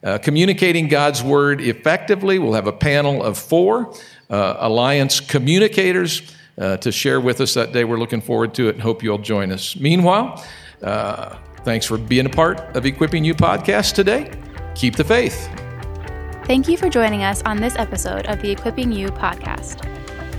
uh, 0.03 0.17
communicating 0.17 0.89
God's 0.89 1.23
word 1.23 1.61
effectively. 1.61 2.39
We'll 2.39 2.53
have 2.53 2.67
a 2.67 2.73
panel 2.73 3.23
of 3.23 3.37
four 3.37 3.95
uh, 4.29 4.57
Alliance 4.59 5.21
communicators 5.21 6.23
uh, 6.57 6.75
to 6.77 6.91
share 6.91 7.21
with 7.21 7.39
us 7.39 7.53
that 7.53 7.71
day. 7.71 7.85
We're 7.85 7.99
looking 7.99 8.19
forward 8.19 8.53
to 8.55 8.67
it 8.67 8.75
and 8.75 8.81
hope 8.81 9.01
you'll 9.01 9.17
join 9.17 9.53
us. 9.53 9.77
Meanwhile, 9.77 10.43
uh, 10.83 11.37
thanks 11.63 11.85
for 11.85 11.97
being 11.97 12.25
a 12.25 12.29
part 12.29 12.59
of 12.75 12.85
Equipping 12.85 13.23
You 13.23 13.33
podcast 13.33 13.93
today. 13.93 14.31
Keep 14.75 14.95
the 14.95 15.03
faith. 15.03 15.49
Thank 16.45 16.67
you 16.67 16.77
for 16.77 16.89
joining 16.89 17.23
us 17.23 17.43
on 17.43 17.57
this 17.57 17.75
episode 17.75 18.25
of 18.27 18.41
the 18.41 18.49
Equipping 18.49 18.91
You 18.91 19.09
podcast. 19.09 19.85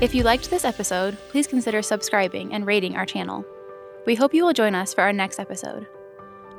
If 0.01 0.14
you 0.14 0.23
liked 0.23 0.51
this 0.51 0.64
episode, 0.64 1.16
please 1.29 1.47
consider 1.47 1.83
subscribing 1.83 2.53
and 2.55 2.66
rating 2.66 2.97
our 2.97 3.07
channel. 3.07 3.45
We 4.07 4.14
hope 4.14 4.35
you 4.35 4.45
will 4.45 4.53
join 4.53 4.75
us 4.75 4.95
for 4.95 5.03
our 5.03 5.12
next 5.12 5.39
episode. 5.39 5.87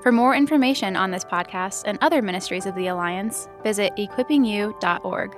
For 0.03 0.11
more 0.11 0.35
information 0.35 0.95
on 0.95 1.11
this 1.11 1.25
podcast 1.25 1.83
and 1.85 1.97
other 2.01 2.21
ministries 2.21 2.65
of 2.65 2.75
the 2.75 2.87
Alliance, 2.87 3.47
visit 3.63 3.93
equippingyou.org. 3.97 5.35